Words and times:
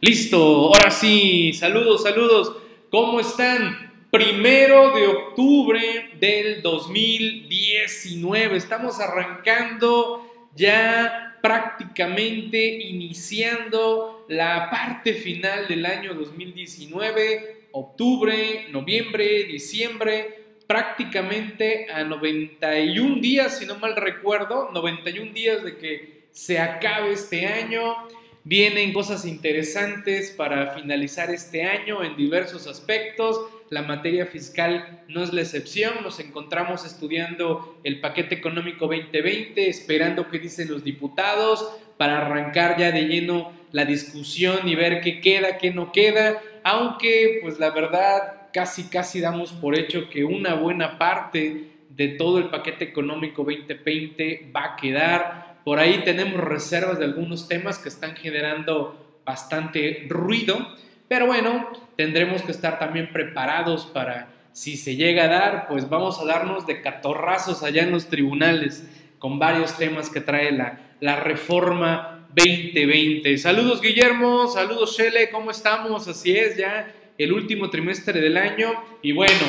Listo, 0.00 0.74
ahora 0.74 0.90
sí, 0.90 1.52
saludos, 1.52 2.02
saludos. 2.02 2.56
¿Cómo 2.90 3.20
están? 3.20 4.06
Primero 4.10 4.92
de 4.94 5.06
octubre 5.06 6.10
del 6.20 6.62
2019. 6.62 8.56
Estamos 8.56 9.00
arrancando 9.00 10.50
ya 10.54 11.38
prácticamente 11.42 12.66
iniciando 12.66 14.24
la 14.28 14.70
parte 14.70 15.14
final 15.14 15.66
del 15.68 15.86
año 15.86 16.14
2019. 16.14 17.68
Octubre, 17.72 18.66
noviembre, 18.70 19.44
diciembre 19.44 20.44
prácticamente 20.66 21.86
a 21.92 22.04
91 22.04 23.20
días, 23.20 23.58
si 23.58 23.66
no 23.66 23.76
mal 23.76 23.94
recuerdo, 23.96 24.70
91 24.72 25.32
días 25.32 25.62
de 25.62 25.76
que 25.76 26.26
se 26.32 26.58
acabe 26.58 27.12
este 27.12 27.46
año. 27.46 28.08
Vienen 28.48 28.92
cosas 28.92 29.24
interesantes 29.24 30.30
para 30.30 30.72
finalizar 30.72 31.30
este 31.30 31.64
año 31.64 32.04
en 32.04 32.14
diversos 32.14 32.68
aspectos. 32.68 33.40
La 33.70 33.82
materia 33.82 34.24
fiscal 34.24 35.02
no 35.08 35.24
es 35.24 35.32
la 35.32 35.40
excepción. 35.40 35.94
Nos 36.04 36.20
encontramos 36.20 36.86
estudiando 36.86 37.76
el 37.82 38.00
paquete 38.00 38.36
económico 38.36 38.86
2020, 38.86 39.68
esperando 39.68 40.28
qué 40.28 40.38
dicen 40.38 40.70
los 40.70 40.84
diputados 40.84 41.68
para 41.96 42.24
arrancar 42.24 42.78
ya 42.78 42.92
de 42.92 43.08
lleno 43.08 43.50
la 43.72 43.84
discusión 43.84 44.68
y 44.68 44.76
ver 44.76 45.00
qué 45.00 45.20
queda, 45.20 45.58
qué 45.58 45.72
no 45.72 45.90
queda. 45.90 46.40
Aunque, 46.62 47.40
pues 47.42 47.58
la 47.58 47.70
verdad, 47.70 48.46
casi, 48.52 48.84
casi 48.84 49.20
damos 49.20 49.50
por 49.54 49.76
hecho 49.76 50.08
que 50.08 50.22
una 50.22 50.54
buena 50.54 50.98
parte 50.98 51.72
de 51.88 52.08
todo 52.10 52.38
el 52.38 52.50
paquete 52.50 52.84
económico 52.84 53.42
2020 53.42 54.52
va 54.54 54.66
a 54.66 54.76
quedar. 54.76 55.55
Por 55.66 55.80
ahí 55.80 56.04
tenemos 56.04 56.40
reservas 56.40 57.00
de 57.00 57.06
algunos 57.06 57.48
temas 57.48 57.80
que 57.80 57.88
están 57.88 58.14
generando 58.14 59.20
bastante 59.24 60.06
ruido, 60.08 60.76
pero 61.08 61.26
bueno, 61.26 61.72
tendremos 61.96 62.42
que 62.42 62.52
estar 62.52 62.78
también 62.78 63.12
preparados 63.12 63.84
para, 63.86 64.28
si 64.52 64.76
se 64.76 64.94
llega 64.94 65.24
a 65.24 65.26
dar, 65.26 65.66
pues 65.66 65.88
vamos 65.88 66.20
a 66.20 66.24
darnos 66.24 66.68
de 66.68 66.82
catorrazos 66.82 67.64
allá 67.64 67.82
en 67.82 67.90
los 67.90 68.06
tribunales 68.06 68.88
con 69.18 69.40
varios 69.40 69.76
temas 69.76 70.08
que 70.08 70.20
trae 70.20 70.52
la, 70.52 70.78
la 71.00 71.16
reforma 71.16 72.28
2020. 72.36 73.36
Saludos 73.36 73.82
Guillermo, 73.82 74.46
saludos 74.46 74.96
Shele, 74.96 75.30
¿cómo 75.30 75.50
estamos? 75.50 76.06
Así 76.06 76.30
es, 76.38 76.56
ya 76.56 76.94
el 77.18 77.32
último 77.32 77.70
trimestre 77.70 78.20
del 78.20 78.36
año. 78.36 78.72
Y 79.02 79.10
bueno, 79.10 79.46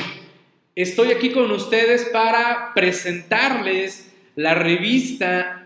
estoy 0.73 1.11
aquí 1.11 1.29
con 1.29 1.51
ustedes 1.51 2.05
para 2.05 2.73
presentarles 2.73 4.15
la 4.35 4.55
revista 4.55 5.65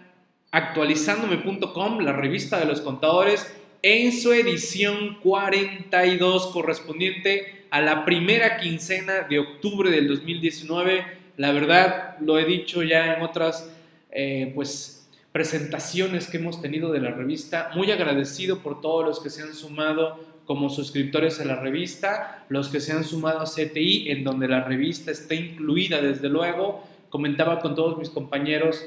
actualizándome.com, 0.52 2.00
la 2.00 2.14
revista 2.14 2.60
de 2.60 2.66
los 2.66 2.82
contadores, 2.82 3.56
en 3.82 4.12
su 4.12 4.32
edición 4.34 5.18
42 5.22 6.48
correspondiente 6.48 7.66
a 7.72 7.82
la 7.82 8.06
primera 8.06 8.58
quincena 8.58 9.22
de 9.30 9.40
octubre 9.40 9.90
del 9.90 10.08
2019. 10.08 11.06
La 11.38 11.52
verdad, 11.52 12.18
lo 12.20 12.38
he 12.38 12.46
dicho 12.46 12.84
ya 12.84 13.16
en 13.16 13.22
otras 13.24 13.74
eh, 14.12 14.52
pues, 14.54 15.10
presentaciones 15.32 16.28
que 16.28 16.38
hemos 16.38 16.62
tenido 16.62 16.92
de 16.92 17.00
la 17.00 17.12
revista, 17.12 17.72
muy 17.74 17.90
agradecido 17.90 18.60
por 18.60 18.82
todos 18.82 19.06
los 19.06 19.20
que 19.22 19.30
se 19.30 19.42
han 19.42 19.56
sumado 19.56 20.20
como 20.46 20.70
suscriptores 20.70 21.40
a 21.40 21.46
la 21.46 21.56
revista, 21.56 22.46
los 22.50 22.68
que 22.68 22.82
se 22.82 22.92
han 22.92 23.06
sumado 23.06 23.40
a 23.40 23.46
CTI, 23.46 24.12
en 24.12 24.26
donde 24.26 24.50
la 24.50 24.66
revista 24.66 25.10
está 25.10 25.34
incluida 25.34 26.02
desde 26.02 26.28
luego. 26.28 26.84
Comentaba 27.10 27.60
con 27.60 27.74
todos 27.74 27.98
mis 27.98 28.10
compañeros 28.10 28.86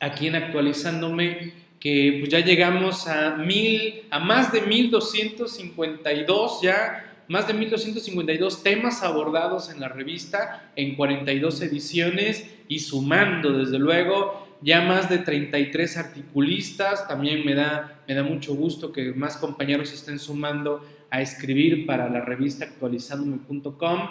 aquí 0.00 0.26
en 0.26 0.36
actualizándome 0.36 1.52
que 1.78 2.16
pues 2.20 2.30
ya 2.30 2.40
llegamos 2.40 3.06
a 3.06 3.36
mil, 3.36 4.02
a 4.10 4.18
más 4.18 4.52
de 4.52 4.62
1252 4.62 6.60
ya, 6.62 7.24
más 7.28 7.46
de 7.46 7.54
1252 7.54 8.62
temas 8.62 9.02
abordados 9.02 9.70
en 9.70 9.80
la 9.80 9.88
revista 9.88 10.72
en 10.76 10.96
42 10.96 11.62
ediciones 11.62 12.44
y 12.68 12.80
sumando 12.80 13.56
desde 13.56 13.78
luego 13.78 14.48
ya 14.62 14.82
más 14.82 15.08
de 15.08 15.18
33 15.18 15.96
articulistas, 15.96 17.08
también 17.08 17.46
me 17.46 17.54
da, 17.54 18.02
me 18.06 18.14
da 18.14 18.22
mucho 18.22 18.54
gusto 18.54 18.92
que 18.92 19.12
más 19.12 19.38
compañeros 19.38 19.92
estén 19.92 20.18
sumando 20.18 20.84
a 21.10 21.22
escribir 21.22 21.86
para 21.86 22.10
la 22.10 22.20
revista 22.20 22.66
actualizándome.com. 22.66 24.08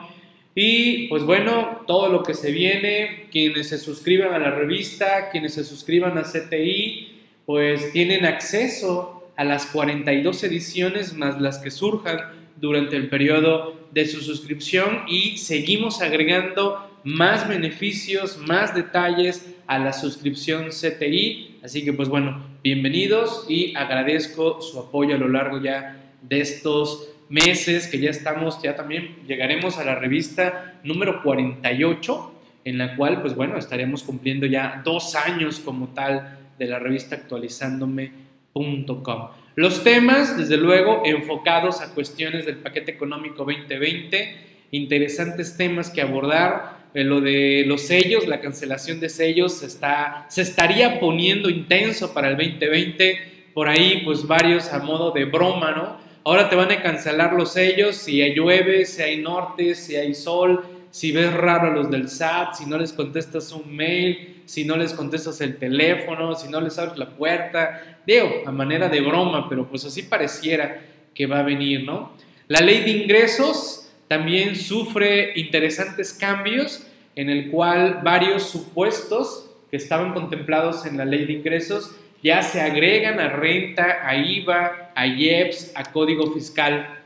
Y 0.62 1.08
pues 1.08 1.24
bueno, 1.24 1.84
todo 1.88 2.10
lo 2.10 2.22
que 2.22 2.34
se 2.34 2.52
viene, 2.52 3.28
quienes 3.32 3.70
se 3.70 3.78
suscriban 3.78 4.34
a 4.34 4.40
la 4.40 4.52
revista, 4.52 5.30
quienes 5.32 5.54
se 5.54 5.64
suscriban 5.64 6.18
a 6.18 6.24
CTI, 6.24 7.14
pues 7.46 7.94
tienen 7.94 8.26
acceso 8.26 9.32
a 9.38 9.46
las 9.46 9.68
42 9.68 10.44
ediciones 10.44 11.14
más 11.14 11.40
las 11.40 11.60
que 11.60 11.72
surjan 11.72 12.20
durante 12.58 12.98
el 12.98 13.08
periodo 13.08 13.88
de 13.92 14.06
su 14.06 14.20
suscripción 14.20 15.04
y 15.08 15.38
seguimos 15.38 16.02
agregando 16.02 16.92
más 17.06 17.48
beneficios, 17.48 18.38
más 18.38 18.76
detalles 18.76 19.56
a 19.66 19.80
la 19.80 19.94
suscripción 19.94 20.72
CTI. 20.72 21.60
Así 21.64 21.86
que 21.86 21.94
pues 21.94 22.10
bueno, 22.10 22.44
bienvenidos 22.62 23.46
y 23.48 23.74
agradezco 23.78 24.62
su 24.62 24.78
apoyo 24.78 25.16
a 25.16 25.20
lo 25.20 25.30
largo 25.30 25.64
ya 25.64 26.12
de 26.22 26.42
estos 26.42 27.14
meses 27.30 27.88
que 27.88 28.00
ya 28.00 28.10
estamos, 28.10 28.62
ya 28.62 28.76
también 28.76 29.16
llegaremos 29.28 29.78
a 29.78 29.86
la 29.86 29.96
revista 29.96 30.80
número 30.84 31.24
48, 31.24 32.34
en 32.66 32.78
la 32.78 32.96
cual 32.96 33.22
pues 33.22 33.36
bueno, 33.36 33.58
estaremos 33.58 34.04
cumpliendo 34.04 34.46
ya 34.46 34.82
dos 34.84 35.16
años 35.16 35.60
como 35.60 35.90
tal 35.90 36.38
de 36.58 36.66
la 36.66 36.80
revista 36.80 37.16
actualizándome.com. 37.16 39.30
Los 39.56 39.84
temas, 39.84 40.38
desde 40.38 40.58
luego, 40.58 41.04
enfocados 41.06 41.82
a 41.82 41.94
cuestiones 41.94 42.46
del 42.46 42.58
paquete 42.58 42.92
económico 42.92 43.46
2020, 43.46 44.48
interesantes 44.72 45.58
temas 45.58 45.90
que 45.90 46.02
abordar, 46.02 46.80
lo 46.94 47.22
de 47.22 47.64
los 47.68 47.82
sellos, 47.82 48.28
la 48.28 48.42
cancelación 48.42 49.00
de 49.00 49.10
sellos 49.10 49.60
se, 49.60 49.68
está, 49.68 50.26
se 50.30 50.42
estaría 50.42 51.00
poniendo 51.00 51.50
intenso 51.50 52.14
para 52.14 52.30
el 52.30 52.38
2020, 52.38 53.52
por 53.54 53.68
ahí 53.68 54.02
pues 54.04 54.26
varios 54.26 54.74
a 54.74 54.80
modo 54.80 55.12
de 55.12 55.26
broma, 55.26 55.72
¿no? 55.72 56.09
Ahora 56.24 56.50
te 56.50 56.56
van 56.56 56.72
a 56.72 56.82
cancelar 56.82 57.34
los 57.34 57.54
sellos 57.54 57.96
si 57.96 58.22
llueve, 58.34 58.86
si 58.86 59.02
hay 59.02 59.22
norte, 59.22 59.74
si 59.76 59.96
hay 59.96 60.14
sol, 60.14 60.64
si 60.92 61.12
ves 61.12 61.34
raro 61.34 61.72
a 61.72 61.74
los 61.74 61.90
del 61.90 62.10
SAT, 62.10 62.56
si 62.56 62.66
no 62.66 62.78
les 62.78 62.94
contestas 62.94 63.52
un 63.52 63.76
mail, 63.76 64.42
si 64.46 64.66
no 64.66 64.76
les 64.76 64.94
contestas 64.94 65.40
el 65.42 65.58
teléfono, 65.58 66.36
si 66.36 66.50
no 66.50 66.60
les 66.60 66.78
abres 66.78 66.98
la 66.98 67.10
puerta, 67.10 68.00
digo, 68.06 68.44
a 68.46 68.52
manera 68.52 68.90
de 68.90 69.00
broma, 69.02 69.48
pero 69.48 69.68
pues 69.70 69.86
así 69.86 70.04
pareciera 70.04 70.82
que 71.14 71.26
va 71.26 71.40
a 71.40 71.44
venir, 71.44 71.84
¿no? 71.84 72.14
La 72.48 72.62
ley 72.62 72.84
de 72.84 72.92
ingresos 72.92 73.92
también 74.08 74.56
sufre 74.56 75.34
interesantes 75.36 76.14
cambios 76.14 76.84
en 77.16 77.30
el 77.30 77.52
cual 77.52 78.02
varios 78.04 78.44
supuestos 78.44 79.52
que 79.70 79.78
estaban 79.78 80.14
contemplados 80.14 80.86
en 80.86 80.98
la 80.98 81.06
ley 81.06 81.26
de 81.26 81.34
ingresos 81.34 81.96
ya 82.22 82.42
se 82.42 82.62
agregan 82.62 83.20
a 83.20 83.30
renta, 83.30 84.08
a 84.08 84.16
IVA, 84.16 84.92
a 84.96 85.08
IEPS, 85.08 85.74
a 85.76 85.92
código 85.92 86.34
fiscal 86.34 87.00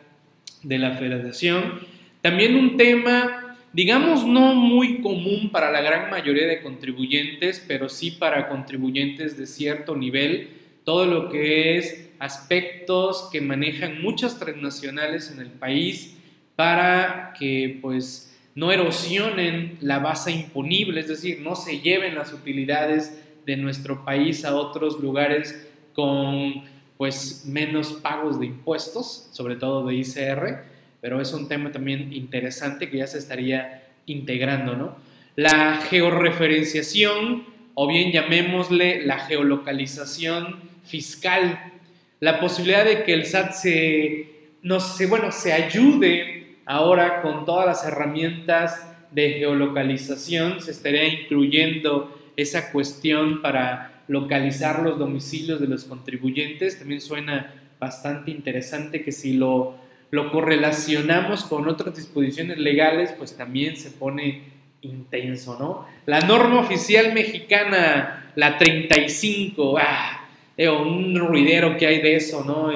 de 0.63 0.77
la 0.77 0.91
federación. 0.93 1.81
También 2.21 2.55
un 2.55 2.77
tema, 2.77 3.57
digamos, 3.73 4.25
no 4.25 4.55
muy 4.55 5.01
común 5.01 5.49
para 5.51 5.71
la 5.71 5.81
gran 5.81 6.09
mayoría 6.09 6.47
de 6.47 6.61
contribuyentes, 6.61 7.63
pero 7.67 7.89
sí 7.89 8.11
para 8.11 8.47
contribuyentes 8.47 9.37
de 9.37 9.45
cierto 9.45 9.95
nivel, 9.95 10.49
todo 10.83 11.05
lo 11.05 11.29
que 11.29 11.77
es 11.77 12.09
aspectos 12.19 13.29
que 13.31 13.41
manejan 13.41 14.01
muchas 14.01 14.39
transnacionales 14.39 15.31
en 15.31 15.39
el 15.39 15.49
país, 15.49 16.17
para 16.55 17.33
que 17.37 17.79
pues 17.81 18.29
no 18.55 18.71
erosionen 18.71 19.77
la 19.81 19.99
base 19.99 20.31
imponible, 20.31 20.99
es 20.99 21.07
decir, 21.07 21.39
no 21.41 21.55
se 21.55 21.79
lleven 21.79 22.15
las 22.15 22.31
utilidades 22.33 23.22
de 23.45 23.57
nuestro 23.57 24.03
país 24.05 24.45
a 24.45 24.55
otros 24.55 24.99
lugares 24.99 25.67
con 25.93 26.63
pues 26.97 27.45
menos 27.45 27.93
pagos 27.93 28.39
de 28.39 28.45
impuestos, 28.47 29.29
sobre 29.31 29.55
todo 29.55 29.85
de 29.85 29.95
ICR, 29.95 30.63
pero 31.01 31.19
es 31.19 31.33
un 31.33 31.47
tema 31.47 31.71
también 31.71 32.13
interesante 32.13 32.89
que 32.89 32.97
ya 32.97 33.07
se 33.07 33.17
estaría 33.17 33.83
integrando, 34.05 34.75
¿no? 34.75 34.95
La 35.35 35.77
georreferenciación, 35.89 37.45
o 37.73 37.87
bien 37.87 38.11
llamémosle 38.11 39.05
la 39.05 39.19
geolocalización 39.19 40.69
fiscal, 40.83 41.73
la 42.19 42.39
posibilidad 42.39 42.85
de 42.85 43.03
que 43.03 43.13
el 43.13 43.25
SAT 43.25 43.51
se, 43.51 44.27
no 44.61 44.79
sé, 44.79 45.07
bueno, 45.07 45.31
se 45.31 45.51
ayude 45.51 46.43
Ahora 46.65 47.21
con 47.21 47.45
todas 47.45 47.65
las 47.65 47.85
herramientas 47.85 48.87
de 49.11 49.33
geolocalización 49.33 50.61
se 50.61 50.71
estaría 50.71 51.05
incluyendo 51.05 52.17
esa 52.35 52.71
cuestión 52.71 53.41
para 53.41 54.03
localizar 54.07 54.81
los 54.81 54.99
domicilios 54.99 55.59
de 55.59 55.67
los 55.67 55.85
contribuyentes. 55.85 56.79
También 56.79 57.01
suena 57.01 57.53
bastante 57.79 58.31
interesante 58.31 59.03
que 59.03 59.11
si 59.11 59.33
lo, 59.33 59.77
correlacionamos 60.31 61.43
con 61.43 61.67
otras 61.67 61.95
disposiciones 61.95 62.57
legales, 62.57 63.13
pues 63.17 63.35
también 63.35 63.77
se 63.77 63.91
pone 63.91 64.53
intenso, 64.81 65.57
¿no? 65.59 65.87
La 66.05 66.21
norma 66.21 66.59
oficial 66.59 67.13
mexicana, 67.13 68.31
la 68.35 68.57
35, 68.57 69.77
ah, 69.79 70.27
un 70.57 71.15
ruidero 71.15 71.77
que 71.77 71.87
hay 71.87 72.01
de 72.01 72.15
eso, 72.15 72.43
¿no? 72.43 72.71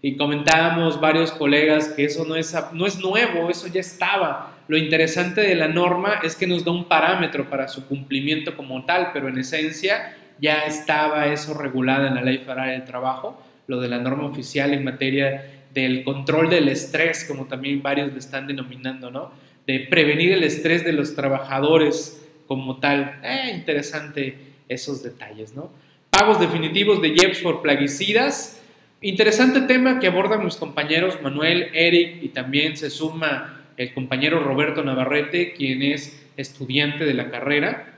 y 0.00 0.16
comentábamos 0.16 1.00
varios 1.00 1.32
colegas 1.32 1.88
que 1.88 2.04
eso 2.04 2.24
no 2.24 2.36
es, 2.36 2.54
no 2.72 2.86
es 2.86 3.00
nuevo, 3.00 3.50
eso 3.50 3.66
ya 3.66 3.80
estaba. 3.80 4.57
Lo 4.68 4.76
interesante 4.76 5.40
de 5.40 5.54
la 5.54 5.66
norma 5.66 6.20
es 6.22 6.36
que 6.36 6.46
nos 6.46 6.62
da 6.62 6.72
un 6.72 6.84
parámetro 6.84 7.48
para 7.48 7.68
su 7.68 7.86
cumplimiento 7.86 8.54
como 8.54 8.84
tal, 8.84 9.10
pero 9.14 9.28
en 9.28 9.38
esencia 9.38 10.14
ya 10.40 10.60
estaba 10.60 11.26
eso 11.26 11.54
regulado 11.54 12.06
en 12.06 12.14
la 12.14 12.22
Ley 12.22 12.38
Federal 12.38 12.70
del 12.70 12.84
Trabajo, 12.84 13.42
lo 13.66 13.80
de 13.80 13.88
la 13.88 13.98
norma 13.98 14.26
oficial 14.26 14.74
en 14.74 14.84
materia 14.84 15.64
del 15.72 16.04
control 16.04 16.50
del 16.50 16.68
estrés, 16.68 17.24
como 17.24 17.46
también 17.46 17.82
varios 17.82 18.12
le 18.12 18.18
están 18.18 18.46
denominando, 18.46 19.10
¿no? 19.10 19.32
De 19.66 19.80
prevenir 19.80 20.32
el 20.32 20.44
estrés 20.44 20.84
de 20.84 20.92
los 20.92 21.14
trabajadores 21.14 22.26
como 22.46 22.76
tal. 22.76 23.20
Eh, 23.22 23.52
interesante 23.54 24.36
esos 24.68 25.02
detalles, 25.02 25.54
¿no? 25.54 25.70
Pagos 26.10 26.40
definitivos 26.40 27.00
de 27.00 27.08
IEPS 27.08 27.40
por 27.40 27.62
plaguicidas. 27.62 28.62
Interesante 29.00 29.62
tema 29.62 29.98
que 30.00 30.08
abordan 30.08 30.44
mis 30.44 30.56
compañeros 30.56 31.18
Manuel, 31.22 31.70
Eric 31.72 32.22
y 32.22 32.28
también 32.28 32.76
se 32.76 32.90
suma 32.90 33.57
el 33.78 33.94
compañero 33.94 34.40
Roberto 34.40 34.84
Navarrete, 34.84 35.52
quien 35.52 35.82
es 35.82 36.20
estudiante 36.36 37.04
de 37.04 37.14
la 37.14 37.30
carrera. 37.30 37.94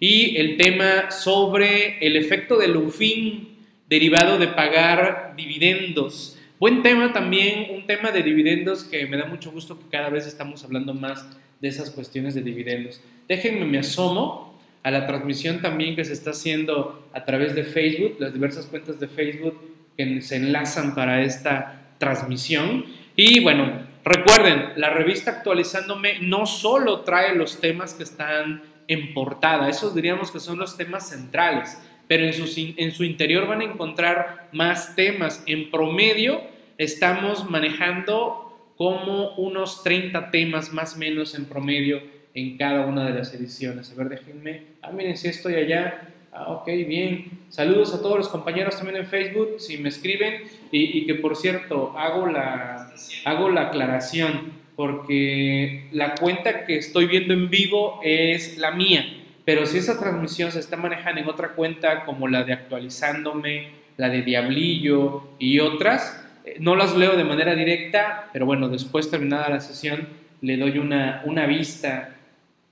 Y 0.00 0.36
el 0.36 0.56
tema 0.56 1.10
sobre 1.10 1.98
el 2.04 2.16
efecto 2.16 2.56
del 2.56 2.76
UFIN 2.76 3.48
derivado 3.88 4.38
de 4.38 4.48
pagar 4.48 5.34
dividendos. 5.36 6.38
Buen 6.58 6.82
tema 6.82 7.12
también, 7.12 7.66
un 7.74 7.86
tema 7.86 8.10
de 8.10 8.22
dividendos 8.22 8.84
que 8.84 9.06
me 9.06 9.16
da 9.16 9.26
mucho 9.26 9.50
gusto 9.50 9.78
que 9.78 9.88
cada 9.90 10.08
vez 10.08 10.26
estamos 10.26 10.64
hablando 10.64 10.94
más 10.94 11.26
de 11.60 11.68
esas 11.68 11.90
cuestiones 11.90 12.34
de 12.34 12.42
dividendos. 12.42 13.02
Déjenme, 13.28 13.64
me 13.64 13.78
asomo 13.78 14.58
a 14.82 14.90
la 14.90 15.06
transmisión 15.06 15.60
también 15.60 15.96
que 15.96 16.04
se 16.04 16.12
está 16.12 16.30
haciendo 16.30 17.08
a 17.12 17.24
través 17.24 17.54
de 17.54 17.64
Facebook, 17.64 18.16
las 18.20 18.32
diversas 18.32 18.66
cuentas 18.66 19.00
de 19.00 19.08
Facebook 19.08 19.58
que 19.96 20.20
se 20.22 20.36
enlazan 20.36 20.94
para 20.94 21.22
esta 21.22 21.94
transmisión. 21.98 22.84
Y 23.16 23.40
bueno, 23.40 23.83
recuerden, 24.04 24.72
la 24.76 24.90
revista 24.90 25.30
Actualizándome 25.30 26.18
no 26.20 26.46
solo 26.46 27.00
trae 27.00 27.34
los 27.34 27.60
temas 27.60 27.94
que 27.94 28.02
están 28.02 28.62
en 28.86 29.14
portada, 29.14 29.68
esos 29.68 29.94
diríamos 29.94 30.30
que 30.30 30.40
son 30.40 30.58
los 30.58 30.76
temas 30.76 31.08
centrales, 31.08 31.78
pero 32.06 32.24
en 32.24 32.32
su, 32.34 32.74
en 32.76 32.92
su 32.92 33.04
interior 33.04 33.46
van 33.46 33.62
a 33.62 33.64
encontrar 33.64 34.48
más 34.52 34.94
temas. 34.94 35.42
En 35.46 35.70
promedio 35.70 36.42
estamos 36.76 37.48
manejando 37.48 38.72
como 38.76 39.34
unos 39.36 39.82
30 39.82 40.30
temas 40.30 40.72
más 40.72 40.96
o 40.96 40.98
menos 40.98 41.34
en 41.34 41.46
promedio 41.46 42.02
en 42.34 42.56
cada 42.58 42.86
una 42.86 43.06
de 43.06 43.14
las 43.14 43.32
ediciones. 43.32 43.92
A 43.92 43.94
ver, 43.94 44.08
déjenme. 44.08 44.62
Ah, 44.82 44.90
miren, 44.90 45.16
si 45.16 45.28
estoy 45.28 45.54
allá. 45.54 46.13
Ah, 46.36 46.50
ok, 46.50 46.66
bien. 46.66 47.30
Saludos 47.48 47.94
a 47.94 48.02
todos 48.02 48.18
los 48.18 48.28
compañeros 48.28 48.76
también 48.76 48.96
en 48.96 49.06
Facebook, 49.06 49.54
si 49.58 49.78
me 49.78 49.88
escriben. 49.88 50.42
Y, 50.72 51.06
que 51.06 51.14
por 51.14 51.36
cierto, 51.36 51.96
hago 51.96 52.26
la, 52.26 52.92
hago 53.24 53.50
la 53.50 53.68
aclaración, 53.68 54.52
porque 54.74 55.86
la 55.92 56.16
cuenta 56.16 56.66
que 56.66 56.76
estoy 56.76 57.06
viendo 57.06 57.34
en 57.34 57.50
vivo 57.50 58.00
es 58.02 58.58
la 58.58 58.72
mía. 58.72 59.04
Pero 59.44 59.64
si 59.64 59.78
esa 59.78 59.96
transmisión 60.00 60.50
se 60.50 60.58
está 60.58 60.76
manejando 60.76 61.20
en 61.20 61.28
otra 61.28 61.50
cuenta, 61.50 62.04
como 62.04 62.26
la 62.26 62.42
de 62.42 62.54
Actualizándome, 62.54 63.68
la 63.96 64.08
de 64.08 64.22
Diablillo 64.22 65.28
y 65.38 65.60
otras, 65.60 66.20
eh, 66.44 66.56
no 66.58 66.74
las 66.74 66.96
leo 66.96 67.16
de 67.16 67.22
manera 67.22 67.54
directa, 67.54 68.28
pero 68.32 68.44
bueno, 68.44 68.68
después 68.68 69.08
terminada 69.08 69.50
la 69.50 69.60
sesión, 69.60 70.08
le 70.40 70.56
doy 70.56 70.78
una, 70.78 71.22
una 71.26 71.46
vista 71.46 72.16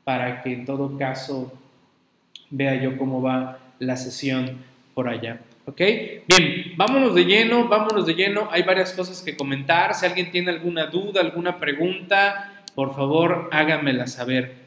para 0.03 0.43
que 0.43 0.53
en 0.53 0.65
todo 0.67 0.99
caso 0.99 1.62
vea 2.53 2.81
yo 2.81 2.97
cómo 2.97 3.21
va 3.21 3.59
la 3.81 3.97
sesión 3.97 4.59
por 4.95 5.09
allá. 5.09 5.41
¿Ok? 5.65 5.81
Bien, 6.29 6.73
vámonos 6.77 7.15
de 7.15 7.25
lleno, 7.25 7.69
vámonos 7.69 8.07
de 8.07 8.15
lleno. 8.15 8.49
Hay 8.51 8.63
varias 8.63 8.93
cosas 8.93 9.23
que 9.23 9.37
comentar. 9.37 9.95
Si 9.95 10.07
alguien 10.07 10.31
tiene 10.31 10.51
alguna 10.51 10.87
duda, 10.87 11.21
alguna 11.21 11.59
pregunta, 11.59 12.63
por 12.75 12.95
favor 12.95 13.49
háganmela 13.53 14.07
saber. 14.07 14.63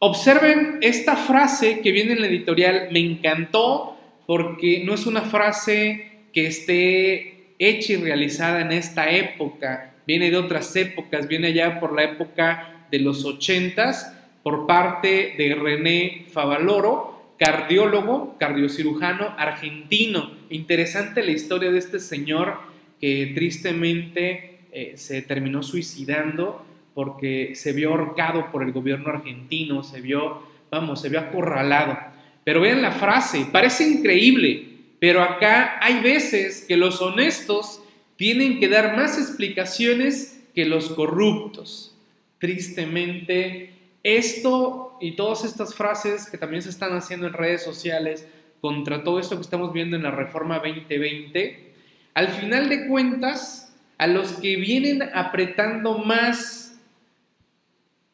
Observen 0.00 0.78
esta 0.82 1.16
frase 1.16 1.80
que 1.80 1.92
viene 1.92 2.12
en 2.12 2.20
la 2.20 2.26
editorial. 2.28 2.88
Me 2.92 3.00
encantó 3.00 3.96
porque 4.26 4.82
no 4.84 4.94
es 4.94 5.06
una 5.06 5.22
frase 5.22 6.26
que 6.32 6.46
esté 6.46 7.54
hecha 7.58 7.94
y 7.94 7.96
realizada 7.96 8.60
en 8.60 8.72
esta 8.72 9.10
época. 9.10 9.94
Viene 10.06 10.30
de 10.30 10.36
otras 10.36 10.74
épocas, 10.76 11.28
viene 11.28 11.52
ya 11.52 11.80
por 11.80 11.94
la 11.94 12.04
época 12.04 12.86
de 12.90 12.98
los 12.98 13.24
ochentas 13.24 14.17
por 14.48 14.66
parte 14.66 15.34
de 15.36 15.54
René 15.54 16.24
Favaloro, 16.32 17.34
cardiólogo, 17.38 18.34
cardiocirujano 18.38 19.34
argentino. 19.36 20.30
Interesante 20.48 21.22
la 21.22 21.32
historia 21.32 21.70
de 21.70 21.78
este 21.78 22.00
señor 22.00 22.56
que 22.98 23.32
tristemente 23.34 24.60
eh, 24.72 24.94
se 24.96 25.20
terminó 25.20 25.62
suicidando 25.62 26.64
porque 26.94 27.52
se 27.56 27.74
vio 27.74 27.90
ahorcado 27.90 28.50
por 28.50 28.62
el 28.62 28.72
gobierno 28.72 29.10
argentino, 29.10 29.82
se 29.82 30.00
vio, 30.00 30.42
vamos, 30.70 31.02
se 31.02 31.10
vio 31.10 31.20
acorralado. 31.20 31.98
Pero 32.42 32.62
vean 32.62 32.80
la 32.80 32.92
frase, 32.92 33.48
parece 33.52 33.86
increíble, 33.86 34.66
pero 34.98 35.22
acá 35.22 35.78
hay 35.82 36.00
veces 36.00 36.64
que 36.66 36.78
los 36.78 37.02
honestos 37.02 37.82
tienen 38.16 38.60
que 38.60 38.68
dar 38.70 38.96
más 38.96 39.18
explicaciones 39.18 40.42
que 40.54 40.64
los 40.64 40.88
corruptos. 40.88 41.94
Tristemente, 42.38 43.74
esto 44.16 44.96
y 45.00 45.12
todas 45.12 45.44
estas 45.44 45.74
frases 45.74 46.30
que 46.30 46.38
también 46.38 46.62
se 46.62 46.70
están 46.70 46.96
haciendo 46.96 47.26
en 47.26 47.32
redes 47.32 47.62
sociales 47.62 48.26
contra 48.60 49.04
todo 49.04 49.20
esto 49.20 49.36
que 49.36 49.42
estamos 49.42 49.72
viendo 49.72 49.96
en 49.96 50.02
la 50.02 50.10
reforma 50.10 50.56
2020, 50.56 51.74
al 52.14 52.28
final 52.28 52.68
de 52.68 52.88
cuentas, 52.88 53.72
a 53.98 54.06
los 54.06 54.32
que 54.34 54.56
vienen 54.56 55.02
apretando 55.14 55.98
más 55.98 56.78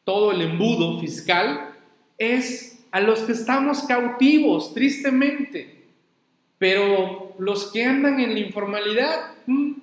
todo 0.03 0.31
el 0.31 0.41
embudo 0.41 0.99
fiscal 0.99 1.73
es 2.17 2.85
a 2.91 3.01
los 3.01 3.19
que 3.21 3.33
estamos 3.33 3.83
cautivos, 3.83 4.73
tristemente. 4.73 5.87
Pero 6.57 7.35
los 7.39 7.71
que 7.71 7.83
andan 7.83 8.19
en 8.19 8.33
la 8.33 8.39
informalidad 8.39 9.33
mm, 9.45 9.73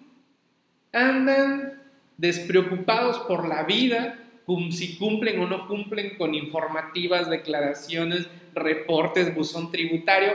andan 0.93 1.83
despreocupados 2.17 3.19
por 3.21 3.47
la 3.47 3.65
vida, 3.65 4.22
si 4.71 4.97
cumplen 4.97 5.41
o 5.41 5.49
no 5.49 5.69
cumplen 5.69 6.17
con 6.17 6.35
informativas, 6.35 7.31
declaraciones, 7.31 8.27
reportes, 8.55 9.35
buzón 9.35 9.71
tributario, 9.71 10.33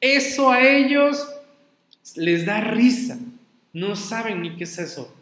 eso 0.00 0.50
a 0.50 0.66
ellos 0.66 1.26
les 2.16 2.46
da 2.46 2.60
risa, 2.60 3.18
no 3.72 3.96
saben 3.96 4.42
ni 4.42 4.56
qué 4.56 4.64
es 4.64 4.78
eso, 4.78 5.14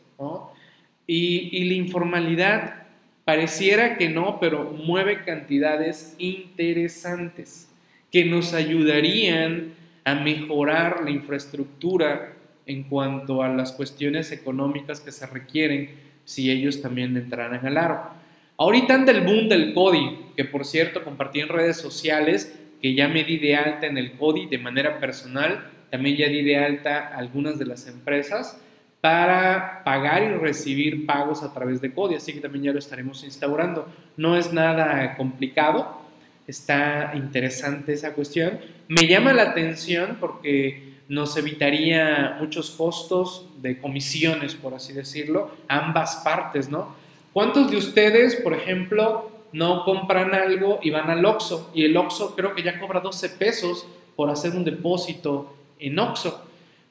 Y, 1.06 1.50
y 1.56 1.64
la 1.64 1.74
informalidad 1.74 2.86
pareciera 3.24 3.96
que 3.96 4.08
no, 4.08 4.38
pero 4.40 4.72
mueve 4.72 5.24
cantidades 5.24 6.14
interesantes 6.18 7.68
que 8.10 8.24
nos 8.24 8.54
ayudarían 8.54 9.74
a 10.04 10.14
mejorar 10.14 11.02
la 11.04 11.10
infraestructura 11.10 12.34
en 12.66 12.84
cuanto 12.84 13.42
a 13.42 13.48
las 13.48 13.72
cuestiones 13.72 14.32
económicas 14.32 15.00
que 15.00 15.12
se 15.12 15.26
requieren 15.26 16.05
si 16.26 16.50
ellos 16.50 16.82
también 16.82 17.16
entraran 17.16 17.64
al 17.64 17.78
aro. 17.78 18.10
Ahorita 18.58 18.94
anda 18.94 19.12
el 19.12 19.22
boom 19.22 19.48
del 19.48 19.72
CODI, 19.72 20.18
que 20.36 20.44
por 20.44 20.66
cierto 20.66 21.02
compartí 21.02 21.40
en 21.40 21.48
redes 21.48 21.78
sociales 21.78 22.54
que 22.82 22.94
ya 22.94 23.08
me 23.08 23.24
di 23.24 23.38
de 23.38 23.56
alta 23.56 23.86
en 23.86 23.96
el 23.96 24.12
CODI 24.12 24.46
de 24.46 24.58
manera 24.58 25.00
personal, 25.00 25.70
también 25.90 26.16
ya 26.16 26.28
di 26.28 26.42
de 26.42 26.58
alta 26.58 27.08
algunas 27.16 27.58
de 27.58 27.66
las 27.66 27.86
empresas 27.86 28.60
para 29.00 29.84
pagar 29.84 30.22
y 30.22 30.28
recibir 30.34 31.06
pagos 31.06 31.42
a 31.42 31.54
través 31.54 31.80
de 31.80 31.92
CODI, 31.92 32.16
así 32.16 32.32
que 32.32 32.40
también 32.40 32.64
ya 32.64 32.72
lo 32.72 32.78
estaremos 32.78 33.24
instaurando. 33.24 33.88
No 34.16 34.36
es 34.36 34.52
nada 34.52 35.16
complicado, 35.16 36.02
está 36.46 37.12
interesante 37.14 37.92
esa 37.92 38.14
cuestión. 38.14 38.58
Me 38.88 39.06
llama 39.06 39.32
la 39.32 39.42
atención 39.42 40.16
porque 40.20 40.85
nos 41.08 41.36
evitaría 41.36 42.36
muchos 42.40 42.70
costos 42.70 43.46
de 43.62 43.78
comisiones, 43.78 44.54
por 44.54 44.74
así 44.74 44.92
decirlo, 44.92 45.50
ambas 45.68 46.16
partes, 46.24 46.68
¿no? 46.68 46.94
¿Cuántos 47.32 47.70
de 47.70 47.76
ustedes, 47.76 48.36
por 48.36 48.54
ejemplo, 48.54 49.30
no 49.52 49.84
compran 49.84 50.34
algo 50.34 50.80
y 50.82 50.90
van 50.90 51.10
al 51.10 51.24
OXO? 51.24 51.70
Y 51.74 51.84
el 51.84 51.96
OXO 51.96 52.34
creo 52.34 52.54
que 52.54 52.62
ya 52.62 52.80
cobra 52.80 53.00
12 53.00 53.28
pesos 53.30 53.86
por 54.16 54.30
hacer 54.30 54.52
un 54.52 54.64
depósito 54.64 55.54
en 55.78 55.98
OXO. 55.98 56.42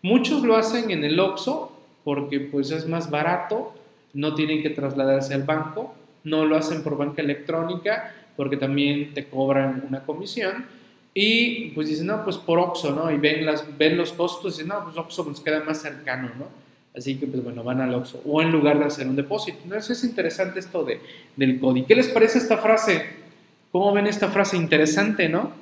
Muchos 0.01 0.43
lo 0.43 0.55
hacen 0.55 0.91
en 0.91 1.03
el 1.03 1.19
OXO 1.19 1.71
porque 2.03 2.39
pues 2.39 2.71
es 2.71 2.87
más 2.87 3.09
barato, 3.09 3.73
no 4.13 4.35
tienen 4.35 4.61
que 4.61 4.69
trasladarse 4.69 5.33
al 5.33 5.43
banco, 5.43 5.95
no 6.23 6.45
lo 6.45 6.55
hacen 6.55 6.83
por 6.83 6.95
banca 6.95 7.21
electrónica 7.21 8.13
porque 8.37 8.57
también 8.57 9.13
te 9.13 9.27
cobran 9.27 9.83
una 9.87 10.03
comisión 10.03 10.67
y 11.17 11.69
pues 11.69 11.87
dicen, 11.87 12.07
no, 12.07 12.25
pues 12.25 12.35
por 12.35 12.59
Oxxo, 12.59 12.91
¿no? 12.91 13.09
Y 13.09 13.17
ven, 13.17 13.45
las, 13.45 13.65
ven 13.77 13.95
los 13.95 14.11
costos 14.11 14.55
y 14.55 14.57
dicen, 14.57 14.67
no, 14.67 14.83
pues 14.83 14.97
Oxxo 14.97 15.23
nos 15.23 15.39
queda 15.39 15.63
más 15.63 15.81
cercano, 15.81 16.29
¿no? 16.37 16.49
Así 16.93 17.15
que 17.15 17.25
pues 17.25 17.41
bueno, 17.41 17.63
van 17.63 17.79
al 17.79 17.95
Oxxo 17.95 18.21
o 18.25 18.41
en 18.41 18.51
lugar 18.51 18.79
de 18.79 18.85
hacer 18.85 19.07
un 19.07 19.15
depósito. 19.15 19.57
Entonces 19.63 19.97
es 19.97 20.03
interesante 20.03 20.59
esto 20.59 20.83
de, 20.83 20.99
del 21.37 21.57
CODI. 21.59 21.83
¿Qué 21.83 21.95
les 21.95 22.09
parece 22.09 22.37
esta 22.37 22.57
frase? 22.57 23.05
¿Cómo 23.71 23.93
ven 23.93 24.07
esta 24.07 24.27
frase? 24.27 24.57
Interesante, 24.57 25.29
¿no? 25.29 25.53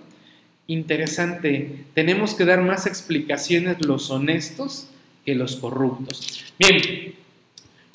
Interesante. 0.66 1.86
Tenemos 1.94 2.34
que 2.34 2.46
dar 2.46 2.62
más 2.62 2.88
explicaciones 2.88 3.86
los 3.86 4.10
honestos 4.10 4.88
que 5.24 5.36
los 5.36 5.58
corruptos. 5.58 6.52
Bien, 6.58 7.14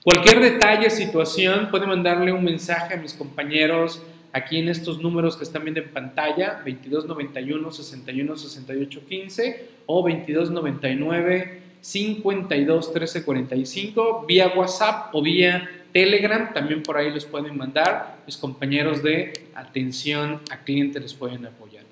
cualquier 0.05 0.41
detalle, 0.41 0.91
situación, 0.91 1.73
puede 1.73 1.89
mandarle 1.89 2.33
un 2.33 2.45
mensaje 2.45 2.95
a 2.95 2.99
mis 2.99 3.15
compañeros 3.15 4.01
aquí 4.33 4.59
en 4.59 4.69
estos 4.69 5.01
números 5.01 5.37
que 5.37 5.45
están 5.45 5.65
viendo 5.65 5.81
en 5.81 5.91
pantalla, 5.91 6.63
2291 6.65 7.73
61 7.73 8.37
68 8.37 9.01
15 9.09 9.69
o 9.87 10.03
2299 10.03 11.63
52 11.81 12.93
13 12.93 13.25
45, 13.25 14.25
vía 14.27 14.53
WhatsApp 14.55 15.15
o 15.15 15.23
vía 15.23 15.69
Telegram, 15.93 16.53
también 16.53 16.83
por 16.83 16.97
ahí 16.97 17.11
los 17.11 17.25
pueden 17.25 17.57
mandar, 17.57 18.19
mis 18.27 18.37
compañeros 18.37 19.03
de 19.03 19.49
atención 19.55 20.41
a 20.51 20.59
cliente 20.59 21.01
les 21.01 21.15
pueden 21.15 21.47
apoyar. 21.47 21.85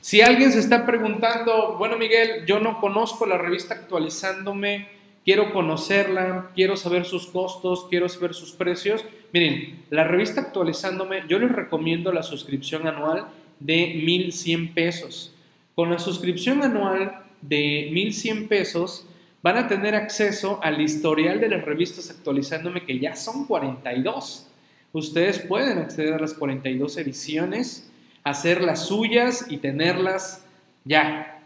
Si 0.00 0.22
alguien 0.22 0.50
se 0.52 0.58
está 0.58 0.86
preguntando, 0.86 1.76
bueno 1.78 1.98
Miguel, 1.98 2.46
yo 2.46 2.60
no 2.60 2.80
conozco 2.80 3.26
la 3.26 3.38
revista 3.38 3.74
actualizándome, 3.74 4.88
quiero 5.28 5.52
conocerla, 5.52 6.52
quiero 6.54 6.74
saber 6.74 7.04
sus 7.04 7.26
costos, 7.26 7.86
quiero 7.90 8.08
saber 8.08 8.32
sus 8.32 8.52
precios, 8.52 9.04
miren, 9.30 9.78
la 9.90 10.04
revista 10.04 10.40
actualizándome, 10.40 11.24
yo 11.28 11.38
les 11.38 11.52
recomiendo 11.52 12.12
la 12.12 12.22
suscripción 12.22 12.86
anual 12.86 13.26
de 13.60 14.00
1100 14.06 14.72
pesos. 14.72 15.34
Con 15.74 15.90
la 15.90 15.98
suscripción 15.98 16.62
anual 16.62 17.24
de 17.42 17.90
1100 17.92 18.48
pesos, 18.48 19.06
van 19.42 19.58
a 19.58 19.68
tener 19.68 19.94
acceso 19.94 20.60
al 20.62 20.80
historial 20.80 21.40
de 21.40 21.50
las 21.50 21.62
revistas 21.62 22.08
actualizándome, 22.08 22.86
que 22.86 22.98
ya 22.98 23.14
son 23.14 23.44
42. 23.44 24.48
Ustedes 24.94 25.40
pueden 25.40 25.76
acceder 25.76 26.14
a 26.14 26.20
las 26.20 26.32
42 26.32 26.96
ediciones, 26.96 27.90
hacer 28.24 28.62
las 28.62 28.86
suyas 28.86 29.44
y 29.50 29.58
tenerlas 29.58 30.46
ya. 30.86 31.37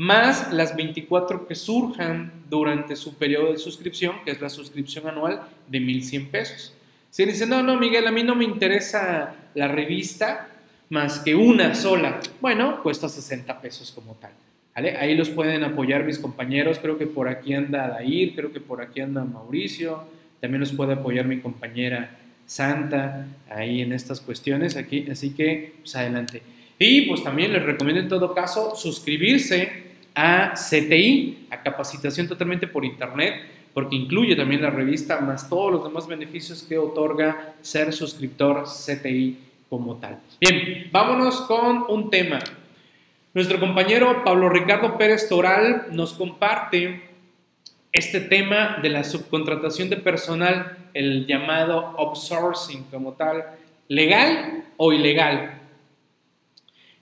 Más 0.00 0.50
las 0.50 0.74
24 0.76 1.46
que 1.46 1.54
surjan 1.54 2.32
durante 2.48 2.96
su 2.96 3.18
periodo 3.18 3.52
de 3.52 3.58
suscripción, 3.58 4.14
que 4.24 4.30
es 4.30 4.40
la 4.40 4.48
suscripción 4.48 5.06
anual 5.06 5.42
de 5.68 5.78
1.100 5.78 6.30
pesos. 6.30 6.72
Si 7.10 7.22
dicen, 7.26 7.50
no, 7.50 7.62
no, 7.62 7.78
Miguel, 7.78 8.06
a 8.06 8.10
mí 8.10 8.22
no 8.22 8.34
me 8.34 8.46
interesa 8.46 9.34
la 9.54 9.68
revista 9.68 10.48
más 10.88 11.18
que 11.18 11.34
una 11.34 11.74
sola, 11.74 12.18
bueno, 12.40 12.82
cuesta 12.82 13.10
60 13.10 13.60
pesos 13.60 13.92
como 13.92 14.14
tal. 14.14 14.30
Ahí 14.72 15.14
los 15.14 15.28
pueden 15.28 15.64
apoyar 15.64 16.04
mis 16.04 16.18
compañeros, 16.18 16.78
creo 16.78 16.96
que 16.96 17.06
por 17.06 17.28
aquí 17.28 17.52
anda 17.52 17.86
Dair, 17.88 18.34
creo 18.34 18.54
que 18.54 18.60
por 18.60 18.80
aquí 18.80 19.02
anda 19.02 19.22
Mauricio, 19.22 20.04
también 20.40 20.60
los 20.60 20.72
puede 20.72 20.94
apoyar 20.94 21.26
mi 21.26 21.40
compañera 21.40 22.16
Santa 22.46 23.26
ahí 23.50 23.82
en 23.82 23.92
estas 23.92 24.22
cuestiones, 24.22 24.78
aquí, 24.78 25.06
así 25.10 25.34
que 25.34 25.74
pues 25.82 25.94
adelante. 25.94 26.40
Y 26.78 27.02
pues 27.02 27.22
también 27.22 27.52
les 27.52 27.62
recomiendo 27.62 28.00
en 28.00 28.08
todo 28.08 28.32
caso 28.32 28.74
suscribirse 28.74 29.89
a 30.14 30.54
CTI, 30.54 31.46
a 31.50 31.62
capacitación 31.62 32.28
totalmente 32.28 32.66
por 32.66 32.84
internet, 32.84 33.34
porque 33.72 33.96
incluye 33.96 34.34
también 34.34 34.62
la 34.62 34.70
revista 34.70 35.20
más 35.20 35.48
todos 35.48 35.72
los 35.72 35.84
demás 35.84 36.06
beneficios 36.06 36.62
que 36.62 36.78
otorga 36.78 37.54
ser 37.60 37.92
suscriptor 37.92 38.64
CTI 38.64 39.38
como 39.68 39.96
tal. 39.96 40.18
Bien, 40.40 40.88
vámonos 40.90 41.42
con 41.42 41.84
un 41.88 42.10
tema. 42.10 42.40
Nuestro 43.32 43.60
compañero 43.60 44.24
Pablo 44.24 44.48
Ricardo 44.48 44.98
Pérez 44.98 45.28
Toral 45.28 45.86
nos 45.92 46.14
comparte 46.14 47.08
este 47.92 48.20
tema 48.20 48.78
de 48.82 48.88
la 48.88 49.04
subcontratación 49.04 49.88
de 49.88 49.96
personal, 49.96 50.78
el 50.94 51.26
llamado 51.26 51.94
outsourcing 51.98 52.84
como 52.90 53.12
tal, 53.12 53.44
legal 53.86 54.64
o 54.76 54.92
ilegal. 54.92 55.59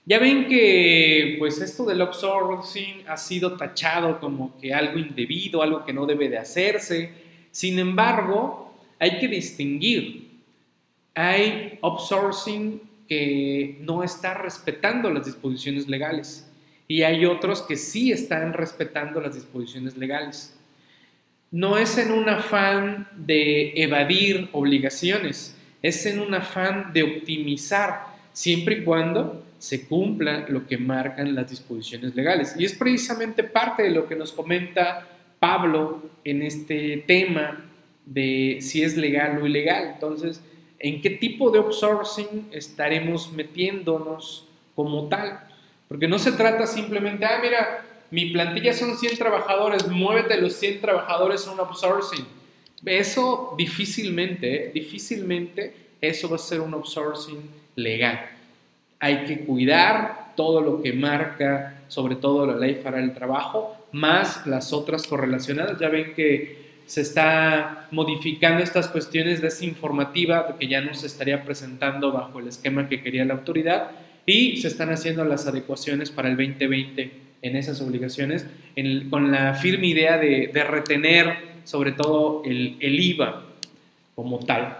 Ya 0.09 0.17
ven 0.17 0.47
que 0.47 1.35
pues 1.37 1.61
esto 1.61 1.85
del 1.85 2.01
outsourcing 2.01 3.03
ha 3.07 3.15
sido 3.15 3.55
tachado 3.55 4.19
como 4.19 4.57
que 4.57 4.73
algo 4.73 4.97
indebido, 4.97 5.61
algo 5.61 5.85
que 5.85 5.93
no 5.93 6.07
debe 6.07 6.27
de 6.29 6.39
hacerse. 6.39 7.11
Sin 7.51 7.77
embargo, 7.77 8.73
hay 8.97 9.19
que 9.19 9.27
distinguir. 9.27 10.31
Hay 11.13 11.77
outsourcing 11.83 12.81
que 13.07 13.77
no 13.81 14.01
está 14.01 14.33
respetando 14.33 15.11
las 15.11 15.27
disposiciones 15.27 15.87
legales 15.87 16.51
y 16.87 17.03
hay 17.03 17.27
otros 17.27 17.61
que 17.61 17.75
sí 17.75 18.11
están 18.11 18.53
respetando 18.53 19.21
las 19.21 19.35
disposiciones 19.35 19.95
legales. 19.95 20.57
No 21.51 21.77
es 21.77 21.99
en 21.99 22.11
un 22.11 22.27
afán 22.29 23.07
de 23.15 23.73
evadir 23.75 24.49
obligaciones, 24.53 25.55
es 25.83 26.03
en 26.07 26.19
un 26.19 26.33
afán 26.33 26.93
de 26.93 27.03
optimizar 27.03 28.07
siempre 28.33 28.79
y 28.79 28.83
cuando 28.83 29.45
se 29.59 29.85
cumpla 29.85 30.45
lo 30.49 30.65
que 30.65 30.77
marcan 30.77 31.35
las 31.35 31.49
disposiciones 31.49 32.15
legales. 32.15 32.55
Y 32.57 32.65
es 32.65 32.73
precisamente 32.73 33.43
parte 33.43 33.83
de 33.83 33.91
lo 33.91 34.07
que 34.07 34.15
nos 34.15 34.31
comenta 34.31 35.07
Pablo 35.39 36.01
en 36.23 36.41
este 36.41 37.03
tema 37.05 37.65
de 38.05 38.57
si 38.61 38.81
es 38.81 38.97
legal 38.97 39.39
o 39.41 39.45
ilegal. 39.45 39.91
Entonces, 39.93 40.41
en 40.79 41.01
qué 41.01 41.11
tipo 41.11 41.51
de 41.51 41.59
outsourcing 41.59 42.47
estaremos 42.51 43.31
metiéndonos 43.33 44.47
como 44.75 45.07
tal. 45.09 45.41
Porque 45.87 46.07
no 46.07 46.17
se 46.19 46.31
trata 46.31 46.65
simplemente, 46.65 47.25
ah, 47.25 47.39
mira, 47.41 47.83
mi 48.11 48.27
plantilla 48.27 48.73
son 48.73 48.97
100 48.97 49.17
trabajadores, 49.17 49.87
muévete 49.87 50.39
los 50.39 50.53
100 50.53 50.81
trabajadores 50.81 51.45
a 51.47 51.51
un 51.51 51.59
outsourcing. 51.59 52.25
Eso 52.85 53.55
difícilmente, 53.57 54.67
¿eh? 54.67 54.71
difícilmente 54.73 55.73
eso 55.99 56.29
va 56.29 56.37
a 56.37 56.39
ser 56.39 56.61
un 56.61 56.73
outsourcing 56.73 57.41
legal. 57.75 58.38
Hay 58.99 59.25
que 59.25 59.39
cuidar 59.41 60.33
todo 60.35 60.61
lo 60.61 60.81
que 60.81 60.93
marca, 60.93 61.81
sobre 61.87 62.15
todo 62.15 62.45
la 62.45 62.55
ley 62.55 62.81
para 62.83 62.99
el 62.99 63.13
trabajo, 63.13 63.75
más 63.91 64.45
las 64.47 64.73
otras 64.73 65.07
correlacionadas. 65.07 65.79
Ya 65.79 65.89
ven 65.89 66.13
que 66.15 66.69
se 66.85 67.01
está 67.01 67.87
modificando 67.91 68.63
estas 68.63 68.87
cuestiones 68.87 69.41
desinformativa 69.41 70.57
que 70.57 70.67
ya 70.67 70.81
no 70.81 70.93
se 70.93 71.07
estaría 71.07 71.43
presentando 71.43 72.11
bajo 72.11 72.39
el 72.39 72.47
esquema 72.47 72.89
que 72.89 73.03
quería 73.03 73.25
la 73.25 73.35
autoridad 73.35 73.91
y 74.25 74.57
se 74.57 74.69
están 74.69 74.89
haciendo 74.89 75.23
las 75.23 75.45
adecuaciones 75.45 76.09
para 76.09 76.29
el 76.29 76.37
2020 76.37 77.11
en 77.41 77.55
esas 77.55 77.81
obligaciones 77.81 78.45
con 79.09 79.31
la 79.31 79.53
firme 79.53 79.87
idea 79.87 80.17
de, 80.17 80.51
retener 80.67 81.37
sobre 81.63 81.91
todo 81.91 82.41
el, 82.45 82.77
el, 82.79 82.99
IVA 82.99 83.43
como 84.15 84.39
tal. 84.39 84.79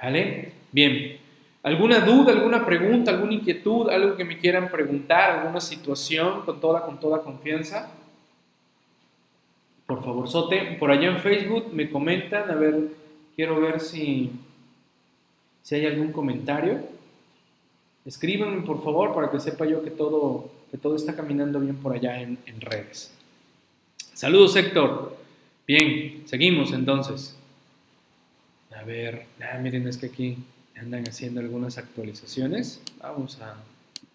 ¿Vale? 0.00 0.52
Bien. 0.70 1.23
¿Alguna 1.64 2.00
duda, 2.00 2.30
alguna 2.30 2.66
pregunta, 2.66 3.10
alguna 3.10 3.32
inquietud, 3.32 3.88
algo 3.88 4.16
que 4.16 4.24
me 4.24 4.36
quieran 4.36 4.68
preguntar, 4.70 5.30
alguna 5.30 5.62
situación 5.62 6.42
con 6.42 6.60
toda, 6.60 6.84
con 6.84 7.00
toda 7.00 7.22
confianza? 7.22 7.90
Por 9.86 10.04
favor, 10.04 10.28
Sote, 10.28 10.76
por 10.78 10.90
allá 10.90 11.08
en 11.08 11.20
Facebook 11.20 11.72
me 11.72 11.88
comentan, 11.88 12.50
a 12.50 12.54
ver, 12.54 12.88
quiero 13.34 13.58
ver 13.62 13.80
si, 13.80 14.30
si 15.62 15.74
hay 15.74 15.86
algún 15.86 16.12
comentario. 16.12 16.80
Escríbanme, 18.04 18.60
por 18.60 18.84
favor, 18.84 19.14
para 19.14 19.30
que 19.30 19.40
sepa 19.40 19.64
yo 19.64 19.82
que 19.82 19.90
todo, 19.90 20.50
que 20.70 20.76
todo 20.76 20.96
está 20.96 21.16
caminando 21.16 21.60
bien 21.60 21.76
por 21.76 21.94
allá 21.94 22.20
en, 22.20 22.38
redes. 22.60 23.10
Saludos, 24.12 24.54
Héctor. 24.54 25.16
Bien, 25.66 26.24
seguimos 26.26 26.72
entonces. 26.72 27.38
A 28.76 28.82
ver, 28.82 29.24
ah, 29.40 29.56
miren, 29.62 29.88
es 29.88 29.96
que 29.96 30.06
aquí 30.06 30.36
andan 30.76 31.04
haciendo 31.08 31.40
algunas 31.40 31.78
actualizaciones. 31.78 32.82
Vamos 33.00 33.40
a, 33.40 33.56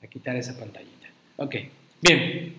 quitar 0.08 0.36
esa 0.36 0.58
pantallita. 0.58 1.08
Ok, 1.38 1.56
bien. 2.02 2.56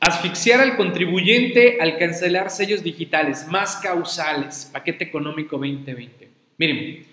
Asfixiar 0.00 0.60
al 0.60 0.76
contribuyente 0.76 1.78
al 1.80 1.98
cancelar 1.98 2.50
sellos 2.50 2.82
digitales, 2.82 3.46
más 3.48 3.76
causales, 3.76 4.68
paquete 4.72 5.04
económico 5.04 5.56
2020. 5.56 6.28
Miren, 6.58 7.06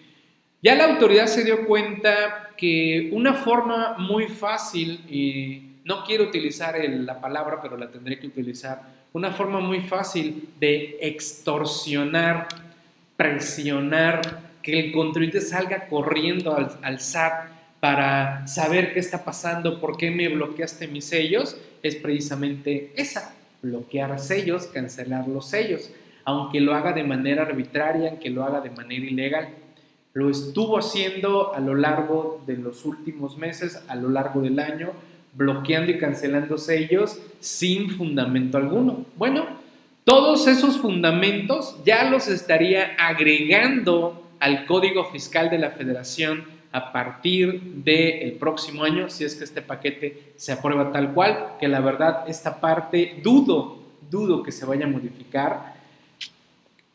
ya 0.61 0.75
la 0.75 0.85
autoridad 0.85 1.27
se 1.27 1.43
dio 1.43 1.65
cuenta 1.65 2.51
que 2.57 3.09
una 3.11 3.33
forma 3.33 3.97
muy 3.97 4.27
fácil, 4.27 5.01
y 5.09 5.79
no 5.83 6.03
quiero 6.03 6.23
utilizar 6.25 6.75
la 6.87 7.19
palabra, 7.19 7.59
pero 7.61 7.77
la 7.77 7.91
tendré 7.91 8.19
que 8.19 8.27
utilizar, 8.27 8.81
una 9.13 9.31
forma 9.31 9.59
muy 9.59 9.81
fácil 9.81 10.49
de 10.59 10.97
extorsionar, 11.01 12.47
presionar, 13.15 14.21
que 14.63 14.79
el 14.79 14.91
contribuyente 14.91 15.41
salga 15.41 15.87
corriendo 15.87 16.55
al, 16.55 16.71
al 16.81 16.99
SAT 16.99 17.49
para 17.79 18.47
saber 18.47 18.93
qué 18.93 18.99
está 19.01 19.25
pasando, 19.25 19.81
por 19.81 19.97
qué 19.97 20.09
me 20.09 20.29
bloqueaste 20.29 20.87
mis 20.87 21.05
sellos, 21.05 21.57
es 21.83 21.97
precisamente 21.97 22.93
esa, 22.95 23.35
bloquear 23.61 24.17
sellos, 24.19 24.67
cancelar 24.67 25.27
los 25.27 25.49
sellos, 25.49 25.91
aunque 26.23 26.61
lo 26.61 26.73
haga 26.73 26.93
de 26.93 27.03
manera 27.03 27.43
arbitraria, 27.43 28.11
aunque 28.11 28.29
lo 28.29 28.45
haga 28.45 28.61
de 28.61 28.69
manera 28.69 29.05
ilegal. 29.05 29.49
Lo 30.13 30.29
estuvo 30.29 30.77
haciendo 30.77 31.53
a 31.53 31.59
lo 31.59 31.75
largo 31.75 32.41
de 32.47 32.55
los 32.55 32.85
últimos 32.85 33.37
meses, 33.37 33.83
a 33.87 33.95
lo 33.95 34.09
largo 34.09 34.41
del 34.41 34.59
año, 34.59 34.91
bloqueando 35.33 35.91
y 35.91 35.97
cancelando 35.97 36.57
sellos 36.57 37.19
sin 37.39 37.89
fundamento 37.89 38.57
alguno. 38.57 39.05
Bueno, 39.17 39.45
todos 40.03 40.47
esos 40.47 40.77
fundamentos 40.77 41.77
ya 41.83 42.09
los 42.09 42.27
estaría 42.27 42.95
agregando 42.97 44.22
al 44.43 44.65
Código 44.65 45.05
Fiscal 45.05 45.49
de 45.49 45.57
la 45.57 45.71
Federación 45.71 46.43
a 46.73 46.91
partir 46.91 47.61
del 47.61 48.33
próximo 48.33 48.83
año, 48.83 49.09
si 49.09 49.23
es 49.23 49.35
que 49.35 49.45
este 49.45 49.61
paquete 49.61 50.33
se 50.35 50.51
aprueba 50.51 50.91
tal 50.91 51.13
cual, 51.13 51.53
que 51.61 51.69
la 51.69 51.79
verdad 51.79 52.25
esta 52.27 52.59
parte 52.59 53.21
dudo, 53.23 53.81
dudo 54.11 54.43
que 54.43 54.51
se 54.51 54.65
vaya 54.65 54.83
a 54.83 54.89
modificar. 54.89 55.75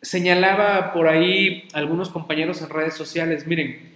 Señalaba 0.02 0.92
por 0.92 1.08
ahí 1.08 1.66
algunos 1.72 2.10
compañeros 2.10 2.60
en 2.60 2.68
redes 2.68 2.94
sociales, 2.94 3.46
miren, 3.46 3.94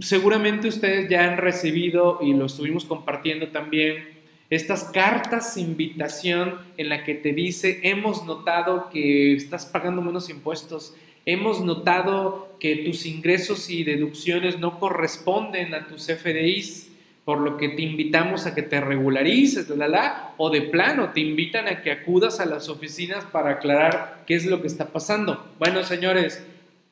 seguramente 0.00 0.68
ustedes 0.68 1.10
ya 1.10 1.30
han 1.30 1.36
recibido 1.36 2.20
y 2.22 2.32
lo 2.32 2.46
estuvimos 2.46 2.86
compartiendo 2.86 3.48
también 3.48 4.16
estas 4.48 4.84
cartas 4.84 5.58
invitación 5.58 6.58
en 6.78 6.88
la 6.88 7.04
que 7.04 7.12
te 7.14 7.34
dice, 7.34 7.80
hemos 7.82 8.24
notado 8.24 8.88
que 8.88 9.34
estás 9.34 9.66
pagando 9.66 10.00
menos 10.00 10.30
impuestos, 10.30 10.94
hemos 11.28 11.60
notado 11.60 12.56
que 12.58 12.76
tus 12.76 13.04
ingresos 13.04 13.68
y 13.68 13.84
deducciones 13.84 14.58
no 14.58 14.80
corresponden 14.80 15.74
a 15.74 15.86
tus 15.86 16.06
FDIs, 16.06 16.88
por 17.26 17.40
lo 17.40 17.58
que 17.58 17.68
te 17.68 17.82
invitamos 17.82 18.46
a 18.46 18.54
que 18.54 18.62
te 18.62 18.80
regularices, 18.80 19.68
la, 19.68 19.88
la, 19.88 20.32
o 20.38 20.48
de 20.48 20.62
plano 20.62 21.10
te 21.12 21.20
invitan 21.20 21.68
a 21.68 21.82
que 21.82 21.90
acudas 21.90 22.40
a 22.40 22.46
las 22.46 22.70
oficinas 22.70 23.26
para 23.26 23.50
aclarar 23.50 24.24
qué 24.26 24.36
es 24.36 24.46
lo 24.46 24.62
que 24.62 24.68
está 24.68 24.86
pasando. 24.86 25.46
Bueno, 25.58 25.84
señores, 25.84 26.42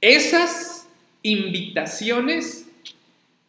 esas 0.02 0.86
invitaciones 1.22 2.68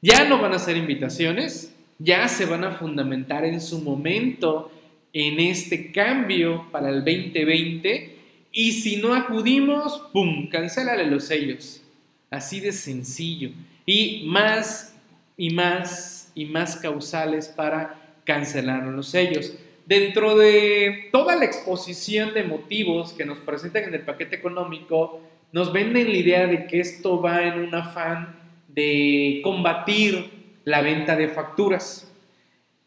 ya 0.01 0.23
no 0.29 0.41
van 0.41 0.53
a 0.53 0.59
ser 0.59 0.77
invitaciones, 0.77 1.75
ya 1.99 2.29
se 2.29 2.45
van 2.45 2.63
a 2.63 2.71
fundamentar 2.71 3.43
en 3.43 3.59
su 3.59 3.81
momento 3.81 4.71
en 5.11 5.41
este 5.41 5.91
cambio 5.91 6.65
para 6.71 6.87
el 6.87 7.03
2020 7.03 8.16
y 8.59 8.71
si 8.71 8.95
no 8.95 9.13
acudimos, 9.13 10.09
¡pum!, 10.11 10.49
cancélale 10.49 11.05
los 11.05 11.25
sellos. 11.25 11.83
Así 12.31 12.59
de 12.59 12.71
sencillo. 12.71 13.51
Y 13.85 14.23
más 14.25 14.97
y 15.37 15.51
más 15.51 16.31
y 16.33 16.45
más 16.45 16.75
causales 16.77 17.49
para 17.49 18.17
cancelar 18.23 18.83
los 18.87 19.09
sellos. 19.09 19.55
Dentro 19.85 20.35
de 20.35 21.09
toda 21.11 21.35
la 21.35 21.45
exposición 21.45 22.33
de 22.33 22.45
motivos 22.45 23.13
que 23.13 23.25
nos 23.25 23.37
presentan 23.37 23.83
en 23.83 23.93
el 23.93 24.01
paquete 24.01 24.37
económico, 24.37 25.21
nos 25.51 25.71
venden 25.71 26.09
la 26.09 26.17
idea 26.17 26.47
de 26.47 26.65
que 26.65 26.79
esto 26.79 27.21
va 27.21 27.43
en 27.43 27.59
un 27.59 27.75
afán 27.75 28.39
de 28.69 29.39
combatir 29.43 30.31
la 30.63 30.81
venta 30.81 31.15
de 31.15 31.27
facturas. 31.27 32.11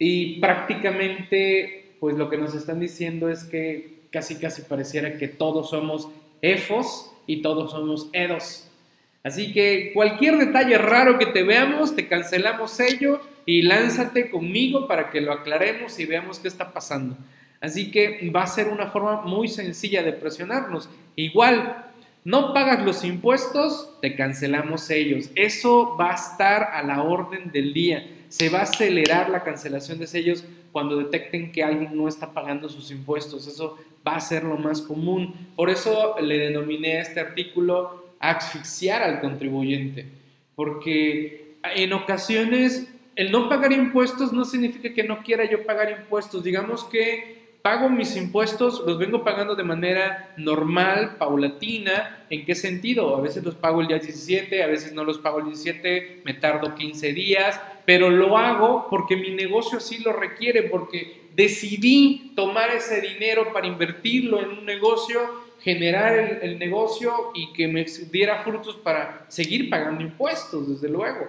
Y 0.01 0.41
prácticamente, 0.41 1.95
pues 2.01 2.17
lo 2.17 2.29
que 2.29 2.39
nos 2.39 2.57
están 2.57 2.81
diciendo 2.81 3.29
es 3.29 3.45
que 3.45 3.90
casi 4.11 4.37
casi 4.37 4.63
pareciera 4.63 5.17
que 5.19 5.29
todos 5.29 5.71
somos 5.71 6.09
EFOS 6.43 7.13
y 7.27 7.43
todos 7.43 7.71
somos 7.71 8.09
EDOS. 8.13 8.67
Así 9.23 9.53
que 9.53 9.93
cualquier 9.93 10.39
detalle 10.39 10.79
raro 10.79 11.19
que 11.19 11.27
te 11.27 11.43
veamos, 11.43 11.95
te 11.95 12.09
cancelamos 12.09 12.81
ello 12.81 13.21
y 13.45 13.63
lánzate 13.63 14.31
conmigo 14.31 14.89
para 14.89 15.11
que 15.11 15.21
lo 15.21 15.33
aclaremos 15.33 15.99
y 15.99 16.07
veamos 16.07 16.39
qué 16.39 16.49
está 16.49 16.73
pasando. 16.73 17.17
Así 17.61 17.91
que 17.91 18.31
va 18.35 18.43
a 18.43 18.47
ser 18.47 18.69
una 18.69 18.87
forma 18.87 19.21
muy 19.23 19.47
sencilla 19.49 20.03
de 20.03 20.15
presionarnos. 20.15 20.89
Igual, 21.17 21.85
no 22.25 22.55
pagas 22.55 22.83
los 22.85 23.05
impuestos, 23.05 23.99
te 24.01 24.17
cancelamos 24.17 24.89
ellos. 24.89 25.31
Eso 25.35 25.97
va 26.01 26.13
a 26.13 26.15
estar 26.15 26.63
a 26.73 26.83
la 26.83 27.03
orden 27.03 27.53
del 27.53 27.75
día. 27.75 28.07
Se 28.29 28.49
va 28.49 28.61
a 28.61 28.63
acelerar 28.63 29.29
la 29.29 29.43
cancelación 29.43 29.99
de 29.99 30.07
sellos 30.07 30.45
cuando 30.73 30.97
detecten 30.97 31.53
que 31.53 31.63
alguien 31.63 31.97
no 31.97 32.09
está 32.09 32.33
pagando 32.33 32.69
sus 32.69 32.91
impuestos. 32.91 33.47
Eso 33.47 33.77
va 34.07 34.17
a 34.17 34.21
ser 34.21 34.45
lo 34.45 34.57
más 34.57 34.81
común. 34.83 35.35
Por 35.57 35.71
eso 35.71 36.17
le 36.21 36.39
denominé 36.39 36.99
a 36.99 37.03
este 37.03 37.21
artículo 37.21 38.15
asfixiar 38.19 39.03
al 39.03 39.21
contribuyente. 39.21 40.07
Porque 40.55 41.57
en 41.75 41.93
ocasiones 41.93 42.89
el 43.17 43.31
no 43.31 43.49
pagar 43.49 43.73
impuestos 43.73 44.33
no 44.33 44.45
significa 44.45 44.95
que 44.95 45.05
no 45.05 45.23
quiera 45.23 45.45
yo 45.45 45.65
pagar 45.65 45.91
impuestos. 45.91 46.45
Digamos 46.45 46.85
que 46.85 47.41
pago 47.63 47.91
mis 47.91 48.17
impuestos, 48.17 48.83
los 48.87 48.99
vengo 48.99 49.23
pagando 49.25 49.55
de 49.55 49.65
manera 49.65 50.33
normal, 50.37 51.17
paulatina. 51.19 52.25
¿En 52.31 52.45
qué 52.45 52.55
sentido? 52.55 53.17
A 53.17 53.21
veces 53.21 53.45
los 53.45 53.55
pago 53.55 53.81
el 53.81 53.89
día 53.89 53.99
17, 53.99 54.63
a 54.63 54.67
veces 54.67 54.93
no 54.93 55.05
los 55.05 55.19
pago 55.19 55.41
el 55.41 55.47
17, 55.47 56.23
me 56.25 56.35
tardo 56.35 56.75
15 56.75 57.13
días, 57.13 57.61
pero 57.85 58.09
lo 58.09 58.39
hago 58.39 58.87
porque 58.89 59.17
mi 59.17 59.31
negocio 59.31 59.79
así 59.79 59.99
lo 59.99 60.13
requiere, 60.13 60.63
porque 60.63 61.20
decidí 61.41 62.33
tomar 62.37 62.71
ese 62.71 63.01
dinero 63.01 63.51
para 63.55 63.67
invertirlo 63.67 64.43
en 64.43 64.51
un 64.51 64.67
negocio, 64.67 65.21
generar 65.63 66.41
el, 66.43 66.59
negocio 66.59 67.13
y 67.35 67.53
que 67.55 67.67
me 67.67 67.87
diera 68.13 68.43
frutos 68.43 68.77
para 68.77 69.25
seguir 69.29 69.71
pagando 69.71 70.03
impuestos, 70.03 70.69
desde 70.69 70.91
luego. 70.91 71.29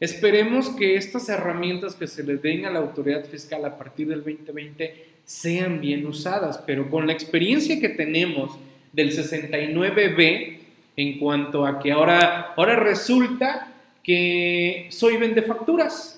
Esperemos 0.00 0.70
que 0.70 0.96
estas 0.96 1.28
herramientas 1.28 1.94
que 1.94 2.08
se 2.08 2.24
le 2.24 2.38
den 2.38 2.66
a 2.66 2.70
la 2.70 2.80
autoridad 2.80 3.24
fiscal 3.24 3.64
a 3.64 3.78
partir 3.78 4.08
del 4.08 4.24
2020 4.24 5.06
sean 5.24 5.80
bien 5.80 6.04
usadas, 6.04 6.58
pero 6.66 6.90
con 6.90 7.06
la 7.06 7.12
experiencia 7.12 7.78
que 7.78 7.90
tenemos 7.90 8.58
del 8.92 9.12
69B 9.12 10.58
en 10.96 11.18
cuanto 11.20 11.64
a 11.64 11.78
que 11.78 11.92
ahora, 11.92 12.54
ahora 12.56 12.74
resulta 12.74 13.72
que 14.02 14.88
soy 14.90 15.18
vendefacturas, 15.18 16.17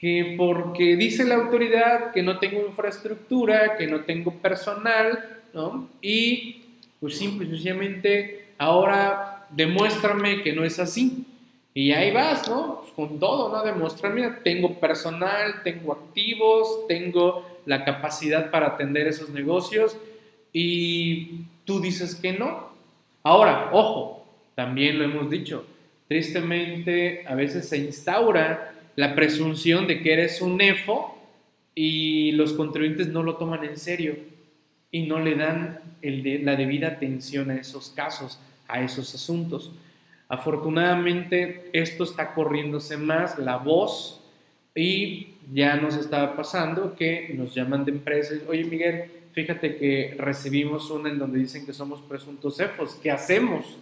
que 0.00 0.34
porque 0.38 0.96
dice 0.96 1.24
la 1.24 1.34
autoridad 1.34 2.10
que 2.12 2.22
no 2.22 2.38
tengo 2.38 2.66
infraestructura, 2.66 3.76
que 3.76 3.86
no 3.86 4.00
tengo 4.00 4.32
personal, 4.32 5.40
¿no? 5.52 5.90
Y 6.00 6.62
pues 6.98 7.18
simple 7.18 7.46
y 7.46 7.50
sencillamente 7.50 8.46
ahora 8.56 9.46
demuéstrame 9.50 10.42
que 10.42 10.54
no 10.54 10.64
es 10.64 10.78
así. 10.78 11.26
Y 11.74 11.92
ahí 11.92 12.12
vas, 12.12 12.48
¿no? 12.48 12.80
Pues, 12.80 12.92
con 12.92 13.20
todo, 13.20 13.54
¿no? 13.54 13.62
Demostrar, 13.62 14.14
mira, 14.14 14.40
tengo 14.42 14.80
personal, 14.80 15.62
tengo 15.62 15.92
activos, 15.92 16.86
tengo 16.88 17.46
la 17.66 17.84
capacidad 17.84 18.50
para 18.50 18.68
atender 18.68 19.06
esos 19.06 19.28
negocios 19.28 19.96
y 20.52 21.42
tú 21.66 21.78
dices 21.78 22.14
que 22.14 22.32
no. 22.32 22.70
Ahora, 23.22 23.68
ojo, 23.72 24.24
también 24.54 24.98
lo 24.98 25.04
hemos 25.04 25.30
dicho, 25.30 25.66
tristemente 26.08 27.24
a 27.26 27.34
veces 27.34 27.68
se 27.68 27.76
instaura 27.76 28.72
la 28.96 29.14
presunción 29.14 29.86
de 29.86 30.02
que 30.02 30.12
eres 30.12 30.40
un 30.40 30.60
EFO 30.60 31.16
y 31.74 32.32
los 32.32 32.52
contribuyentes 32.52 33.08
no 33.08 33.22
lo 33.22 33.36
toman 33.36 33.64
en 33.64 33.76
serio 33.76 34.16
y 34.90 35.02
no 35.02 35.20
le 35.20 35.36
dan 35.36 35.80
la 36.02 36.56
debida 36.56 36.88
atención 36.88 37.50
a 37.50 37.56
esos 37.56 37.90
casos, 37.90 38.38
a 38.68 38.82
esos 38.82 39.14
asuntos. 39.14 39.72
Afortunadamente 40.28 41.70
esto 41.72 42.04
está 42.04 42.34
corriéndose 42.34 42.96
más, 42.96 43.38
la 43.38 43.56
voz, 43.56 44.20
y 44.74 45.34
ya 45.52 45.76
nos 45.76 45.96
estaba 45.96 46.36
pasando 46.36 46.94
que 46.94 47.34
nos 47.36 47.54
llaman 47.54 47.84
de 47.84 47.92
empresas, 47.92 48.38
oye 48.48 48.64
Miguel, 48.64 49.04
fíjate 49.32 49.76
que 49.76 50.14
recibimos 50.18 50.90
una 50.90 51.10
en 51.10 51.18
donde 51.18 51.40
dicen 51.40 51.66
que 51.66 51.72
somos 51.72 52.00
presuntos 52.02 52.56
cefos, 52.56 52.98
¿qué 53.02 53.10
hacemos? 53.10 53.76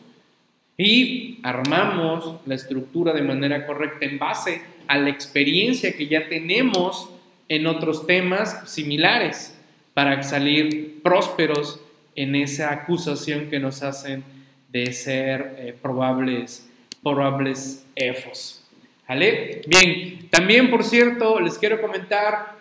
Y 0.76 1.40
armamos 1.42 2.40
la 2.46 2.54
estructura 2.54 3.12
de 3.12 3.22
manera 3.22 3.66
correcta 3.66 4.06
en 4.06 4.18
base 4.18 4.62
a 4.88 4.98
la 4.98 5.10
experiencia 5.10 5.96
que 5.96 6.08
ya 6.08 6.28
tenemos 6.28 7.10
en 7.48 7.66
otros 7.66 8.06
temas 8.06 8.68
similares 8.70 9.54
para 9.94 10.22
salir 10.22 11.00
prósperos 11.02 11.80
en 12.14 12.34
esa 12.34 12.72
acusación 12.72 13.48
que 13.48 13.60
nos 13.60 13.82
hacen 13.82 14.24
de 14.70 14.92
ser 14.92 15.54
eh, 15.58 15.74
probables, 15.80 16.68
probables 17.02 17.86
EFOS. 17.94 18.64
¿Vale? 19.08 19.62
Bien, 19.66 20.28
también 20.30 20.70
por 20.70 20.84
cierto, 20.84 21.40
les 21.40 21.56
quiero 21.58 21.80
comentar, 21.80 22.58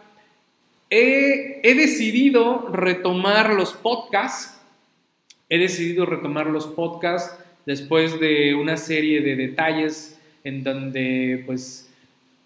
he, 0.90 1.60
he 1.64 1.76
decidido 1.76 2.70
retomar 2.72 3.54
los 3.54 3.74
podcasts, 3.74 4.58
he 5.50 5.58
decidido 5.58 6.06
retomar 6.06 6.48
los 6.48 6.68
podcasts 6.68 7.38
después 7.66 8.20
de 8.20 8.56
una 8.56 8.78
serie 8.78 9.22
de 9.22 9.36
detalles 9.36 10.18
en 10.46 10.64
donde 10.64 11.44
pues 11.46 11.87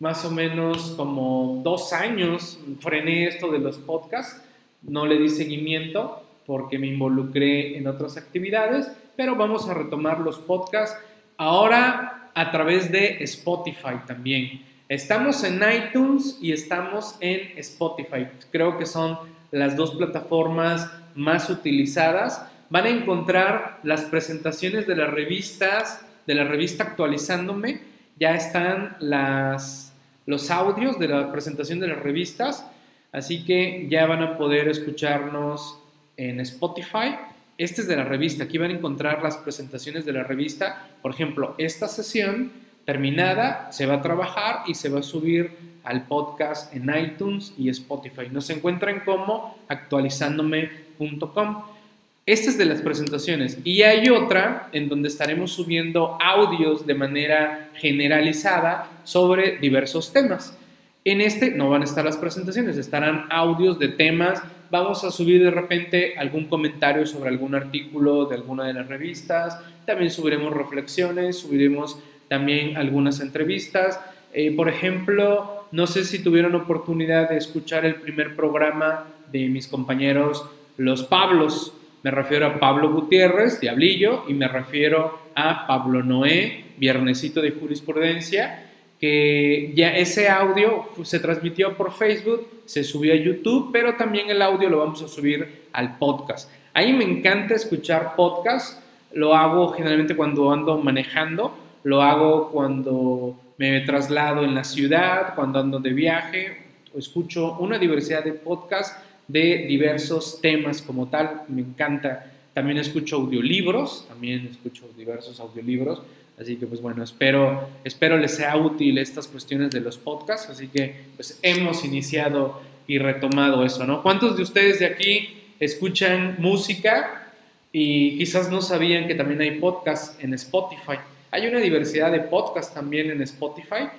más 0.01 0.25
o 0.25 0.31
menos 0.31 0.95
como 0.97 1.61
dos 1.63 1.93
años 1.93 2.59
frené 2.81 3.27
esto 3.27 3.49
de 3.49 3.59
los 3.59 3.77
podcasts, 3.77 4.43
no 4.81 5.05
le 5.05 5.17
di 5.17 5.29
seguimiento 5.29 6.23
porque 6.45 6.77
me 6.77 6.87
involucré 6.87 7.77
en 7.77 7.87
otras 7.87 8.17
actividades 8.17 8.91
pero 9.21 9.35
vamos 9.35 9.69
a 9.69 9.75
retomar 9.75 10.19
los 10.19 10.39
podcasts 10.39 10.97
ahora 11.37 12.31
a 12.33 12.51
través 12.51 12.91
de 12.91 13.23
Spotify 13.23 13.99
también. 14.07 14.65
Estamos 14.89 15.43
en 15.43 15.61
iTunes 15.61 16.37
y 16.41 16.51
estamos 16.51 17.17
en 17.19 17.57
Spotify. 17.59 18.27
Creo 18.51 18.77
que 18.77 18.87
son 18.87 19.19
las 19.51 19.75
dos 19.75 19.91
plataformas 19.95 20.91
más 21.13 21.49
utilizadas. 21.51 22.45
Van 22.69 22.85
a 22.85 22.89
encontrar 22.89 23.79
las 23.83 24.01
presentaciones 24.05 24.87
de 24.87 24.95
las 24.95 25.11
revistas, 25.11 26.05
de 26.25 26.35
la 26.35 26.45
revista 26.45 26.83
actualizándome. 26.83 27.81
Ya 28.19 28.35
están 28.35 28.97
las, 28.99 29.90
los 30.31 30.49
audios 30.49 30.97
de 30.97 31.07
la 31.07 31.31
presentación 31.31 31.79
de 31.79 31.89
las 31.89 31.99
revistas. 31.99 32.65
Así 33.11 33.45
que 33.45 33.87
ya 33.89 34.07
van 34.07 34.23
a 34.23 34.37
poder 34.37 34.67
escucharnos 34.67 35.77
en 36.17 36.39
Spotify 36.39 37.15
este 37.61 37.81
es 37.81 37.87
de 37.87 37.95
la 37.95 38.05
revista. 38.05 38.45
Aquí 38.45 38.57
van 38.57 38.71
a 38.71 38.73
encontrar 38.73 39.21
las 39.21 39.37
presentaciones 39.37 40.03
de 40.03 40.13
la 40.13 40.23
revista. 40.23 40.89
Por 41.03 41.11
ejemplo, 41.11 41.53
esta 41.59 41.87
sesión 41.87 42.51
terminada 42.85 43.71
se 43.71 43.85
va 43.85 43.97
a 43.97 44.01
trabajar 44.01 44.63
y 44.65 44.73
se 44.73 44.89
va 44.89 45.01
a 45.01 45.03
subir 45.03 45.79
al 45.83 46.07
podcast 46.07 46.73
en 46.73 46.89
iTunes 46.89 47.53
y 47.59 47.69
Spotify. 47.69 48.29
Nos 48.31 48.49
encuentran 48.49 49.03
como 49.05 49.55
actualizándome.mx. 49.67 51.80
Esta 52.27 52.51
es 52.51 52.57
de 52.57 52.65
las 52.65 52.81
presentaciones. 52.81 53.57
Y 53.63 53.81
hay 53.81 54.09
otra 54.09 54.69
en 54.73 54.89
donde 54.89 55.07
estaremos 55.07 55.51
subiendo 55.51 56.17
audios 56.21 56.85
de 56.85 56.93
manera 56.93 57.71
generalizada 57.75 58.89
sobre 59.03 59.57
diversos 59.57 60.13
temas. 60.13 60.55
En 61.03 61.19
este 61.19 61.49
no 61.49 61.69
van 61.69 61.81
a 61.81 61.85
estar 61.85 62.05
las 62.05 62.17
presentaciones, 62.17 62.77
estarán 62.77 63.25
audios 63.31 63.79
de 63.79 63.87
temas. 63.87 64.43
Vamos 64.69 65.03
a 65.03 65.09
subir 65.09 65.43
de 65.43 65.49
repente 65.49 66.13
algún 66.15 66.45
comentario 66.45 67.07
sobre 67.07 67.29
algún 67.29 67.55
artículo 67.55 68.25
de 68.25 68.35
alguna 68.35 68.67
de 68.67 68.75
las 68.75 68.87
revistas. 68.87 69.57
También 69.87 70.11
subiremos 70.11 70.53
reflexiones, 70.53 71.39
subiremos 71.39 71.97
también 72.27 72.77
algunas 72.77 73.19
entrevistas. 73.19 73.99
Eh, 74.31 74.55
por 74.55 74.69
ejemplo, 74.69 75.65
no 75.71 75.87
sé 75.87 76.03
si 76.05 76.23
tuvieron 76.23 76.53
oportunidad 76.53 77.29
de 77.29 77.37
escuchar 77.37 77.83
el 77.83 77.95
primer 77.95 78.35
programa 78.35 79.07
de 79.31 79.49
mis 79.49 79.67
compañeros 79.67 80.45
Los 80.77 81.03
Pablos. 81.03 81.73
Me 82.03 82.11
refiero 82.11 82.47
a 82.47 82.59
Pablo 82.59 82.91
Gutiérrez, 82.91 83.59
Diablillo, 83.59 84.23
y 84.27 84.33
me 84.33 84.47
refiero 84.47 85.19
a 85.35 85.67
Pablo 85.67 86.03
Noé, 86.03 86.65
Viernesito 86.77 87.41
de 87.41 87.51
Jurisprudencia 87.51 88.67
que 89.01 89.73
ya 89.75 89.97
ese 89.97 90.29
audio 90.29 90.85
se 91.03 91.19
transmitió 91.19 91.75
por 91.75 91.91
Facebook, 91.91 92.47
se 92.65 92.83
subió 92.83 93.13
a 93.13 93.15
YouTube, 93.15 93.71
pero 93.73 93.95
también 93.95 94.29
el 94.29 94.43
audio 94.43 94.69
lo 94.69 94.77
vamos 94.77 95.01
a 95.01 95.07
subir 95.07 95.63
al 95.73 95.97
podcast. 95.97 96.51
Ahí 96.71 96.93
me 96.93 97.03
encanta 97.03 97.55
escuchar 97.55 98.15
podcast, 98.15 98.79
lo 99.11 99.35
hago 99.35 99.69
generalmente 99.69 100.15
cuando 100.15 100.51
ando 100.51 100.77
manejando, 100.77 101.51
lo 101.83 102.03
hago 102.03 102.51
cuando 102.51 103.35
me 103.57 103.81
traslado 103.81 104.43
en 104.43 104.53
la 104.53 104.63
ciudad, 104.63 105.33
cuando 105.33 105.59
ando 105.59 105.79
de 105.79 105.93
viaje, 105.93 106.57
escucho 106.95 107.57
una 107.57 107.79
diversidad 107.79 108.23
de 108.23 108.33
podcasts 108.33 108.95
de 109.31 109.65
diversos 109.67 110.39
temas 110.41 110.81
como 110.81 111.07
tal, 111.09 111.43
me 111.47 111.61
encanta. 111.61 112.31
También 112.53 112.77
escucho 112.77 113.15
audiolibros, 113.15 114.05
también 114.07 114.45
escucho 114.47 114.89
diversos 114.97 115.39
audiolibros 115.39 116.01
Así 116.41 116.55
que 116.55 116.65
pues 116.65 116.81
bueno, 116.81 117.03
espero, 117.03 117.69
espero 117.83 118.17
les 118.17 118.35
sea 118.35 118.57
útil 118.57 118.97
estas 118.97 119.27
cuestiones 119.27 119.69
de 119.71 119.79
los 119.79 119.99
podcasts. 119.99 120.49
Así 120.49 120.67
que 120.67 120.95
pues 121.15 121.39
hemos 121.43 121.85
iniciado 121.85 122.61
y 122.87 122.97
retomado 122.97 123.63
eso, 123.63 123.85
¿no? 123.85 124.01
¿Cuántos 124.01 124.35
de 124.37 124.43
ustedes 124.43 124.79
de 124.79 124.87
aquí 124.87 125.53
escuchan 125.59 126.37
música 126.39 127.31
y 127.71 128.17
quizás 128.17 128.49
no 128.49 128.61
sabían 128.61 129.07
que 129.07 129.13
también 129.13 129.41
hay 129.41 129.59
podcasts 129.59 130.17
en 130.19 130.33
Spotify? 130.33 130.97
Hay 131.29 131.45
una 131.45 131.59
diversidad 131.59 132.11
de 132.11 132.21
podcasts 132.21 132.73
también 132.73 133.11
en 133.11 133.21
Spotify 133.21 133.89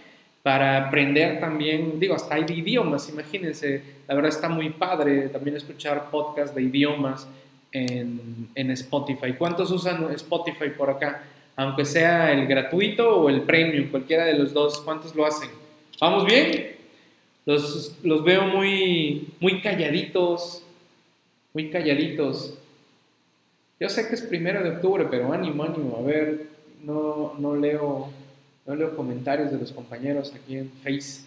para 0.43 0.89
aprender 0.89 1.39
también, 1.41 2.01
digo, 2.01 2.15
hasta 2.15 2.35
hay 2.35 2.45
de 2.45 2.55
idiomas, 2.55 3.09
imagínense, 3.09 3.83
la 4.09 4.15
verdad 4.15 4.31
está 4.31 4.49
muy 4.49 4.71
padre 4.71 5.29
también 5.29 5.57
escuchar 5.57 6.11
podcasts 6.11 6.55
de 6.55 6.63
idiomas 6.63 7.29
en, 7.71 8.49
en 8.55 8.71
Spotify. 8.73 9.35
¿Cuántos 9.35 9.71
usan 9.71 10.13
Spotify 10.13 10.71
por 10.77 10.91
acá? 10.91 11.23
aunque 11.57 11.85
sea 11.85 12.33
el 12.33 12.47
gratuito 12.47 13.17
o 13.21 13.29
el 13.29 13.43
premium, 13.43 13.91
cualquiera 13.91 14.25
de 14.25 14.35
los 14.35 14.53
dos, 14.53 14.81
¿cuántos 14.81 15.15
lo 15.15 15.27
hacen? 15.27 15.51
¿Vamos 16.01 16.25
bien? 16.25 16.77
Los, 17.45 17.99
los 18.03 18.25
veo 18.25 18.47
muy, 18.47 19.29
muy 19.41 19.61
calladitos, 19.61 20.65
muy 21.53 21.71
calladitos. 21.71 22.59
Yo 23.79 23.89
sé 23.89 24.09
que 24.09 24.15
es 24.15 24.23
primero 24.23 24.63
de 24.63 24.71
octubre, 24.71 25.07
pero 25.11 25.33
ánimo, 25.33 25.65
ánimo. 25.65 25.99
A 25.99 26.03
ver, 26.03 26.47
no, 26.83 27.35
no, 27.39 27.57
leo, 27.57 28.11
no 28.67 28.75
leo 28.75 28.97
comentarios 28.97 29.51
de 29.51 29.59
los 29.59 29.73
compañeros 29.73 30.33
aquí 30.35 30.57
en 30.57 30.71
Face. 30.83 31.25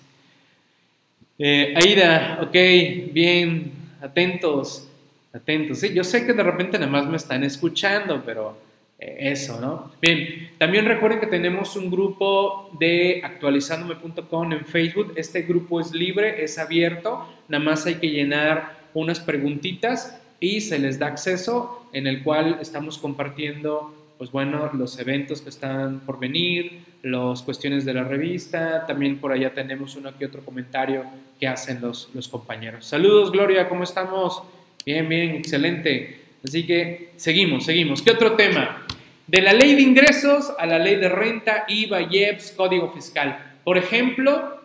Eh, 1.37 1.73
Aida, 1.75 2.39
ok, 2.41 3.13
bien, 3.13 3.71
atentos, 4.01 4.87
atentos. 5.33 5.81
Yo 5.81 6.03
sé 6.03 6.25
que 6.25 6.33
de 6.33 6.43
repente 6.43 6.79
nada 6.79 6.91
más 6.91 7.05
me 7.07 7.17
están 7.17 7.43
escuchando, 7.43 8.23
pero 8.25 8.57
eh, 8.97 9.31
eso, 9.31 9.59
¿no? 9.59 9.91
Bien, 10.01 10.51
también 10.57 10.85
recuerden 10.85 11.19
que 11.19 11.27
tenemos 11.27 11.75
un 11.75 11.91
grupo 11.91 12.69
de 12.79 13.21
actualizandome.com 13.23 14.53
en 14.53 14.65
Facebook. 14.65 15.13
Este 15.17 15.41
grupo 15.41 15.81
es 15.81 15.91
libre, 15.91 16.41
es 16.43 16.57
abierto, 16.57 17.27
nada 17.49 17.63
más 17.63 17.85
hay 17.85 17.95
que 17.95 18.09
llenar 18.09 18.77
unas 18.93 19.19
preguntitas 19.19 20.21
y 20.39 20.61
se 20.61 20.79
les 20.79 20.99
da 20.99 21.07
acceso 21.07 21.89
en 21.91 22.07
el 22.07 22.23
cual 22.23 22.59
estamos 22.61 22.97
compartiendo, 22.97 23.93
pues 24.17 24.31
bueno, 24.31 24.69
los 24.73 24.97
eventos 24.99 25.41
que 25.41 25.49
están 25.49 25.99
por 26.01 26.17
venir, 26.17 26.79
las 27.05 27.43
cuestiones 27.43 27.85
de 27.85 27.93
la 27.93 28.03
revista, 28.03 28.83
también 28.87 29.19
por 29.19 29.31
allá 29.31 29.53
tenemos 29.53 29.95
uno 29.95 30.17
que 30.17 30.25
otro 30.25 30.43
comentario 30.43 31.05
que 31.39 31.47
hacen 31.47 31.79
los, 31.79 32.09
los 32.15 32.27
compañeros. 32.27 32.83
Saludos, 32.85 33.31
Gloria, 33.31 33.69
¿cómo 33.69 33.83
estamos? 33.83 34.41
Bien, 34.83 35.07
bien, 35.07 35.35
excelente. 35.35 36.21
Así 36.43 36.65
que 36.65 37.11
seguimos, 37.15 37.65
seguimos. 37.65 38.01
¿Qué 38.01 38.09
otro 38.09 38.35
tema? 38.35 38.87
De 39.27 39.39
la 39.43 39.53
ley 39.53 39.75
de 39.75 39.83
ingresos 39.83 40.51
a 40.57 40.65
la 40.65 40.79
ley 40.79 40.95
de 40.95 41.09
renta, 41.09 41.65
IVA, 41.67 42.01
IEPS, 42.11 42.53
código 42.57 42.91
fiscal. 42.91 43.53
Por 43.63 43.77
ejemplo, 43.77 44.59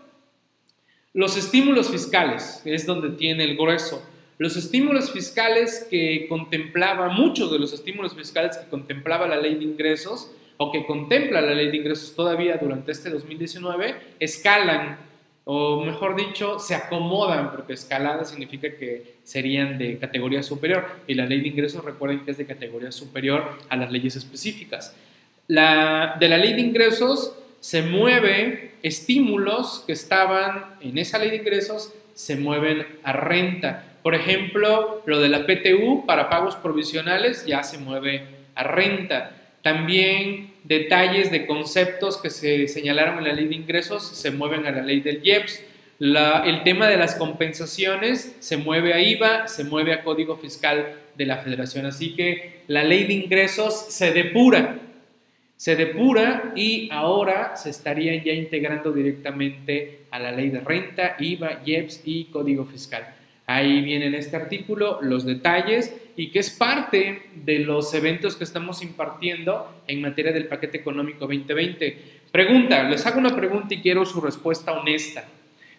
los 1.12 1.36
estímulos 1.36 1.90
fiscales, 1.90 2.62
es 2.64 2.86
donde 2.86 3.10
tiene 3.10 3.44
el 3.44 3.56
grueso. 3.56 4.02
Los 4.38 4.56
estímulos 4.56 5.12
fiscales 5.12 5.86
que 5.90 6.24
contemplaba, 6.26 7.10
muchos 7.10 7.52
de 7.52 7.58
los 7.58 7.74
estímulos 7.74 8.14
fiscales 8.14 8.56
que 8.56 8.70
contemplaba 8.70 9.28
la 9.28 9.36
ley 9.36 9.56
de 9.56 9.64
ingresos, 9.64 10.32
o 10.62 10.70
que 10.70 10.84
contempla 10.84 11.40
la 11.40 11.54
ley 11.54 11.70
de 11.70 11.78
ingresos 11.78 12.14
todavía 12.14 12.58
durante 12.58 12.92
este 12.92 13.08
2019, 13.08 13.94
escalan 14.20 14.98
o 15.44 15.82
mejor 15.82 16.14
dicho, 16.16 16.58
se 16.58 16.74
acomodan, 16.74 17.50
porque 17.50 17.72
escalada 17.72 18.26
significa 18.26 18.68
que 18.76 19.14
serían 19.24 19.78
de 19.78 19.96
categoría 19.96 20.42
superior, 20.42 20.84
y 21.06 21.14
la 21.14 21.24
ley 21.24 21.40
de 21.40 21.48
ingresos 21.48 21.82
recuerden 21.82 22.26
que 22.26 22.32
es 22.32 22.36
de 22.36 22.44
categoría 22.44 22.92
superior 22.92 23.56
a 23.70 23.76
las 23.76 23.90
leyes 23.90 24.16
específicas. 24.16 24.94
La, 25.48 26.16
de 26.20 26.28
la 26.28 26.36
ley 26.36 26.52
de 26.52 26.60
ingresos 26.60 27.34
se 27.60 27.80
mueve 27.80 28.74
estímulos 28.82 29.82
que 29.86 29.94
estaban 29.94 30.76
en 30.82 30.98
esa 30.98 31.18
ley 31.18 31.30
de 31.30 31.36
ingresos, 31.36 31.94
se 32.12 32.36
mueven 32.36 32.86
a 33.02 33.14
renta. 33.14 33.96
Por 34.02 34.14
ejemplo, 34.14 35.02
lo 35.06 35.20
de 35.20 35.30
la 35.30 35.46
PTU 35.46 36.04
para 36.04 36.28
pagos 36.28 36.56
provisionales 36.56 37.46
ya 37.46 37.62
se 37.62 37.78
mueve 37.78 38.24
a 38.54 38.62
renta. 38.62 39.39
También 39.62 40.52
detalles 40.64 41.30
de 41.30 41.46
conceptos 41.46 42.16
que 42.16 42.30
se 42.30 42.68
señalaron 42.68 43.18
en 43.18 43.24
la 43.24 43.32
ley 43.32 43.46
de 43.48 43.54
ingresos 43.54 44.06
se 44.06 44.30
mueven 44.30 44.66
a 44.66 44.70
la 44.70 44.82
ley 44.82 45.00
del 45.00 45.20
IEPS. 45.24 45.64
el 46.00 46.62
tema 46.62 46.88
de 46.88 46.96
las 46.96 47.14
compensaciones 47.16 48.36
se 48.38 48.56
mueve 48.56 48.94
a 48.94 49.00
IVA, 49.00 49.48
se 49.48 49.64
mueve 49.64 49.92
a 49.92 50.02
Código 50.02 50.36
Fiscal 50.36 50.94
de 51.14 51.26
la 51.26 51.38
Federación. 51.38 51.84
Así 51.84 52.14
que 52.14 52.62
la 52.68 52.84
ley 52.84 53.04
de 53.04 53.12
ingresos 53.14 53.74
se 53.74 54.12
depura, 54.12 54.78
se 55.56 55.76
depura 55.76 56.52
y 56.56 56.88
ahora 56.90 57.54
se 57.56 57.68
estaría 57.68 58.14
ya 58.22 58.32
integrando 58.32 58.92
directamente 58.92 60.04
a 60.10 60.18
la 60.18 60.32
ley 60.32 60.48
de 60.48 60.60
renta, 60.60 61.16
IVA, 61.18 61.60
IEPS 61.66 62.00
y 62.06 62.24
Código 62.24 62.64
Fiscal. 62.64 63.14
Ahí 63.46 63.82
viene 63.82 64.16
este 64.16 64.36
artículo 64.36 65.00
los 65.02 65.26
detalles 65.26 65.92
y 66.16 66.30
que 66.30 66.38
es 66.38 66.50
parte 66.50 67.30
de 67.34 67.60
los 67.60 67.92
eventos 67.94 68.36
que 68.36 68.44
estamos 68.44 68.82
impartiendo 68.82 69.82
en 69.86 70.00
materia 70.00 70.32
del 70.32 70.46
paquete 70.46 70.78
económico 70.78 71.20
2020. 71.20 72.20
Pregunta, 72.30 72.82
les 72.84 73.04
hago 73.06 73.18
una 73.18 73.34
pregunta 73.34 73.74
y 73.74 73.80
quiero 73.80 74.04
su 74.04 74.20
respuesta 74.20 74.72
honesta. 74.72 75.28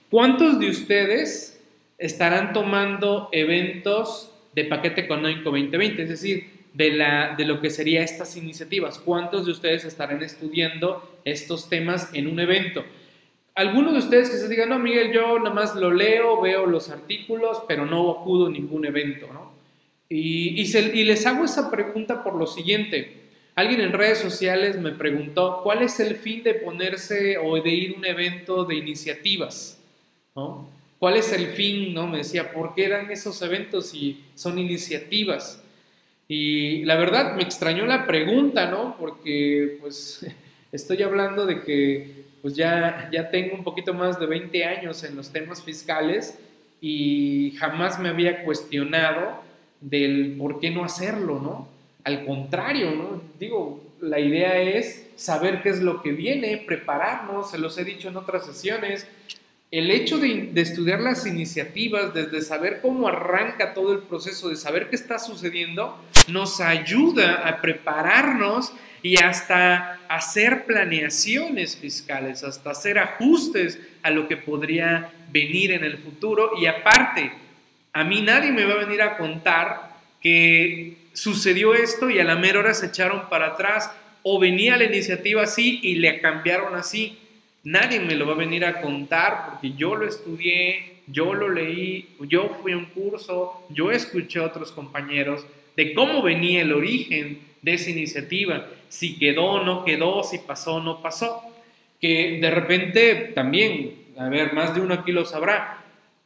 ¿Cuántos 0.10 0.60
de 0.60 0.70
ustedes 0.70 1.62
estarán 1.98 2.54
tomando 2.54 3.30
eventos 3.32 4.34
de 4.54 4.66
paquete 4.66 5.02
económico 5.02 5.52
2020? 5.52 6.04
Es 6.04 6.10
decir, 6.10 6.62
de, 6.74 6.92
la, 6.92 7.36
de 7.38 7.46
lo 7.46 7.62
que 7.62 7.70
serían 7.70 8.04
estas 8.04 8.36
iniciativas. 8.38 9.00
¿Cuántos 9.00 9.46
de 9.46 9.52
ustedes 9.52 9.86
estarán 9.86 10.22
estudiando 10.24 11.20
estos 11.26 11.70
temas 11.70 12.10
en 12.14 12.28
un 12.28 12.40
evento? 12.40 12.84
algunos 13.56 13.94
de 13.94 14.00
ustedes 14.00 14.30
que 14.30 14.38
se 14.38 14.48
digan, 14.48 14.70
no, 14.70 14.80
Miguel, 14.80 15.12
yo 15.12 15.38
nada 15.40 15.54
más 15.54 15.76
lo 15.76 15.92
leo, 15.92 16.42
veo 16.42 16.66
los 16.66 16.90
artículos, 16.90 17.62
pero 17.68 17.86
no 17.86 18.10
acudo 18.12 18.48
a 18.48 18.50
ningún 18.50 18.86
evento, 18.86 19.28
¿no? 19.32 19.51
Y, 20.14 20.62
y, 20.62 21.04
les 21.06 21.26
hago 21.26 21.46
esa 21.46 21.72
pregunta 21.72 22.22
por 22.22 22.36
lo 22.36 22.46
siguiente. 22.46 23.14
Alguien 23.56 23.80
en 23.80 23.94
redes 23.94 24.18
sociales 24.18 24.78
me 24.78 24.92
preguntó, 24.92 25.62
¿cuál 25.64 25.84
es 25.84 26.02
el 26.02 26.18
fin 26.18 26.44
de 26.44 26.54
ponerse 26.54 27.38
o 27.38 27.62
de 27.62 27.70
ir 27.70 27.94
a 27.96 27.98
un 27.98 28.06
evento 28.06 28.66
de 28.66 28.76
iniciativas? 28.76 29.82
¿no? 30.36 30.68
¿Cuál 31.00 31.16
es 31.16 31.32
el 31.32 31.48
fin? 31.48 31.94
¿no? 31.94 32.08
Me 32.08 32.18
decía, 32.18 32.52
¿por 32.52 32.76
qué 32.76 32.90
dan 32.90 33.10
esos 33.10 33.42
eventos 33.42 33.92
si 33.92 34.22
son 34.36 34.60
iniciativas? 34.60 35.64
Y 36.28 36.84
la 36.84 36.98
verdad 36.98 37.38
me 37.38 37.44
extrañó 37.44 37.86
la 37.86 38.06
pregunta, 38.06 38.70
¿no? 38.70 38.98
Porque 39.00 39.78
pues 39.80 40.28
estoy 40.74 41.04
hablando 41.04 41.46
de 41.46 41.62
que 41.62 42.26
pues 42.42 42.54
ya, 42.54 43.10
ya 43.14 43.30
tengo 43.30 43.56
un 43.56 43.64
poquito 43.64 43.94
más 43.94 44.20
de 44.20 44.26
20 44.26 44.66
años 44.66 45.06
en 45.06 45.16
los 45.16 45.32
temas 45.32 45.64
fiscales 45.64 46.38
y 46.82 47.52
jamás 47.58 47.98
me 47.98 48.10
había 48.10 48.44
cuestionado 48.44 49.50
del 49.82 50.36
por 50.38 50.60
qué 50.60 50.72
no 50.72 50.86
hacerlo, 50.86 51.40
¿no? 51.40 51.68
Al 52.04 52.26
contrario, 52.26 52.92
¿no? 52.92 53.22
Digo, 53.40 53.84
la 54.00 54.20
idea 54.20 54.60
es 54.62 55.08
saber 55.16 55.62
qué 55.62 55.70
es 55.70 55.82
lo 55.82 56.02
que 56.02 56.12
viene, 56.12 56.64
prepararnos, 56.66 57.52
se 57.52 57.58
los 57.58 57.78
he 57.78 57.84
dicho 57.84 58.10
en 58.10 58.18
otras 58.18 58.46
sesiones, 58.46 59.08
el 59.72 59.90
hecho 59.90 60.18
de, 60.18 60.52
estudiar 60.56 61.00
las 61.00 61.26
iniciativas, 61.26 62.14
desde 62.14 62.42
saber 62.42 62.82
cómo 62.82 63.08
arranca 63.08 63.74
todo 63.74 63.94
el 63.94 64.00
proceso, 64.00 64.50
de 64.50 64.58
saber 64.58 64.90
qué 64.90 64.98
está 64.98 65.18
sucediendo, 65.18 65.98
nos 66.28 66.60
ayuda 66.60 67.48
a 67.48 67.62
prepararnos 67.62 68.74
y 69.02 69.18
hasta 69.18 70.00
hacer 70.10 70.66
planeaciones 70.66 71.78
fiscales, 71.78 72.44
hasta 72.44 72.72
hacer 72.72 73.00
ajustes 73.00 73.80
a 74.04 74.12
lo 74.12 74.28
que 74.28 74.36
podría 74.36 75.14
venir 75.32 75.72
en 75.72 75.86
el 75.86 75.98
futuro. 75.98 76.52
Y 76.60 76.66
aparte, 76.66 77.32
a 77.94 78.04
mí 78.04 78.22
nadie 78.22 78.52
me 78.52 78.66
va 78.66 78.74
a 78.74 78.86
venir 78.86 79.02
a 79.02 79.18
contar 79.18 79.92
que 80.22 80.98
sucedió 81.14 81.74
esto 81.74 82.10
y 82.10 82.20
a 82.20 82.24
la 82.24 82.36
mera 82.36 82.60
hora 82.60 82.74
se 82.74 82.88
echaron 82.88 83.30
para 83.30 83.48
atrás 83.48 83.92
o 84.24 84.40
venía 84.40 84.78
la 84.78 84.86
iniciativa 84.86 85.44
así 85.44 85.80
y 85.84 85.96
le 85.96 86.20
cambiaron 86.22 86.76
así. 86.76 87.18
Nadie 87.64 88.00
me 88.00 88.16
lo 88.16 88.26
va 88.26 88.34
a 88.34 88.38
venir 88.38 88.66
a 88.66 88.82
contar 88.82 89.46
porque 89.50 89.74
yo 89.74 89.96
lo 89.96 90.08
estudié, 90.08 91.02
yo 91.08 91.34
lo 91.34 91.50
leí, 91.50 92.10
yo 92.22 92.58
fui 92.62 92.72
a 92.72 92.78
un 92.78 92.86
curso, 92.86 93.66
yo 93.70 93.92
escuché 93.92 94.40
a 94.40 94.46
otros 94.46 94.72
compañeros 94.72 95.46
de 95.76 95.94
cómo 95.94 96.22
venía 96.22 96.62
el 96.62 96.74
origen 96.74 97.40
de 97.62 97.74
esa 97.74 97.90
iniciativa, 97.90 98.68
si 98.90 99.18
quedó 99.18 99.44
o 99.46 99.64
no 99.64 99.86
quedó, 99.86 100.24
si 100.24 100.40
pasó 100.40 100.76
o 100.76 100.80
no 100.82 101.02
pasó. 101.02 101.44
Que 102.00 102.40
de 102.42 102.50
repente 102.50 103.32
también, 103.36 103.94
a 104.18 104.28
ver, 104.28 104.54
más 104.54 104.74
de 104.74 104.82
uno 104.82 104.96
aquí 104.96 105.12
lo 105.12 105.26
sabrá, 105.26 105.81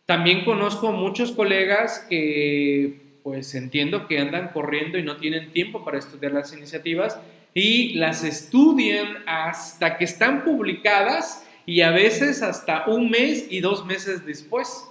también 0.05 0.45
conozco 0.45 0.91
muchos 0.91 1.31
colegas 1.31 2.05
que 2.09 3.05
pues 3.23 3.55
entiendo 3.55 4.07
que 4.07 4.19
andan 4.19 4.49
corriendo 4.49 4.99
y 4.99 5.03
no 5.03 5.17
tienen 5.17 5.51
tiempo 5.51 5.83
para 5.83 5.97
estudiar 5.97 6.31
las 6.31 6.53
iniciativas 6.53 7.19
y 7.55 7.95
las 7.95 8.23
estudian 8.23 9.23
hasta 9.25 9.97
que 9.97 10.03
están 10.03 10.43
publicadas 10.43 11.43
y 11.65 11.81
a 11.81 11.89
veces 11.89 12.43
hasta 12.43 12.85
un 12.85 13.09
mes 13.09 13.47
y 13.49 13.61
dos 13.61 13.85
meses 13.85 14.25
después. 14.27 14.85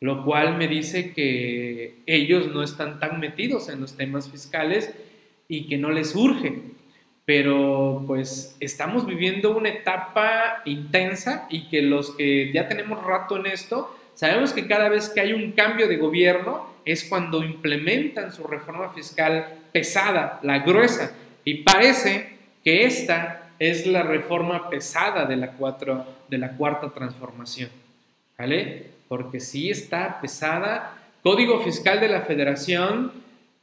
Lo 0.00 0.24
cual 0.24 0.58
me 0.58 0.68
dice 0.68 1.14
que 1.14 2.02
ellos 2.04 2.48
no 2.48 2.62
están 2.62 3.00
tan 3.00 3.18
metidos 3.18 3.70
en 3.70 3.80
los 3.80 3.96
temas 3.96 4.30
fiscales 4.30 4.92
y 5.48 5.68
que 5.68 5.78
no 5.78 5.90
les 5.90 6.14
urge. 6.14 6.60
Pero 7.30 8.02
pues 8.08 8.56
estamos 8.58 9.06
viviendo 9.06 9.56
una 9.56 9.68
etapa 9.68 10.62
intensa 10.64 11.46
y 11.48 11.68
que 11.68 11.80
los 11.80 12.10
que 12.16 12.50
ya 12.52 12.66
tenemos 12.66 13.04
rato 13.04 13.36
en 13.36 13.46
esto, 13.46 13.96
sabemos 14.14 14.52
que 14.52 14.66
cada 14.66 14.88
vez 14.88 15.10
que 15.10 15.20
hay 15.20 15.32
un 15.32 15.52
cambio 15.52 15.86
de 15.86 15.96
gobierno 15.96 16.66
es 16.84 17.04
cuando 17.04 17.44
implementan 17.44 18.32
su 18.32 18.42
reforma 18.48 18.88
fiscal 18.88 19.46
pesada, 19.70 20.40
la 20.42 20.58
gruesa, 20.58 21.14
y 21.44 21.62
parece 21.62 22.36
que 22.64 22.84
esta 22.84 23.52
es 23.60 23.86
la 23.86 24.02
reforma 24.02 24.68
pesada 24.68 25.24
de 25.24 25.36
la, 25.36 25.52
cuatro, 25.52 26.04
de 26.28 26.38
la 26.38 26.56
cuarta 26.56 26.90
transformación, 26.90 27.70
¿vale? 28.36 28.86
Porque 29.06 29.38
sí 29.38 29.70
está 29.70 30.20
pesada. 30.20 30.96
Código 31.22 31.62
Fiscal 31.62 32.00
de 32.00 32.08
la 32.08 32.22
Federación 32.22 33.12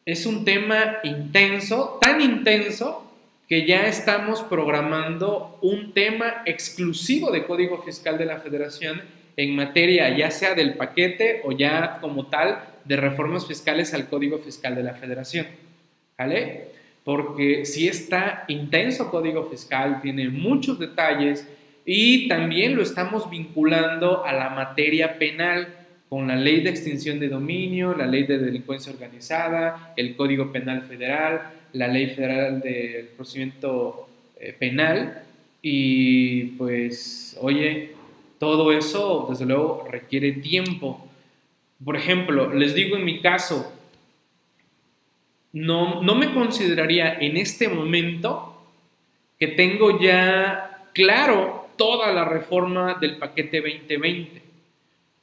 es 0.06 0.26
un 0.26 0.46
tema 0.46 1.00
intenso, 1.04 2.00
tan 2.02 2.22
intenso 2.22 3.04
que 3.48 3.66
ya 3.66 3.88
estamos 3.88 4.42
programando 4.44 5.58
un 5.62 5.94
tema 5.94 6.44
exclusivo 6.46 7.32
de 7.32 7.46
Código 7.46 7.82
Fiscal 7.82 8.18
de 8.18 8.26
la 8.26 8.40
Federación 8.40 9.02
en 9.38 9.56
materia 9.56 10.16
ya 10.18 10.32
sea 10.32 10.54
del 10.54 10.74
paquete 10.74 11.42
o 11.46 11.52
ya 11.52 12.00
como 12.02 12.28
tal 12.28 12.60
de 12.84 12.98
reformas 12.98 13.48
fiscales 13.48 13.94
al 13.94 14.10
Código 14.10 14.40
Fiscal 14.40 14.76
de 14.76 14.84
la 14.84 14.96
Federación. 14.96 15.48
¿Vale? 16.18 16.70
Porque 17.04 17.64
si 17.66 17.88
está 17.88 18.44
intenso 18.48 19.10
Código 19.10 19.46
Fiscal, 19.46 20.02
tiene 20.02 20.28
muchos 20.28 20.80
detalles 20.80 21.48
y 21.86 22.28
también 22.28 22.76
lo 22.76 22.82
estamos 22.82 23.30
vinculando 23.30 24.26
a 24.26 24.34
la 24.34 24.50
materia 24.50 25.18
penal 25.18 25.74
con 26.10 26.28
la 26.28 26.36
ley 26.36 26.62
de 26.62 26.70
extinción 26.70 27.20
de 27.20 27.30
dominio, 27.30 27.94
la 27.94 28.08
ley 28.08 28.24
de 28.24 28.40
delincuencia 28.40 28.92
organizada, 28.92 29.94
el 29.96 30.16
Código 30.16 30.52
Penal 30.52 30.82
Federal, 30.82 31.52
la 31.78 31.88
ley 31.88 32.08
federal 32.08 32.62
del 32.62 33.08
procedimiento 33.08 34.08
eh, 34.40 34.54
penal 34.58 35.24
y 35.62 36.44
pues, 36.58 37.38
oye, 37.42 37.92
todo 38.40 38.72
eso 38.72 39.28
desde 39.30 39.46
luego 39.46 39.88
requiere 39.90 40.32
tiempo 40.34 41.08
por 41.84 41.96
ejemplo, 41.96 42.54
les 42.54 42.74
digo 42.74 42.96
en 42.96 43.06
mi 43.06 43.22
caso, 43.22 43.72
no, 45.54 46.02
no 46.02 46.16
me 46.16 46.34
consideraría 46.34 47.14
en 47.20 47.38
este 47.38 47.70
momento 47.70 48.62
que 49.40 49.48
tengo 49.48 50.00
ya 50.00 50.88
claro 50.94 51.68
toda 51.78 52.12
la 52.12 52.26
reforma 52.26 52.96
del 52.96 53.18
paquete 53.18 53.62
2020. 53.62 54.42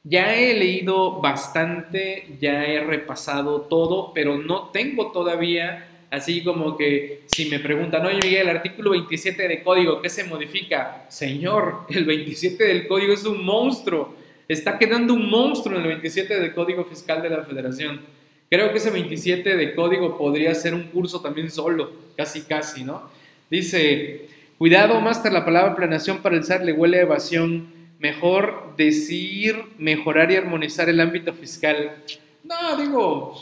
Ya 0.03 0.35
he 0.35 0.53
leído 0.53 1.19
bastante, 1.19 2.37
ya 2.39 2.63
he 2.63 2.79
repasado 2.79 3.61
todo, 3.61 4.13
pero 4.13 4.37
no 4.37 4.69
tengo 4.69 5.11
todavía 5.11 5.89
así 6.15 6.43
como 6.43 6.77
que 6.77 7.21
si 7.27 7.49
me 7.49 7.59
preguntan, 7.59 8.05
oye 8.05 8.19
Miguel, 8.23 8.49
el 8.49 8.57
artículo 8.57 8.91
27 8.91 9.47
de 9.47 9.63
código, 9.63 10.01
¿qué 10.01 10.09
se 10.09 10.23
modifica? 10.23 11.05
Señor, 11.09 11.81
el 11.89 12.05
27 12.05 12.63
del 12.63 12.87
código 12.87 13.13
es 13.13 13.25
un 13.25 13.45
monstruo 13.45 14.25
está 14.47 14.77
quedando 14.77 15.13
un 15.13 15.29
monstruo 15.29 15.75
en 15.75 15.81
el 15.81 15.87
27 15.87 16.39
de 16.39 16.53
Código 16.53 16.85
Fiscal 16.85 17.21
de 17.21 17.29
la 17.29 17.43
Federación. 17.43 18.01
Creo 18.49 18.71
que 18.71 18.77
ese 18.77 18.91
27 18.91 19.55
de 19.55 19.73
código 19.73 20.17
podría 20.17 20.53
ser 20.53 20.73
un 20.73 20.83
curso 20.83 21.21
también 21.21 21.49
solo, 21.49 21.91
casi 22.15 22.43
casi, 22.43 22.83
¿no? 22.83 23.09
Dice, 23.49 24.27
cuidado, 24.57 25.01
máster, 25.01 25.31
la 25.31 25.45
palabra 25.45 25.75
planeación 25.75 26.19
para 26.19 26.35
el 26.35 26.43
SAT 26.43 26.63
le 26.63 26.73
huele 26.73 26.99
a 26.99 27.03
evasión. 27.03 27.73
Mejor 27.99 28.75
decir, 28.77 29.55
mejorar 29.77 30.31
y 30.31 30.35
armonizar 30.35 30.89
el 30.89 30.99
ámbito 30.99 31.33
fiscal. 31.33 31.95
No, 32.43 32.77
digo, 32.77 33.35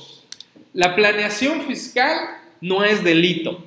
la 0.74 0.96
planeación 0.96 1.62
fiscal 1.62 2.18
no 2.64 2.86
es 2.86 3.04
delito. 3.04 3.62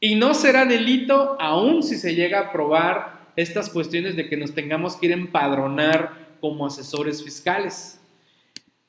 Y 0.00 0.16
no 0.16 0.34
será 0.34 0.66
delito 0.66 1.36
aún 1.40 1.84
si 1.84 1.96
se 1.96 2.16
llega 2.16 2.40
a 2.40 2.52
probar 2.52 3.30
estas 3.36 3.70
cuestiones 3.70 4.16
de 4.16 4.28
que 4.28 4.36
nos 4.36 4.52
tengamos 4.52 4.96
que 4.96 5.06
ir 5.06 5.12
a 5.12 5.16
empadronar 5.16 6.26
como 6.40 6.66
asesores 6.66 7.22
fiscales. 7.22 8.00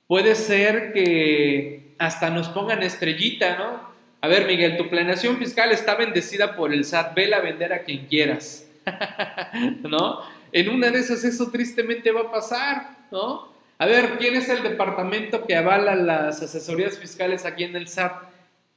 Puede 0.08 0.34
ser 0.34 0.92
que 0.92 1.94
hasta 2.00 2.32
nos 2.32 2.50
pongan 2.50 2.82
estrellita, 2.82 3.58
¿no? 3.58 3.88
A 4.22 4.28
ver, 4.28 4.48
Miguel, 4.48 4.76
tu 4.76 4.90
planeación 4.90 5.38
fiscal 5.38 5.72
está 5.72 5.94
bendecida 5.94 6.56
por 6.56 6.74
el 6.74 6.84
SAT, 6.84 7.14
vela 7.16 7.38
a 7.38 7.42
vender 7.42 7.74
a 7.74 7.84
quien 7.84 8.08
quieras, 8.08 8.68
¿no? 9.84 10.22
En 10.52 10.70
una 10.70 10.90
de 10.90 11.00
esas 11.00 11.24
eso 11.24 11.52
tristemente 11.52 12.12
va 12.12 12.22
a 12.22 12.32
pasar, 12.32 12.98
¿no? 13.12 13.54
A 13.78 13.86
ver, 13.86 14.18
¿quién 14.18 14.36
es 14.36 14.50
el 14.50 14.64
departamento 14.64 15.46
que 15.46 15.56
avala 15.56 15.96
las 15.96 16.42
asesorías 16.42 16.98
fiscales 16.98 17.46
aquí 17.46 17.64
en 17.64 17.76
el 17.76 17.88
SAT? 17.88 18.27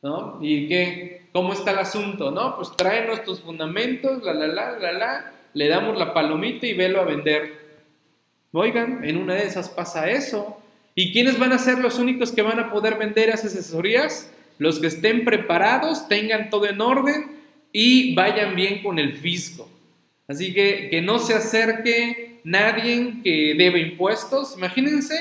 ¿No? 0.02 0.38
¿Y 0.40 0.68
qué? 0.68 1.28
¿Cómo 1.32 1.52
está 1.52 1.72
el 1.72 1.78
asunto? 1.78 2.30
¿No? 2.30 2.56
Pues 2.56 2.74
tráenos 2.76 3.22
tus 3.22 3.40
fundamentos, 3.40 4.22
la, 4.22 4.32
la, 4.32 4.46
la, 4.46 4.78
la, 4.78 4.92
la, 4.92 5.32
le 5.52 5.68
damos 5.68 5.98
la 5.98 6.14
palomita 6.14 6.66
y 6.66 6.74
velo 6.74 7.00
a 7.00 7.04
vender. 7.04 7.60
Oigan, 8.52 9.04
en 9.04 9.16
una 9.16 9.34
de 9.34 9.46
esas 9.46 9.68
pasa 9.68 10.10
eso. 10.10 10.60
¿Y 10.94 11.12
quiénes 11.12 11.38
van 11.38 11.52
a 11.52 11.58
ser 11.58 11.78
los 11.78 11.98
únicos 11.98 12.32
que 12.32 12.42
van 12.42 12.58
a 12.58 12.70
poder 12.72 12.96
vender 12.96 13.28
esas 13.28 13.54
asesorías? 13.56 14.32
Los 14.58 14.80
que 14.80 14.88
estén 14.88 15.24
preparados, 15.24 16.08
tengan 16.08 16.50
todo 16.50 16.66
en 16.66 16.80
orden 16.80 17.40
y 17.72 18.14
vayan 18.14 18.56
bien 18.56 18.82
con 18.82 18.98
el 18.98 19.14
fisco. 19.14 19.68
Así 20.26 20.52
que 20.52 20.88
que 20.90 21.00
no 21.00 21.18
se 21.18 21.34
acerque 21.34 22.40
nadie 22.44 23.14
que 23.22 23.54
debe 23.56 23.80
impuestos. 23.80 24.56
Imagínense 24.56 25.14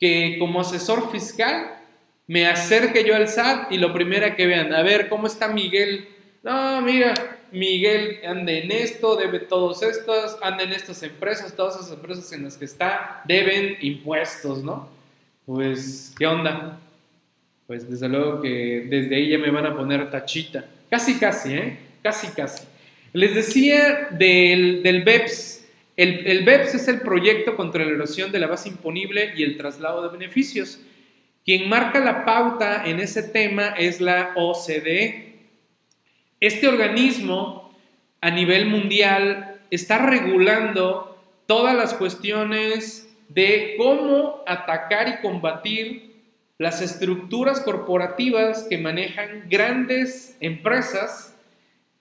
que 0.00 0.36
como 0.38 0.60
asesor 0.60 1.10
fiscal 1.10 1.81
me 2.32 2.46
acerque 2.46 3.04
yo 3.04 3.14
al 3.14 3.28
SAT 3.28 3.72
y 3.72 3.76
lo 3.76 3.92
primero 3.92 4.34
que 4.34 4.46
vean, 4.46 4.72
a 4.72 4.80
ver, 4.80 5.10
¿cómo 5.10 5.26
está 5.26 5.48
Miguel? 5.48 6.08
No, 6.42 6.80
mira, 6.80 7.12
Miguel 7.52 8.20
anda 8.26 8.52
en 8.52 8.72
esto, 8.72 9.16
debe 9.16 9.40
todos 9.40 9.82
estos, 9.82 10.38
anda 10.40 10.64
en 10.64 10.72
estas 10.72 11.02
empresas, 11.02 11.54
todas 11.54 11.76
esas 11.76 11.92
empresas 11.92 12.32
en 12.32 12.44
las 12.44 12.56
que 12.56 12.64
está 12.64 13.20
deben 13.26 13.76
impuestos, 13.82 14.64
¿no? 14.64 14.88
Pues, 15.44 16.14
¿qué 16.18 16.26
onda? 16.26 16.78
Pues 17.66 17.90
desde 17.90 18.08
luego 18.08 18.40
que 18.40 18.86
desde 18.88 19.14
ahí 19.14 19.28
ya 19.28 19.38
me 19.38 19.50
van 19.50 19.66
a 19.66 19.76
poner 19.76 20.10
tachita. 20.10 20.64
Casi, 20.88 21.18
casi, 21.18 21.52
¿eh? 21.52 21.78
Casi, 22.02 22.28
casi. 22.28 22.64
Les 23.12 23.34
decía 23.34 24.08
del, 24.10 24.82
del 24.82 25.02
BEPS. 25.02 25.66
El, 25.98 26.26
el 26.26 26.46
BEPS 26.46 26.76
es 26.76 26.88
el 26.88 27.02
proyecto 27.02 27.56
contra 27.56 27.84
la 27.84 27.90
erosión 27.90 28.32
de 28.32 28.38
la 28.38 28.46
base 28.46 28.70
imponible 28.70 29.34
y 29.36 29.42
el 29.42 29.58
traslado 29.58 30.02
de 30.02 30.16
beneficios. 30.16 30.80
Quien 31.44 31.68
marca 31.68 31.98
la 31.98 32.24
pauta 32.24 32.84
en 32.86 33.00
ese 33.00 33.22
tema 33.22 33.74
es 33.76 34.00
la 34.00 34.32
OCDE, 34.36 35.32
este 36.40 36.68
organismo 36.68 37.72
a 38.20 38.30
nivel 38.30 38.66
mundial 38.66 39.60
está 39.70 39.98
regulando 39.98 41.18
todas 41.46 41.74
las 41.74 41.94
cuestiones 41.94 43.08
de 43.28 43.74
cómo 43.76 44.42
atacar 44.46 45.08
y 45.08 45.22
combatir 45.22 46.12
las 46.58 46.80
estructuras 46.80 47.60
corporativas 47.60 48.66
que 48.68 48.78
manejan 48.78 49.48
grandes 49.48 50.36
empresas 50.40 51.36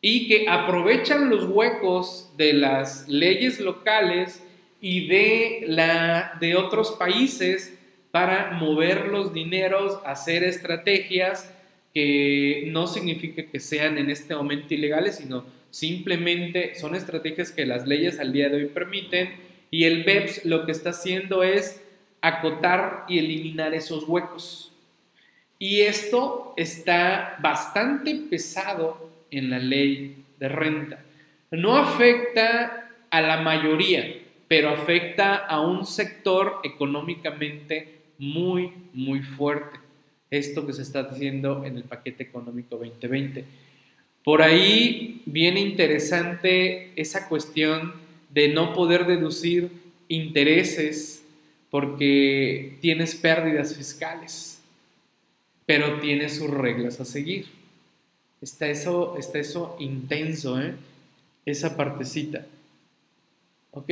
y 0.01 0.27
que 0.27 0.47
aprovechan 0.49 1.29
los 1.29 1.45
huecos 1.45 2.31
de 2.37 2.53
las 2.53 3.07
leyes 3.07 3.59
locales 3.59 4.43
y 4.81 5.07
de, 5.07 5.63
la, 5.67 6.37
de 6.39 6.55
otros 6.55 6.91
países 6.91 7.77
para 8.11 8.51
mover 8.51 9.07
los 9.07 9.33
dineros, 9.33 9.99
hacer 10.05 10.43
estrategias 10.43 11.53
que 11.93 12.65
no 12.67 12.87
significa 12.87 13.43
que 13.43 13.59
sean 13.59 13.97
en 13.97 14.09
este 14.09 14.35
momento 14.35 14.73
ilegales, 14.73 15.15
sino 15.17 15.45
simplemente 15.69 16.75
son 16.75 16.95
estrategias 16.95 17.51
que 17.51 17.65
las 17.65 17.87
leyes 17.87 18.19
al 18.19 18.33
día 18.33 18.49
de 18.49 18.57
hoy 18.57 18.65
permiten 18.65 19.33
y 19.71 19.85
el 19.85 20.03
BEPS 20.03 20.45
lo 20.45 20.65
que 20.65 20.73
está 20.73 20.89
haciendo 20.89 21.43
es 21.43 21.81
acotar 22.21 23.05
y 23.07 23.19
eliminar 23.19 23.73
esos 23.73 24.03
huecos. 24.07 24.73
Y 25.57 25.81
esto 25.81 26.53
está 26.57 27.37
bastante 27.39 28.15
pesado 28.29 29.09
en 29.31 29.49
la 29.49 29.59
ley 29.59 30.23
de 30.39 30.49
renta. 30.49 31.03
No 31.51 31.77
afecta 31.77 32.89
a 33.09 33.21
la 33.21 33.41
mayoría, 33.41 34.21
pero 34.47 34.69
afecta 34.69 35.35
a 35.35 35.61
un 35.61 35.85
sector 35.85 36.59
económicamente 36.63 38.00
muy, 38.21 38.71
muy 38.93 39.23
fuerte. 39.23 39.79
Esto 40.29 40.65
que 40.65 40.73
se 40.73 40.83
está 40.83 41.01
haciendo 41.01 41.65
en 41.65 41.75
el 41.75 41.83
paquete 41.83 42.23
económico 42.23 42.77
2020. 42.77 43.43
Por 44.23 44.43
ahí 44.43 45.23
viene 45.25 45.59
interesante 45.59 46.91
esa 46.95 47.27
cuestión 47.27 47.93
de 48.29 48.49
no 48.49 48.73
poder 48.73 49.07
deducir 49.07 49.71
intereses 50.07 51.25
porque 51.71 52.77
tienes 52.79 53.15
pérdidas 53.15 53.75
fiscales, 53.75 54.61
pero 55.65 55.99
tienes 55.99 56.37
sus 56.37 56.49
reglas 56.51 56.99
a 56.99 57.05
seguir. 57.05 57.47
Está 58.39 58.67
eso, 58.67 59.17
está 59.17 59.39
eso 59.39 59.75
intenso, 59.79 60.61
¿eh? 60.61 60.75
esa 61.45 61.75
partecita. 61.75 62.45
¿Ok? 63.71 63.89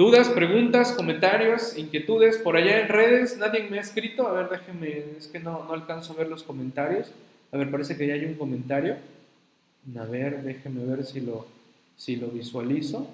¿Dudas, 0.00 0.30
preguntas, 0.30 0.92
comentarios, 0.92 1.76
inquietudes? 1.76 2.38
Por 2.38 2.56
allá 2.56 2.80
en 2.80 2.88
redes, 2.88 3.36
nadie 3.36 3.68
me 3.68 3.76
ha 3.76 3.82
escrito. 3.82 4.26
A 4.26 4.32
ver, 4.32 4.48
déjenme, 4.48 5.18
es 5.18 5.26
que 5.26 5.40
no, 5.40 5.62
no 5.64 5.74
alcanzo 5.74 6.14
a 6.14 6.16
ver 6.16 6.28
los 6.28 6.42
comentarios. 6.42 7.12
A 7.52 7.58
ver, 7.58 7.70
parece 7.70 7.98
que 7.98 8.06
ya 8.06 8.14
hay 8.14 8.24
un 8.24 8.32
comentario. 8.32 8.96
A 9.98 10.04
ver, 10.06 10.42
déjenme 10.42 10.86
ver 10.86 11.04
si 11.04 11.20
lo, 11.20 11.46
si 11.98 12.16
lo 12.16 12.28
visualizo. 12.28 13.10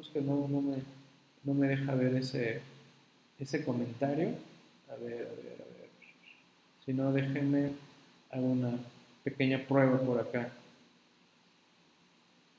Es 0.00 0.06
que 0.06 0.22
no, 0.22 0.48
no, 0.48 0.62
me, 0.62 0.76
no 1.44 1.52
me 1.52 1.68
deja 1.68 1.94
ver 1.94 2.14
ese, 2.14 2.62
ese 3.38 3.62
comentario. 3.62 4.28
A 4.88 4.94
ver, 5.04 5.12
a 5.12 5.34
ver, 5.36 5.58
a 5.58 5.68
ver. 5.68 5.90
Si 6.86 6.94
no, 6.94 7.12
déjenme 7.12 7.72
hago 8.30 8.46
una 8.46 8.70
pequeña 9.22 9.58
prueba 9.58 9.98
por 9.98 10.18
acá. 10.18 10.48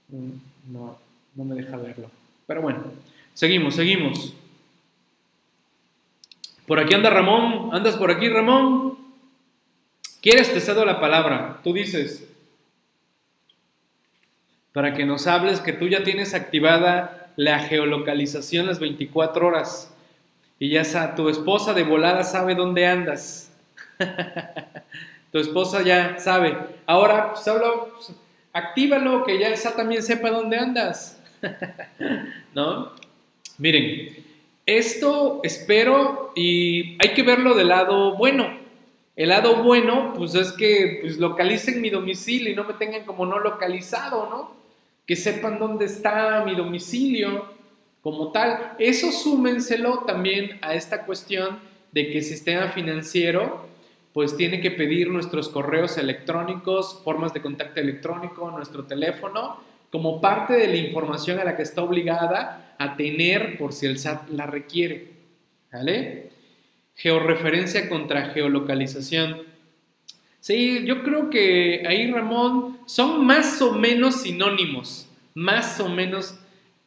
Mm, 0.10 0.72
no, 0.72 1.12
no 1.36 1.43
me 1.43 1.56
deja 1.56 1.78
verlo. 1.78 2.10
Pero 2.48 2.62
bueno, 2.62 2.84
seguimos, 3.34 3.76
seguimos. 3.76 4.34
Por 6.67 6.80
aquí 6.80 6.93
anda 6.93 7.10
Ramón. 7.10 7.69
¿Andas 7.74 7.96
por 7.98 8.12
aquí, 8.12 8.30
Ramón? 8.30 8.98
¿Quieres? 10.22 10.54
Te 10.54 10.62
cedo 10.62 10.86
la 10.86 11.00
palabra. 11.00 11.60
Tú 11.63 11.74
dices. 11.74 12.30
Para 14.72 14.93
que 14.93 15.06
nos 15.06 15.28
hables 15.28 15.60
que 15.60 15.74
tú 15.74 15.88
ya 15.88 16.04
tienes 16.04 16.34
activada 16.34 17.32
la 17.36 17.60
geolocalización 17.60 18.67
las 18.67 18.80
24 18.80 19.48
horas. 19.48 19.93
Y 20.60 20.69
ya 20.69 21.15
tu 21.15 21.30
esposa 21.30 21.74
de 21.74 21.84
volada 21.84 22.24
sabe 22.24 22.56
dónde 22.56 22.88
andas. 22.88 23.52
tu 25.32 25.39
esposa 25.39 25.82
ya 25.82 26.17
sabe. 26.19 26.58
Ahora, 26.86 27.36
solo 27.36 27.91
pues, 27.93 28.13
actívalo, 28.54 29.26
que 29.26 29.39
ya 29.39 29.50
esa 29.50 29.76
también 29.76 30.02
sepa 30.02 30.32
dónde 30.32 30.58
andas. 30.58 31.22
¿No? 32.56 32.91
Miren, 33.58 34.23
esto 34.65 35.41
espero 35.43 36.32
y 36.36 36.97
hay 37.01 37.13
que 37.13 37.23
verlo 37.23 37.53
del 37.53 37.69
lado 37.69 38.15
bueno. 38.15 38.62
El 39.15 39.29
lado 39.29 39.62
bueno, 39.63 40.13
pues 40.15 40.34
es 40.34 40.51
que 40.53 40.99
pues, 41.01 41.17
localicen 41.17 41.82
mi 41.82 41.89
domicilio 41.89 42.51
y 42.51 42.56
no 42.56 42.63
me 42.63 42.73
tengan 42.73 43.06
como 43.06 43.25
no 43.25 43.39
localizado, 43.39 44.27
¿no? 44.29 44.56
Que 45.06 45.15
sepan 45.15 45.60
dónde 45.60 45.86
está 45.86 46.43
mi 46.45 46.56
domicilio 46.56 47.45
como 48.01 48.32
tal. 48.32 48.73
Eso 48.79 49.12
súmenselo 49.12 49.99
también 49.99 50.58
a 50.62 50.73
esta 50.73 51.06
cuestión 51.06 51.60
de 51.91 52.10
que 52.10 52.19
el 52.19 52.23
sistema 52.23 52.69
financiero 52.69 53.67
pues 54.13 54.38
tiene 54.38 54.62
que 54.62 54.71
pedir 54.71 55.10
nuestros 55.10 55.49
correos 55.49 55.97
electrónicos, 55.97 57.01
formas 57.03 57.34
de 57.34 57.41
contacto 57.41 57.79
electrónico, 57.79 58.49
nuestro 58.51 58.86
teléfono, 58.86 59.58
como 59.93 60.19
parte 60.19 60.53
de 60.53 60.67
la 60.69 60.77
información 60.77 61.38
a 61.38 61.43
la 61.43 61.56
que 61.56 61.62
está 61.62 61.84
obligada 61.84 62.73
a 62.79 62.97
tener 62.97 63.60
por 63.60 63.73
si 63.73 63.86
el 63.86 63.99
SAT 63.99 64.27
la 64.32 64.47
requiere. 64.47 65.12
¿Vale? 65.71 66.32
Georreferencia 66.95 67.88
contra 67.88 68.32
geolocalización. 68.32 69.43
Sí, 70.39 70.84
yo 70.88 71.03
creo 71.03 71.29
que 71.29 71.84
ahí, 71.88 72.12
Ramón, 72.12 72.79
son 72.88 73.23
más 73.23 73.62
o 73.62 73.73
menos 73.73 74.23
sinónimos, 74.23 75.08
más 75.36 75.79
o 75.79 75.89
menos 75.89 76.39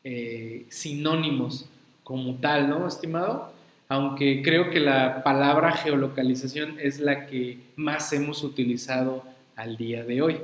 eh, 0.02 0.66
sinónimos 0.68 1.70
como 2.02 2.34
tal, 2.40 2.68
¿no, 2.68 2.88
estimado? 2.88 3.52
aunque 3.88 4.42
creo 4.42 4.68
que 4.70 4.80
la 4.80 5.22
palabra 5.22 5.70
geolocalización 5.70 6.80
es 6.80 6.98
la 6.98 7.26
que 7.26 7.58
más 7.76 8.12
hemos 8.12 8.42
utilizado 8.42 9.22
al 9.54 9.76
día 9.76 10.02
de 10.02 10.22
hoy. 10.22 10.40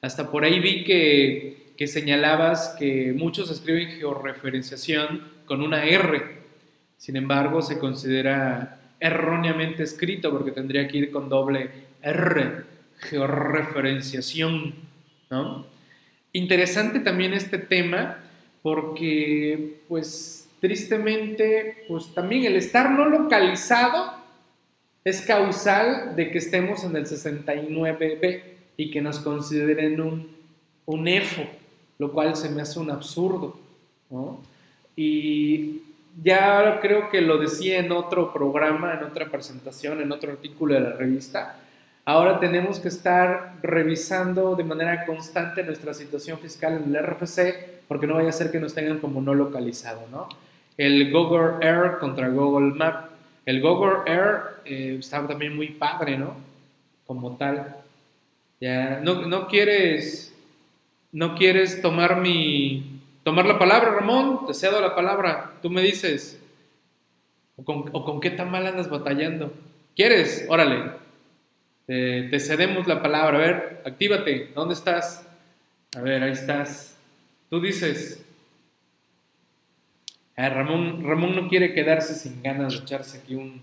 Hasta 0.00 0.32
por 0.32 0.42
ahí 0.44 0.58
vi 0.58 0.82
que, 0.82 1.61
señalabas 1.86 2.76
que 2.78 3.12
muchos 3.12 3.50
escriben 3.50 3.88
georreferenciación 3.98 5.28
con 5.46 5.62
una 5.62 5.84
R, 5.84 6.42
sin 6.96 7.16
embargo 7.16 7.62
se 7.62 7.78
considera 7.78 8.80
erróneamente 9.00 9.82
escrito 9.82 10.30
porque 10.30 10.52
tendría 10.52 10.86
que 10.86 10.98
ir 10.98 11.10
con 11.10 11.28
doble 11.28 11.70
R, 12.02 12.64
georreferenciación. 12.98 14.74
¿no? 15.30 15.66
Interesante 16.32 17.00
también 17.00 17.34
este 17.34 17.58
tema 17.58 18.18
porque 18.62 19.80
pues 19.88 20.48
tristemente, 20.60 21.84
pues 21.88 22.14
también 22.14 22.44
el 22.44 22.54
estar 22.54 22.90
no 22.92 23.06
localizado 23.06 24.22
es 25.04 25.22
causal 25.22 26.14
de 26.14 26.30
que 26.30 26.38
estemos 26.38 26.84
en 26.84 26.94
el 26.94 27.06
69B 27.06 28.42
y 28.76 28.90
que 28.90 29.00
nos 29.00 29.18
consideren 29.18 30.00
un, 30.00 30.36
un 30.86 31.08
EFO, 31.08 31.44
lo 32.02 32.12
cual 32.12 32.34
se 32.36 32.50
me 32.50 32.62
hace 32.62 32.78
un 32.78 32.90
absurdo. 32.90 33.56
Y 34.96 35.82
ya 36.22 36.80
creo 36.80 37.08
que 37.10 37.20
lo 37.20 37.38
decía 37.38 37.78
en 37.78 37.92
otro 37.92 38.32
programa, 38.32 38.94
en 38.94 39.04
otra 39.04 39.26
presentación, 39.30 40.00
en 40.00 40.10
otro 40.10 40.32
artículo 40.32 40.74
de 40.74 40.80
la 40.80 40.92
revista. 40.92 41.56
Ahora 42.04 42.40
tenemos 42.40 42.80
que 42.80 42.88
estar 42.88 43.54
revisando 43.62 44.56
de 44.56 44.64
manera 44.64 45.06
constante 45.06 45.62
nuestra 45.62 45.94
situación 45.94 46.38
fiscal 46.38 46.82
en 46.84 46.94
el 46.94 47.02
RFC 47.02 47.84
porque 47.86 48.06
no 48.06 48.14
vaya 48.14 48.30
a 48.30 48.32
ser 48.32 48.50
que 48.50 48.58
nos 48.58 48.74
tengan 48.74 48.98
como 48.98 49.20
no 49.20 49.34
localizado, 49.34 50.02
¿no? 50.10 50.28
el 50.76 51.12
Google 51.12 51.64
Air 51.64 51.98
contra 52.00 52.28
Google 52.28 52.74
Map. 52.74 53.10
El 53.44 53.60
Google 53.60 53.98
Air 54.06 54.40
eh, 54.64 54.96
está 54.98 55.26
también 55.26 55.54
muy 55.56 55.68
padre, 55.68 56.16
¿no? 56.16 56.34
Como 57.06 57.36
tal. 57.36 57.76
Ya, 58.60 59.00
no, 59.00 59.26
no 59.26 59.48
quieres, 59.48 60.31
no 61.12 61.34
quieres 61.34 61.82
tomar 61.82 62.20
mi, 62.20 63.00
tomar 63.22 63.46
la 63.46 63.58
palabra, 63.58 63.90
Ramón, 63.90 64.46
te 64.46 64.54
cedo 64.54 64.80
la 64.80 64.94
palabra, 64.94 65.52
tú 65.62 65.70
me 65.70 65.82
dices. 65.82 66.42
¿O 67.56 68.04
con, 68.04 68.20
qué 68.20 68.30
tan 68.30 68.50
mal 68.50 68.66
andas 68.66 68.88
batallando? 68.88 69.52
¿Quieres? 69.94 70.46
Órale. 70.48 70.92
Te, 71.86 72.40
cedemos 72.40 72.86
la 72.86 73.02
palabra. 73.02 73.36
A 73.36 73.40
ver, 73.40 73.82
actívate. 73.84 74.50
¿Dónde 74.54 74.74
estás? 74.74 75.28
A 75.94 76.00
ver, 76.00 76.22
ahí 76.22 76.32
estás. 76.32 76.96
Tú 77.50 77.60
dices. 77.60 78.24
Ah, 80.34 80.48
Ramón, 80.48 81.04
Ramón 81.04 81.36
no 81.36 81.48
quiere 81.48 81.74
quedarse 81.74 82.14
sin 82.14 82.42
ganas 82.42 82.72
de 82.72 82.78
echarse 82.80 83.18
aquí 83.18 83.34
un... 83.34 83.60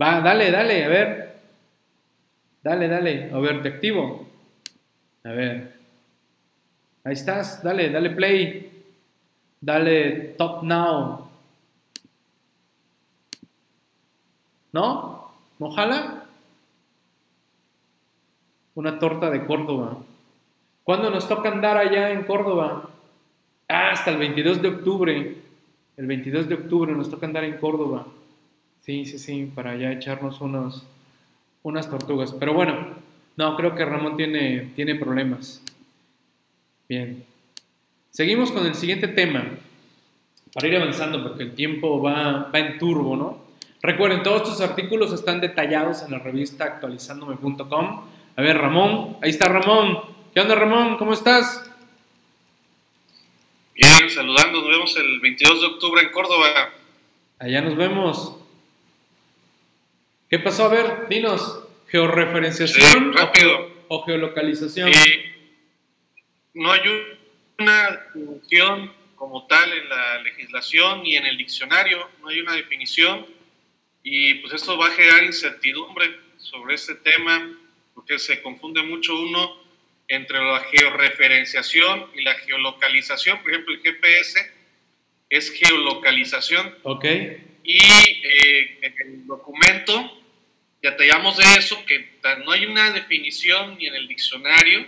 Va, 0.00 0.20
dale, 0.20 0.50
dale, 0.52 0.84
a 0.84 0.88
ver. 0.88 1.36
Dale, 2.62 2.86
dale. 2.86 3.30
A 3.32 3.38
ver, 3.40 3.62
te 3.62 3.68
activo. 3.68 4.28
A 5.24 5.32
ver. 5.32 5.81
Ahí 7.04 7.14
estás. 7.14 7.62
Dale, 7.62 7.90
dale 7.90 8.10
play. 8.10 8.84
Dale 9.60 10.34
top 10.38 10.62
now. 10.62 11.28
¿No? 14.72 15.32
¿No? 15.58 16.22
Una 18.74 18.98
torta 18.98 19.30
de 19.30 19.44
Córdoba. 19.44 19.98
¿Cuándo 20.82 21.10
nos 21.10 21.28
toca 21.28 21.50
andar 21.50 21.76
allá 21.76 22.10
en 22.10 22.24
Córdoba? 22.24 22.88
Ah, 23.68 23.90
hasta 23.92 24.10
el 24.10 24.16
22 24.18 24.62
de 24.62 24.68
octubre. 24.68 25.36
El 25.96 26.06
22 26.06 26.48
de 26.48 26.54
octubre 26.54 26.92
nos 26.92 27.10
toca 27.10 27.26
andar 27.26 27.44
en 27.44 27.58
Córdoba. 27.58 28.06
Sí, 28.80 29.04
sí, 29.04 29.18
sí, 29.18 29.52
para 29.54 29.76
ya 29.76 29.92
echarnos 29.92 30.40
unos, 30.40 30.86
unas 31.62 31.88
tortugas. 31.88 32.32
Pero 32.32 32.54
bueno, 32.54 32.96
no, 33.36 33.56
creo 33.56 33.74
que 33.74 33.84
Ramón 33.84 34.16
tiene, 34.16 34.72
tiene 34.74 34.96
problemas. 34.96 35.62
Bien. 36.92 37.24
Seguimos 38.10 38.52
con 38.52 38.66
el 38.66 38.74
siguiente 38.74 39.08
tema, 39.08 39.46
para 40.52 40.68
ir 40.68 40.76
avanzando, 40.76 41.22
porque 41.22 41.44
el 41.44 41.54
tiempo 41.54 42.02
va, 42.02 42.50
va 42.54 42.58
en 42.58 42.76
turbo, 42.76 43.16
¿no? 43.16 43.42
Recuerden, 43.80 44.22
todos 44.22 44.42
estos 44.42 44.60
artículos 44.60 45.10
están 45.10 45.40
detallados 45.40 46.02
en 46.02 46.10
la 46.10 46.18
revista 46.18 46.64
actualizándome.com. 46.64 48.04
A 48.36 48.42
ver, 48.42 48.58
Ramón, 48.58 49.16
ahí 49.22 49.30
está 49.30 49.48
Ramón. 49.48 50.00
¿Qué 50.34 50.40
onda, 50.40 50.54
Ramón? 50.54 50.98
¿Cómo 50.98 51.14
estás? 51.14 51.64
Bien, 53.74 54.10
saludando, 54.10 54.60
nos 54.60 54.68
vemos 54.68 54.94
el 54.98 55.18
22 55.20 55.60
de 55.62 55.66
octubre 55.68 56.02
en 56.02 56.12
Córdoba. 56.12 56.74
Allá 57.38 57.62
nos 57.62 57.74
vemos. 57.74 58.36
¿Qué 60.28 60.38
pasó? 60.38 60.66
A 60.66 60.68
ver, 60.68 61.08
dinos, 61.08 61.58
¿georreferenciación 61.88 63.14
rápido. 63.14 63.70
O, 63.88 64.04
geolocalización? 64.04 64.90
No 66.54 66.72
hay 66.72 66.80
una 67.58 67.90
definición 67.90 68.92
como 69.16 69.46
tal 69.46 69.72
en 69.72 69.88
la 69.88 70.22
legislación 70.22 71.02
ni 71.02 71.16
en 71.16 71.26
el 71.26 71.36
diccionario, 71.36 72.10
no 72.20 72.28
hay 72.28 72.40
una 72.40 72.54
definición 72.54 73.26
y 74.02 74.34
pues 74.34 74.54
esto 74.54 74.76
va 74.76 74.88
a 74.88 74.90
generar 74.90 75.22
incertidumbre 75.22 76.18
sobre 76.36 76.74
este 76.74 76.96
tema 76.96 77.58
porque 77.94 78.18
se 78.18 78.42
confunde 78.42 78.82
mucho 78.82 79.18
uno 79.18 79.62
entre 80.08 80.38
la 80.38 80.60
georreferenciación 80.60 82.10
y 82.14 82.22
la 82.22 82.34
geolocalización. 82.34 83.40
Por 83.42 83.52
ejemplo, 83.52 83.74
el 83.74 83.80
GPS 83.80 84.52
es 85.30 85.52
geolocalización. 85.52 86.76
Ok. 86.82 87.04
Y 87.64 87.78
eh, 87.78 88.78
en 88.82 88.94
el 88.98 89.26
documento 89.26 90.18
ya 90.82 90.96
te 90.96 91.06
llamamos 91.06 91.36
de 91.36 91.44
eso, 91.56 91.84
que 91.86 92.18
no 92.44 92.50
hay 92.50 92.66
una 92.66 92.90
definición 92.90 93.78
ni 93.78 93.86
en 93.86 93.94
el 93.94 94.08
diccionario 94.08 94.84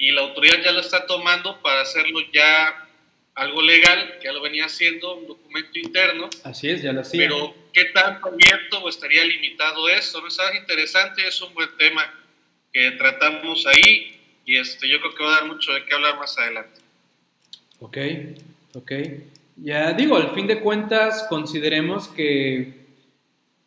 y 0.00 0.12
la 0.12 0.22
autoridad 0.22 0.56
ya 0.64 0.72
lo 0.72 0.80
está 0.80 1.06
tomando 1.06 1.60
para 1.60 1.82
hacerlo 1.82 2.20
ya 2.32 2.88
algo 3.34 3.60
legal, 3.60 4.16
que 4.18 4.24
ya 4.24 4.32
lo 4.32 4.40
venía 4.40 4.64
haciendo, 4.64 5.14
un 5.14 5.26
documento 5.26 5.78
interno. 5.78 6.30
Así 6.42 6.70
es, 6.70 6.80
ya 6.80 6.92
lo 6.94 7.02
hacía. 7.02 7.20
Pero 7.20 7.54
¿qué 7.70 7.84
tanto 7.84 8.28
abierto 8.28 8.82
o 8.82 8.88
estaría 8.88 9.22
limitado 9.24 9.90
esto? 9.90 10.22
¿No 10.22 10.28
es 10.28 10.38
interesante? 10.58 11.28
Es 11.28 11.40
un 11.42 11.52
buen 11.52 11.68
tema 11.76 12.02
que 12.72 12.92
tratamos 12.92 13.66
ahí 13.66 14.18
y 14.46 14.56
este, 14.56 14.88
yo 14.88 15.00
creo 15.00 15.14
que 15.14 15.22
va 15.22 15.36
a 15.36 15.40
dar 15.40 15.48
mucho 15.48 15.70
de 15.72 15.84
qué 15.84 15.94
hablar 15.94 16.16
más 16.18 16.36
adelante. 16.38 16.80
Ok, 17.80 17.98
ok. 18.72 18.92
Ya 19.56 19.92
digo, 19.92 20.16
al 20.16 20.34
fin 20.34 20.46
de 20.46 20.60
cuentas, 20.60 21.26
consideremos 21.28 22.08
que, 22.08 22.86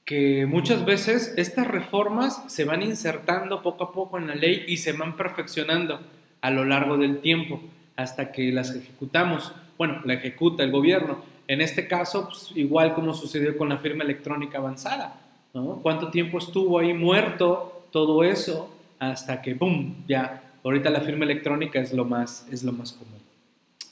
que 0.04 0.48
muchas 0.48 0.84
veces 0.84 1.36
estas 1.38 1.68
reformas 1.68 2.52
se 2.52 2.66
van 2.66 2.82
insertando 2.82 3.62
poco 3.62 3.84
a 3.84 3.94
poco 3.94 4.18
en 4.18 4.28
la 4.28 4.36
ley 4.36 4.66
y 4.68 4.78
se 4.78 4.94
van 4.94 5.16
perfeccionando 5.16 6.02
a 6.44 6.52
lo 6.52 6.66
largo 6.66 6.98
del 6.98 7.22
tiempo 7.22 7.62
hasta 7.96 8.34
que 8.34 8.52
las 8.52 8.76
ejecutamos. 8.76 9.54
Bueno, 9.78 10.02
la 10.04 10.16
ejecuta 10.16 10.62
el 10.62 10.72
gobierno. 10.72 11.24
En 11.48 11.62
este 11.62 11.88
caso, 11.88 12.28
pues, 12.28 12.52
igual 12.56 12.94
como 12.94 13.14
sucedió 13.14 13.58
con 13.58 13.70
la 13.70 13.78
firma 13.78 14.04
electrónica 14.04 14.58
avanzada. 14.58 15.22
¿no? 15.54 15.80
¿Cuánto 15.82 16.10
tiempo 16.10 16.40
estuvo 16.40 16.80
ahí 16.80 16.94
muerto 16.94 17.86
todo 17.92 18.26
eso 18.26 18.76
hasta 19.00 19.42
que, 19.42 19.56
¡pum!, 19.56 19.96
ya, 20.06 20.44
ahorita 20.64 20.90
la 20.90 21.00
firma 21.00 21.24
electrónica 21.24 21.80
es 21.80 21.94
lo 21.94 22.04
más, 22.04 22.46
es 22.52 22.64
lo 22.64 22.74
más 22.74 22.92
común. 22.92 23.20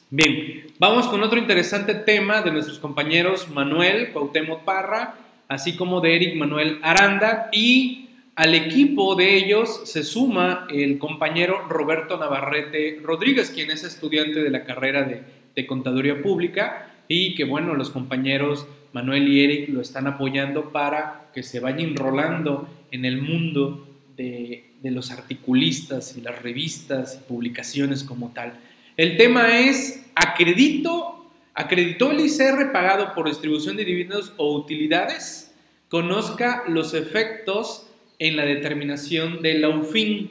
Bien, 0.10 0.66
vamos 0.78 1.08
con 1.08 1.24
otro 1.24 1.40
interesante 1.40 1.96
tema 1.96 2.42
de 2.42 2.52
nuestros 2.52 2.80
compañeros 2.80 3.48
Manuel 3.50 4.12
Cuauhtémoc 4.12 4.66
Parra, 4.66 5.16
así 5.48 5.78
como 5.78 6.02
de 6.02 6.18
Eric 6.18 6.36
Manuel 6.36 6.80
Aranda, 6.84 7.50
y 7.54 8.10
al 8.36 8.56
equipo 8.56 9.16
de 9.16 9.36
ellos 9.36 9.82
se 9.86 10.04
suma 10.04 10.68
el 10.70 10.98
compañero 10.98 11.68
Roberto 11.68 12.18
Navarrete 12.18 13.00
Rodríguez, 13.04 13.52
quien 13.52 13.72
es 13.72 13.84
estudiante 13.84 14.42
de 14.42 14.50
la 14.50 14.64
carrera 14.64 15.04
de, 15.04 15.42
Contaduría 15.68 16.24
Pública, 16.24 16.92
y 17.08 17.36
que 17.36 17.44
bueno, 17.44 17.76
los 17.76 17.92
compañeros 17.92 18.66
Manuel 18.94 19.28
y 19.28 19.44
Eric 19.44 19.70
lo 19.70 19.80
están 19.80 20.08
apoyando 20.08 20.72
para 20.72 21.30
que 21.36 21.44
se 21.44 21.60
vaya 21.60 21.84
enrolando 21.84 22.68
en 22.90 23.06
el 23.06 23.22
mundo 23.22 23.88
de, 24.18 24.72
de 24.82 24.92
los 24.92 25.12
articulistas 25.12 26.18
y 26.18 26.22
las 26.22 26.42
revistas 26.42 27.20
y 27.22 27.28
publicaciones 27.30 28.04
como 28.04 28.32
tal. 28.34 28.54
El 28.98 29.18
tema 29.18 29.60
es, 29.60 30.10
¿acredito, 30.16 31.32
acreditó 31.54 32.10
el 32.12 32.22
ICR 32.22 32.72
pagado 32.72 33.14
por 33.14 33.28
distribución 33.28 33.78
de 33.78 33.86
dividendos 33.86 34.34
o 34.38 34.56
utilidades? 34.56 35.54
Conozca 35.90 36.64
los 36.68 36.96
efectos 36.96 37.91
en 38.22 38.36
la 38.36 38.46
determinación 38.46 39.42
de 39.42 39.56
la 39.56 39.70
UFIN. 39.70 40.30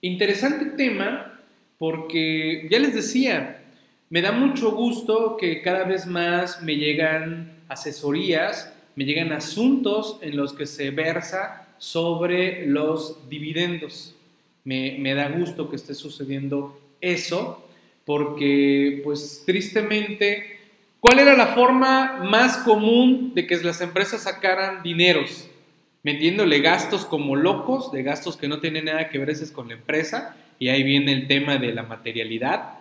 Interesante 0.00 0.64
tema 0.74 1.38
porque, 1.76 2.66
ya 2.70 2.78
les 2.78 2.94
decía, 2.94 3.62
me 4.08 4.22
da 4.22 4.32
mucho 4.32 4.70
gusto 4.70 5.36
que 5.36 5.60
cada 5.60 5.84
vez 5.84 6.06
más 6.06 6.62
me 6.62 6.76
llegan 6.76 7.58
asesorías, 7.68 8.72
me 8.96 9.04
llegan 9.04 9.32
asuntos 9.32 10.18
en 10.22 10.34
los 10.34 10.54
que 10.54 10.64
se 10.64 10.92
versa 10.92 11.68
sobre 11.76 12.66
los 12.66 13.28
dividendos. 13.28 14.16
Me, 14.64 15.14
da 15.14 15.28
gusto 15.28 15.68
que 15.68 15.76
esté 15.76 15.94
sucediendo 15.94 16.80
eso, 17.02 17.68
porque 18.06 19.02
pues 19.04 19.42
tristemente, 19.44 20.58
¿cuál 21.00 21.18
era 21.18 21.36
la 21.36 21.48
forma 21.48 22.24
más 22.24 22.56
común 22.56 23.32
de 23.34 23.46
que 23.46 23.58
las 23.58 23.82
empresas 23.82 24.22
sacaran 24.22 24.82
dineros? 24.82 25.50
Metiéndole 26.04 26.60
gastos 26.60 27.04
como 27.04 27.34
locos, 27.34 27.90
de 27.90 28.04
gastos 28.04 28.36
que 28.36 28.46
no 28.46 28.60
tienen 28.60 28.84
nada 28.84 29.08
que 29.08 29.18
ver 29.18 29.34
con 29.52 29.68
la 29.68 29.74
empresa, 29.74 30.36
y 30.60 30.68
ahí 30.68 30.84
viene 30.84 31.12
el 31.12 31.26
tema 31.26 31.56
de 31.56 31.74
la 31.74 31.82
materialidad. 31.82 32.78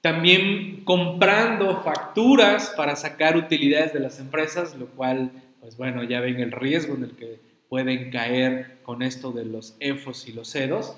También 0.00 0.82
comprando 0.84 1.82
facturas 1.82 2.72
para 2.76 2.96
sacar 2.96 3.36
utilidades 3.36 3.92
de 3.92 4.00
las 4.00 4.18
empresas, 4.18 4.74
lo 4.76 4.86
cual, 4.86 5.30
pues 5.60 5.76
bueno, 5.76 6.02
ya 6.02 6.20
ven 6.20 6.40
el 6.40 6.52
riesgo 6.52 6.94
en 6.94 7.04
el 7.04 7.10
que 7.10 7.40
pueden 7.68 8.10
caer 8.10 8.78
con 8.82 9.02
esto 9.02 9.32
de 9.32 9.44
los 9.44 9.76
EFOS 9.80 10.28
y 10.28 10.32
los 10.32 10.54
EDOS. 10.54 10.96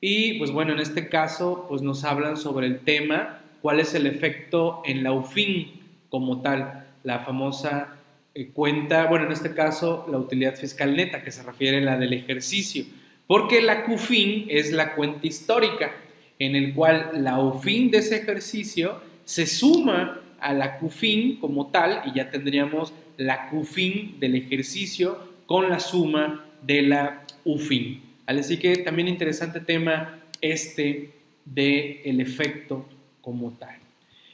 Y 0.00 0.38
pues 0.38 0.50
bueno, 0.50 0.72
en 0.72 0.78
este 0.78 1.08
caso 1.08 1.66
pues 1.68 1.82
nos 1.82 2.04
hablan 2.04 2.36
sobre 2.36 2.66
el 2.66 2.80
tema, 2.80 3.40
cuál 3.60 3.78
es 3.78 3.94
el 3.94 4.06
efecto 4.06 4.82
en 4.84 5.02
la 5.02 5.12
UFIN 5.12 5.80
como 6.08 6.40
tal, 6.40 6.86
la 7.02 7.18
famosa 7.20 7.97
cuenta, 8.46 9.06
bueno, 9.06 9.26
en 9.26 9.32
este 9.32 9.54
caso 9.54 10.06
la 10.10 10.18
utilidad 10.18 10.56
fiscal 10.56 10.96
neta, 10.96 11.22
que 11.22 11.32
se 11.32 11.42
refiere 11.42 11.78
a 11.78 11.82
la 11.82 11.98
del 11.98 12.12
ejercicio, 12.12 12.84
porque 13.26 13.60
la 13.60 13.84
CUFIN 13.84 14.46
es 14.48 14.72
la 14.72 14.94
cuenta 14.94 15.26
histórica, 15.26 15.92
en 16.38 16.56
el 16.56 16.74
cual 16.74 17.10
la 17.14 17.40
UFIN 17.40 17.90
de 17.90 17.98
ese 17.98 18.16
ejercicio 18.16 19.00
se 19.24 19.46
suma 19.46 20.22
a 20.40 20.54
la 20.54 20.78
CUFIN 20.78 21.36
como 21.40 21.66
tal 21.68 22.02
y 22.06 22.14
ya 22.14 22.30
tendríamos 22.30 22.92
la 23.16 23.48
CUFIN 23.50 24.20
del 24.20 24.36
ejercicio 24.36 25.18
con 25.46 25.68
la 25.68 25.80
suma 25.80 26.46
de 26.62 26.82
la 26.82 27.24
UFIN. 27.44 28.02
Así 28.26 28.58
que 28.58 28.76
también 28.78 29.08
interesante 29.08 29.60
tema 29.60 30.20
este 30.40 31.12
del 31.44 32.00
el 32.04 32.20
efecto 32.20 32.86
como 33.20 33.52
tal. 33.52 33.76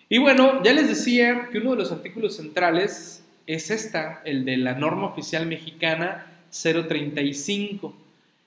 Y 0.09 0.19
bueno, 0.19 0.63
ya 0.63 0.73
les 0.73 0.89
decía 0.89 1.49
que 1.51 1.59
uno 1.59 1.71
de 1.71 1.79
los 1.79 1.93
artículos 1.93 2.37
centrales 2.37 3.24
es 3.47 3.71
esta, 3.71 4.23
el 4.25 4.45
de 4.45 4.57
la 4.57 4.75
norma 4.75 5.07
oficial 5.07 5.47
mexicana 5.47 6.27
035. 6.51 7.95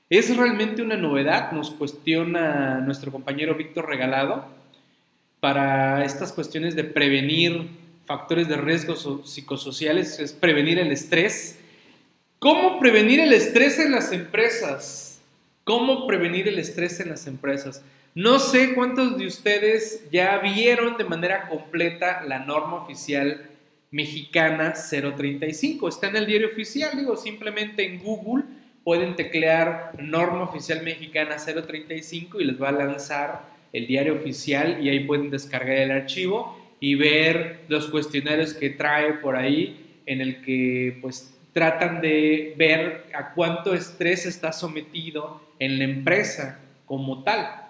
Es 0.10 0.36
realmente 0.36 0.82
una 0.82 0.98
novedad, 0.98 1.52
nos 1.52 1.72
cuestiona 1.72 2.80
nuestro 2.80 3.12
compañero 3.12 3.56
Víctor 3.56 3.88
Regalado, 3.88 4.45
para 5.39 6.04
estas 6.04 6.32
cuestiones 6.34 6.76
de 6.76 6.84
prevenir 6.84 7.68
factores 8.06 8.48
de 8.48 8.58
riesgo 8.58 8.95
psicosociales, 9.24 10.20
es 10.20 10.34
prevenir 10.34 10.80
el 10.80 10.91
estrés 10.91 11.60
¿Cómo 12.39 12.80
prevenir 12.80 13.20
el 13.20 13.34
estrés 13.34 13.80
en 13.80 13.91
las 13.91 14.12
empresas? 14.12 15.20
¿Cómo 15.64 16.06
prevenir 16.06 16.48
el 16.48 16.60
estrés 16.60 17.00
en 17.00 17.10
las 17.10 17.26
empresas? 17.26 17.82
No 18.14 18.38
sé 18.38 18.76
cuántos 18.76 19.18
de 19.18 19.26
ustedes 19.26 20.04
ya 20.12 20.38
vieron 20.38 20.98
de 20.98 21.04
manera 21.04 21.48
completa 21.50 22.22
la 22.28 22.38
norma 22.38 22.76
oficial 22.76 23.50
mexicana 23.91 24.73
035. 24.73 25.88
Está 25.88 26.09
en 26.09 26.17
el 26.17 26.25
diario 26.25 26.47
oficial, 26.47 26.91
digo, 26.97 27.15
simplemente 27.15 27.85
en 27.85 27.99
Google 27.99 28.43
pueden 28.83 29.15
teclear 29.15 29.91
norma 29.99 30.43
oficial 30.43 30.81
mexicana 30.83 31.35
035 31.38 32.39
y 32.39 32.45
les 32.45 32.61
va 32.61 32.69
a 32.69 32.71
lanzar 32.71 33.41
el 33.73 33.85
diario 33.85 34.15
oficial 34.15 34.79
y 34.81 34.89
ahí 34.89 35.01
pueden 35.01 35.29
descargar 35.29 35.77
el 35.77 35.91
archivo 35.91 36.57
y 36.79 36.95
ver 36.95 37.61
los 37.67 37.88
cuestionarios 37.88 38.53
que 38.53 38.69
trae 38.69 39.15
por 39.15 39.35
ahí 39.35 40.01
en 40.05 40.21
el 40.21 40.41
que 40.41 40.99
pues 41.01 41.33
tratan 41.51 42.01
de 42.01 42.53
ver 42.55 43.07
a 43.13 43.33
cuánto 43.33 43.73
estrés 43.73 44.25
está 44.25 44.53
sometido 44.53 45.41
en 45.59 45.79
la 45.79 45.83
empresa 45.83 46.59
como 46.85 47.23
tal. 47.23 47.63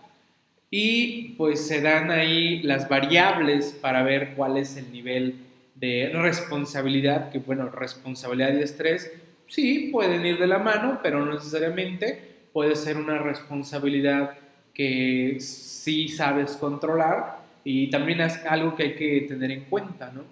Y 0.70 1.30
pues 1.38 1.66
se 1.66 1.82
dan 1.82 2.12
ahí 2.12 2.62
las 2.64 2.90
variables 2.90 3.78
para 3.82 4.04
ver 4.04 4.34
cuál 4.36 4.58
es 4.58 4.76
el 4.76 4.92
nivel 4.92 5.47
de 5.80 6.12
responsabilidad, 6.14 7.30
que 7.30 7.40
bueno, 7.40 7.70
responsabilidad 7.70 8.54
y 8.54 8.64
estrés 8.64 9.12
sí 9.48 9.90
pueden 9.92 10.26
ir 10.26 10.40
de 10.40 10.48
la 10.48 10.60
mano, 10.60 11.00
pero 11.02 11.24
no 11.24 11.34
necesariamente 11.34 12.38
puede 12.52 12.76
ser 12.76 12.98
una 12.98 13.20
responsabilidad 13.20 14.32
que 14.74 15.38
sí 15.40 16.08
sabes 16.08 16.56
controlar 16.58 17.40
y 17.64 17.90
también 17.90 18.22
es 18.22 18.46
algo 18.46 18.76
que 18.76 18.84
hay 18.84 18.96
que 18.96 19.26
tener 19.28 19.52
en 19.52 19.66
cuenta, 19.66 20.12
¿no? 20.12 20.24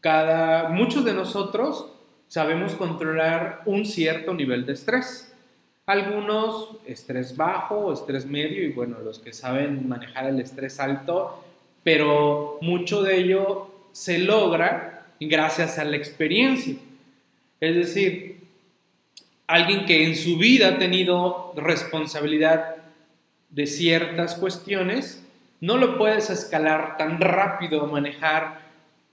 Cada, 0.00 0.70
muchos 0.70 1.04
de 1.04 1.12
nosotros 1.12 1.92
sabemos 2.26 2.74
controlar 2.74 3.62
un 3.66 3.84
cierto 3.84 4.32
nivel 4.32 4.64
de 4.64 4.72
estrés. 4.72 5.34
Algunos 5.86 6.76
estrés 6.86 7.36
bajo, 7.36 7.92
estrés 7.92 8.24
medio 8.24 8.62
y 8.62 8.72
bueno, 8.72 8.98
los 9.00 9.18
que 9.18 9.32
saben 9.32 9.88
manejar 9.88 10.26
el 10.26 10.40
estrés 10.40 10.78
alto, 10.80 11.44
pero 11.82 12.58
mucho 12.62 13.02
de 13.02 13.18
ello 13.18 13.70
se 13.92 14.18
logra 14.18 15.06
gracias 15.20 15.78
a 15.78 15.84
la 15.84 15.96
experiencia. 15.96 16.74
Es 17.60 17.76
decir, 17.76 18.40
alguien 19.46 19.84
que 19.84 20.06
en 20.06 20.16
su 20.16 20.38
vida 20.38 20.68
ha 20.68 20.78
tenido 20.78 21.52
responsabilidad 21.56 22.76
de 23.50 23.66
ciertas 23.66 24.36
cuestiones, 24.36 25.22
no 25.60 25.76
lo 25.76 25.98
puedes 25.98 26.30
escalar 26.30 26.96
tan 26.96 27.20
rápido, 27.20 27.86
manejar 27.86 28.60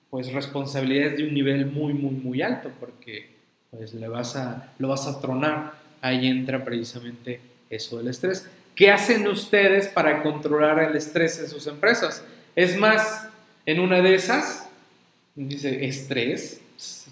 pues 0.09 0.31
responsabilidades 0.31 1.17
de 1.17 1.27
un 1.27 1.33
nivel 1.33 1.65
muy, 1.65 1.93
muy, 1.93 2.11
muy 2.11 2.41
alto, 2.41 2.71
porque 2.79 3.35
pues 3.71 3.93
le 3.93 4.07
vas 4.07 4.35
a, 4.35 4.71
lo 4.79 4.87
vas 4.87 5.07
a 5.07 5.19
tronar. 5.19 5.73
Ahí 6.01 6.27
entra 6.27 6.63
precisamente 6.63 7.41
eso 7.69 7.97
del 7.97 8.07
estrés. 8.07 8.49
¿Qué 8.75 8.91
hacen 8.91 9.27
ustedes 9.27 9.87
para 9.87 10.21
controlar 10.21 10.79
el 10.79 10.95
estrés 10.95 11.39
en 11.39 11.49
sus 11.49 11.65
empresas? 11.67 12.23
Es 12.55 12.77
más, 12.77 13.27
en 13.65 13.79
una 13.79 14.01
de 14.01 14.15
esas, 14.15 14.66
dice, 15.45 15.85
¿estrés? 15.85 16.61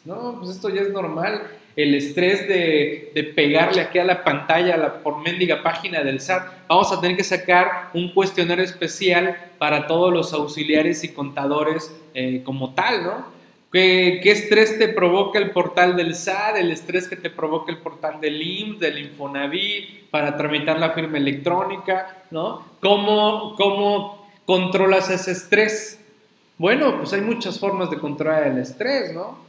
No, 0.03 0.39
pues 0.39 0.51
esto 0.51 0.69
ya 0.69 0.81
es 0.81 0.89
normal 0.89 1.47
el 1.75 1.93
estrés 1.93 2.47
de, 2.47 3.33
pegarle 3.35 3.81
aquí 3.81 3.99
a 3.99 4.05
la 4.05 4.23
pantalla, 4.23 4.75
a 4.75 4.77
la 4.77 5.03
por 5.03 5.21
mendiga 5.21 5.61
página 5.61 6.03
del 6.03 6.21
SAT. 6.21 6.67
Vamos 6.67 6.91
a 6.91 7.01
tener 7.01 7.17
que 7.17 7.23
sacar 7.23 7.89
un 7.93 8.13
cuestionario 8.13 8.63
especial 8.63 9.35
para 9.57 9.87
todos 9.87 10.13
los 10.13 10.33
auxiliares 10.33 11.03
y 11.03 11.13
contadores 11.13 11.93
eh, 12.13 12.41
como 12.43 12.73
tal, 12.73 13.03
¿no? 13.03 13.35
¿Qué, 13.71 14.21
¿Qué, 14.23 14.31
estrés 14.31 14.79
te 14.79 14.87
provoca 14.87 15.37
el 15.37 15.51
portal 15.51 15.97
del 15.97 16.15
SAT, 16.15 16.57
el 16.57 16.71
estrés 16.71 17.09
que 17.09 17.17
te 17.17 17.29
provoca 17.29 17.73
el 17.73 17.79
portal 17.79 18.21
del 18.21 18.41
IMSS, 18.41 18.79
del 18.79 18.99
Infonavit, 18.99 20.09
para 20.09 20.37
tramitar 20.37 20.79
la 20.79 20.91
firma 20.91 21.17
electrónica, 21.17 22.23
¿no? 22.31 22.65
¿Cómo, 22.79 23.55
cómo 23.57 24.29
controlas 24.45 25.09
ese 25.09 25.31
estrés? 25.31 26.04
Bueno, 26.57 26.97
pues 26.97 27.13
hay 27.13 27.21
muchas 27.21 27.59
formas 27.59 27.89
de 27.89 27.99
controlar 27.99 28.47
el 28.47 28.57
estrés, 28.57 29.13
¿no? 29.13 29.45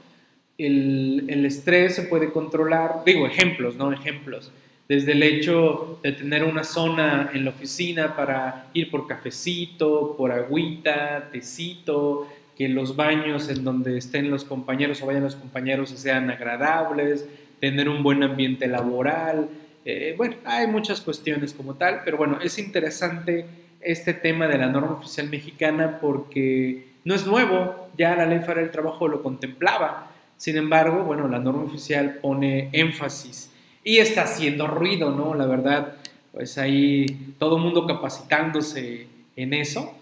el, 0.59 1.45
estrés 1.45 1.95
se 1.95 2.03
puede 2.03 2.33
controlar, 2.33 3.03
digo 3.05 3.27
ejemplos, 3.27 3.77
¿no? 3.77 3.93
Ejemplos. 3.93 4.53
Desde 4.89 5.13
el 5.13 5.23
hecho 5.23 5.99
de 6.03 6.13
tener 6.13 6.45
una 6.45 6.63
zona 6.63 7.31
en 7.35 7.45
la 7.45 7.51
oficina 7.51 8.15
para 8.15 8.69
ir 8.73 8.91
por 8.91 9.07
cafecito, 9.07 10.15
por 10.17 10.31
agüita, 10.31 11.29
tecito, 11.33 12.29
que 12.57 12.69
los 12.69 12.95
baños 12.95 13.49
en 13.49 13.65
donde 13.65 13.99
estén 13.99 14.31
los 14.31 14.45
compañeros 14.45 15.03
o 15.03 15.07
vayan 15.07 15.25
los 15.25 15.37
compañeros 15.37 15.91
sean 15.91 16.31
agradables, 16.31 17.27
tener 17.61 17.89
un 17.89 18.03
buen 18.03 18.23
ambiente 18.23 18.69
laboral. 18.69 19.49
Eh, 19.85 20.15
bueno, 20.17 20.37
hay 20.45 20.69
muchas 20.69 21.01
cuestiones 21.01 21.53
como 21.53 21.75
tal, 21.75 22.03
pero 22.05 22.17
bueno, 22.17 22.39
es 22.41 22.59
interesante 22.59 23.45
este 23.81 24.15
tema 24.15 24.47
de 24.47 24.59
la 24.59 24.69
norma 24.69 24.93
oficial 24.93 25.29
mexicana 25.29 25.99
porque 26.01 26.96
no 27.07 27.15
es 27.15 27.27
nuevo, 27.27 27.89
ya 27.97 28.15
la 28.15 28.27
ley 28.27 28.41
para 28.41 28.61
el 28.61 28.71
trabajo 28.71 29.09
lo 29.09 29.23
contemplaba 29.23 30.11
sin 30.37 30.57
embargo, 30.57 31.05
bueno, 31.05 31.29
la 31.29 31.39
norma 31.39 31.63
oficial 31.63 32.19
pone 32.21 32.69
énfasis 32.73 33.51
y 33.83 33.99
está 33.99 34.25
haciendo 34.25 34.67
ruido, 34.67 35.11
¿no? 35.11 35.35
La 35.35 35.47
verdad, 35.47 35.95
pues 36.33 36.59
ahí 36.59 37.35
todo 37.39 37.57
el 37.57 37.63
mundo 37.63 37.87
capacitándose 37.87 39.07
en 39.35 39.55
eso, 39.55 39.95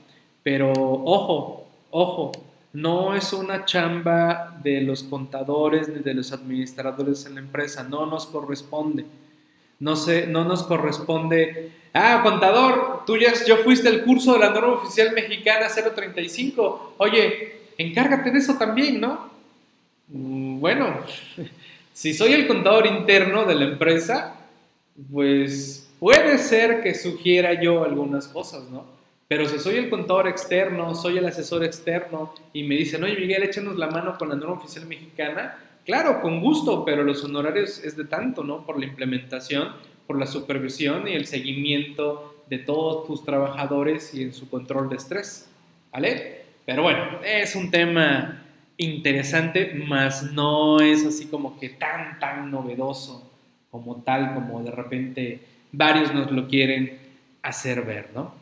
pero 0.42 0.72
ojo, 0.72 1.68
ojo, 1.90 2.32
no 2.72 3.14
es 3.14 3.32
una 3.32 3.64
chamba 3.64 4.58
de 4.62 4.80
los 4.80 5.04
contadores 5.04 5.88
ni 5.88 6.00
de 6.00 6.14
los 6.14 6.32
administradores 6.32 7.26
en 7.26 7.36
la 7.36 7.40
empresa, 7.40 7.84
no 7.84 8.06
nos 8.06 8.26
corresponde. 8.26 9.06
No, 9.80 9.96
sé, 9.96 10.26
no 10.26 10.44
nos 10.44 10.62
corresponde, 10.62 11.72
ah, 11.92 12.20
contador, 12.22 13.02
tú 13.06 13.16
ya 13.16 13.32
yo 13.46 13.58
fuiste 13.58 13.88
al 13.88 14.04
curso 14.04 14.34
de 14.34 14.40
la 14.40 14.50
norma 14.50 14.74
oficial 14.74 15.12
mexicana 15.12 15.68
035, 15.68 16.94
oye, 16.98 17.54
encárgate 17.78 18.30
de 18.30 18.38
eso 18.38 18.54
también, 18.54 19.00
¿no? 19.00 19.30
Mm, 20.08 20.60
bueno, 20.60 21.00
si 21.92 22.14
soy 22.14 22.32
el 22.32 22.46
contador 22.46 22.86
interno 22.86 23.44
de 23.44 23.54
la 23.54 23.64
empresa, 23.64 24.36
pues 25.10 25.88
puede 25.98 26.38
ser 26.38 26.82
que 26.82 26.94
sugiera 26.94 27.60
yo 27.60 27.84
algunas 27.84 28.28
cosas, 28.28 28.70
¿no? 28.70 28.94
Pero 29.26 29.48
si 29.48 29.58
soy 29.58 29.76
el 29.76 29.90
contador 29.90 30.28
externo, 30.28 30.94
soy 30.94 31.18
el 31.18 31.26
asesor 31.26 31.64
externo 31.64 32.34
y 32.52 32.62
me 32.64 32.74
dicen, 32.74 33.02
oye 33.02 33.16
Miguel, 33.16 33.42
échanos 33.42 33.76
la 33.76 33.88
mano 33.88 34.16
con 34.18 34.28
la 34.28 34.36
norma 34.36 34.56
oficial 34.56 34.86
mexicana, 34.86 35.58
claro, 35.84 36.20
con 36.20 36.40
gusto, 36.40 36.84
pero 36.84 37.02
los 37.02 37.24
honorarios 37.24 37.82
es 37.84 37.96
de 37.96 38.04
tanto, 38.04 38.44
¿no? 38.44 38.64
Por 38.64 38.78
la 38.78 38.86
implementación, 38.86 39.68
por 40.06 40.18
la 40.18 40.26
supervisión 40.26 41.08
y 41.08 41.12
el 41.12 41.26
seguimiento 41.26 42.42
de 42.48 42.58
todos 42.58 43.06
tus 43.06 43.24
trabajadores 43.24 44.14
y 44.14 44.22
en 44.22 44.32
su 44.32 44.48
control 44.48 44.88
de 44.88 44.96
estrés, 44.96 45.48
¿vale? 45.92 46.44
Pero 46.66 46.82
bueno, 46.82 47.20
es 47.24 47.54
un 47.56 47.70
tema 47.70 48.42
interesante, 48.76 49.74
más 49.86 50.32
no 50.32 50.80
es 50.80 51.04
así 51.04 51.26
como 51.26 51.58
que 51.58 51.70
tan, 51.70 52.18
tan 52.18 52.50
novedoso 52.50 53.30
como 53.70 54.02
tal, 54.02 54.34
como 54.34 54.62
de 54.62 54.70
repente 54.70 55.40
varios 55.72 56.12
nos 56.14 56.30
lo 56.30 56.48
quieren 56.48 56.98
hacer 57.42 57.82
ver, 57.82 58.10
¿no? 58.14 58.34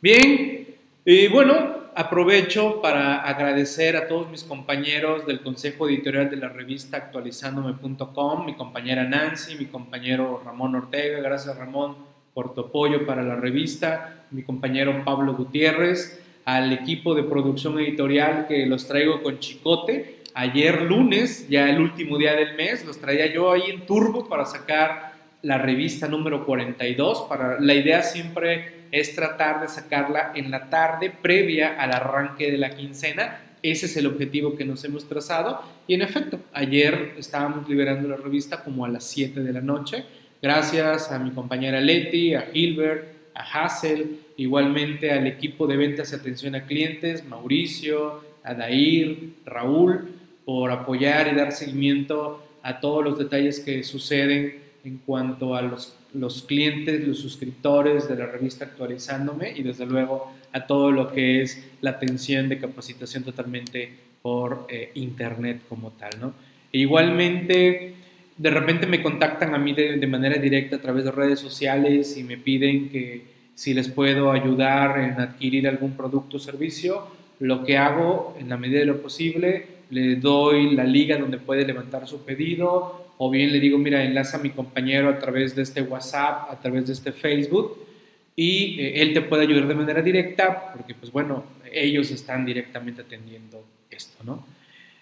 Bien, 0.00 0.66
y 1.04 1.28
bueno, 1.28 1.77
aprovecho 1.98 2.80
para 2.80 3.22
agradecer 3.22 3.96
a 3.96 4.06
todos 4.06 4.30
mis 4.30 4.44
compañeros 4.44 5.26
del 5.26 5.40
Consejo 5.40 5.88
Editorial 5.88 6.30
de 6.30 6.36
la 6.36 6.48
revista 6.48 6.96
actualizándome.com, 6.96 8.46
mi 8.46 8.54
compañera 8.54 9.02
Nancy, 9.02 9.56
mi 9.56 9.64
compañero 9.64 10.40
Ramón 10.44 10.76
Ortega, 10.76 11.18
gracias 11.18 11.58
Ramón 11.58 11.96
por 12.34 12.54
tu 12.54 12.60
apoyo 12.60 13.04
para 13.04 13.24
la 13.24 13.34
revista, 13.34 14.26
mi 14.30 14.44
compañero 14.44 15.02
Pablo 15.04 15.34
Gutiérrez, 15.34 16.22
al 16.44 16.72
equipo 16.72 17.16
de 17.16 17.24
producción 17.24 17.80
editorial 17.80 18.46
que 18.46 18.64
los 18.66 18.86
traigo 18.86 19.20
con 19.20 19.40
chicote. 19.40 20.22
Ayer 20.34 20.82
lunes, 20.82 21.48
ya 21.48 21.68
el 21.68 21.80
último 21.80 22.16
día 22.16 22.36
del 22.36 22.54
mes, 22.54 22.86
los 22.86 23.00
traía 23.00 23.26
yo 23.26 23.50
ahí 23.50 23.72
en 23.72 23.86
turbo 23.86 24.28
para 24.28 24.46
sacar 24.46 25.14
la 25.42 25.58
revista 25.58 26.06
número 26.06 26.46
42. 26.46 27.22
Para, 27.28 27.58
la 27.58 27.74
idea 27.74 28.04
siempre 28.04 28.77
es 28.92 29.14
tratar 29.14 29.60
de 29.60 29.68
sacarla 29.68 30.32
en 30.34 30.50
la 30.50 30.70
tarde 30.70 31.10
previa 31.10 31.80
al 31.80 31.92
arranque 31.92 32.50
de 32.50 32.58
la 32.58 32.70
quincena. 32.70 33.40
Ese 33.62 33.86
es 33.86 33.96
el 33.96 34.06
objetivo 34.06 34.56
que 34.56 34.64
nos 34.64 34.84
hemos 34.84 35.08
trazado. 35.08 35.62
Y 35.86 35.94
en 35.94 36.02
efecto, 36.02 36.40
ayer 36.52 37.14
estábamos 37.18 37.68
liberando 37.68 38.08
la 38.08 38.16
revista 38.16 38.62
como 38.62 38.84
a 38.84 38.88
las 38.88 39.04
7 39.04 39.40
de 39.40 39.52
la 39.52 39.60
noche. 39.60 40.04
Gracias 40.40 41.10
a 41.10 41.18
mi 41.18 41.32
compañera 41.32 41.80
Leti, 41.80 42.34
a 42.34 42.48
Hilbert, 42.52 43.08
a 43.34 43.42
Hassel, 43.42 44.20
igualmente 44.36 45.10
al 45.10 45.26
equipo 45.26 45.66
de 45.66 45.76
ventas 45.76 46.12
y 46.12 46.14
atención 46.14 46.54
a 46.54 46.64
clientes, 46.64 47.24
Mauricio, 47.26 48.22
Adair, 48.44 49.34
Raúl, 49.44 50.10
por 50.44 50.70
apoyar 50.70 51.28
y 51.32 51.36
dar 51.36 51.52
seguimiento 51.52 52.42
a 52.62 52.80
todos 52.80 53.04
los 53.04 53.18
detalles 53.18 53.60
que 53.60 53.82
suceden 53.82 54.62
en 54.84 54.98
cuanto 54.98 55.54
a 55.54 55.62
los, 55.62 55.97
los 56.14 56.42
clientes, 56.42 57.06
los 57.06 57.18
suscriptores 57.18 58.08
de 58.08 58.16
la 58.16 58.26
revista 58.26 58.64
Actualizándome 58.64 59.52
y 59.56 59.62
desde 59.62 59.86
luego 59.86 60.32
a 60.52 60.66
todo 60.66 60.90
lo 60.90 61.12
que 61.12 61.42
es 61.42 61.66
la 61.80 61.90
atención 61.90 62.48
de 62.48 62.58
capacitación 62.58 63.24
totalmente 63.24 63.90
por 64.22 64.66
eh, 64.68 64.90
internet 64.94 65.60
como 65.68 65.90
tal, 65.92 66.10
¿no? 66.20 66.32
E 66.72 66.78
igualmente, 66.78 67.94
de 68.36 68.50
repente 68.50 68.86
me 68.86 69.02
contactan 69.02 69.54
a 69.54 69.58
mí 69.58 69.72
de, 69.72 70.06
manera 70.06 70.36
directa 70.40 70.76
a 70.76 70.80
través 70.80 71.04
de 71.04 71.10
redes 71.10 71.40
sociales 71.40 72.16
y 72.16 72.24
me 72.24 72.36
piden 72.36 72.90
que 72.90 73.38
si 73.54 73.74
les 73.74 73.88
puedo 73.88 74.30
ayudar 74.30 74.98
en 75.00 75.20
adquirir 75.20 75.66
algún 75.66 75.92
producto 75.92 76.36
o 76.36 76.40
servicio, 76.40 77.08
lo 77.40 77.64
que 77.64 77.76
hago 77.76 78.36
en 78.38 78.48
la 78.48 78.56
medida 78.56 78.80
de 78.80 78.86
lo 78.86 79.00
posible, 79.00 79.66
le 79.90 80.16
doy 80.16 80.74
la 80.74 80.84
liga 80.84 81.16
donde 81.16 81.38
puede 81.38 81.66
levantar 81.66 82.06
su 82.06 82.24
pedido 82.24 83.07
o 83.18 83.30
bien 83.30 83.52
le 83.52 83.60
digo, 83.60 83.78
mira, 83.78 84.02
enlaza 84.02 84.38
a 84.38 84.40
mi 84.40 84.50
compañero 84.50 85.08
a 85.10 85.18
través 85.18 85.54
de 85.54 85.62
este 85.62 85.82
WhatsApp, 85.82 86.50
a 86.50 86.58
través 86.60 86.86
de 86.86 86.92
este 86.92 87.12
Facebook 87.12 87.86
y 88.34 88.80
eh, 88.80 89.02
él 89.02 89.12
te 89.12 89.20
puede 89.20 89.42
ayudar 89.42 89.66
de 89.66 89.74
manera 89.74 90.00
directa 90.00 90.72
porque 90.72 90.94
pues 90.94 91.10
bueno, 91.10 91.42
ellos 91.72 92.10
están 92.12 92.46
directamente 92.46 93.02
atendiendo 93.02 93.64
esto, 93.90 94.22
¿no? 94.24 94.46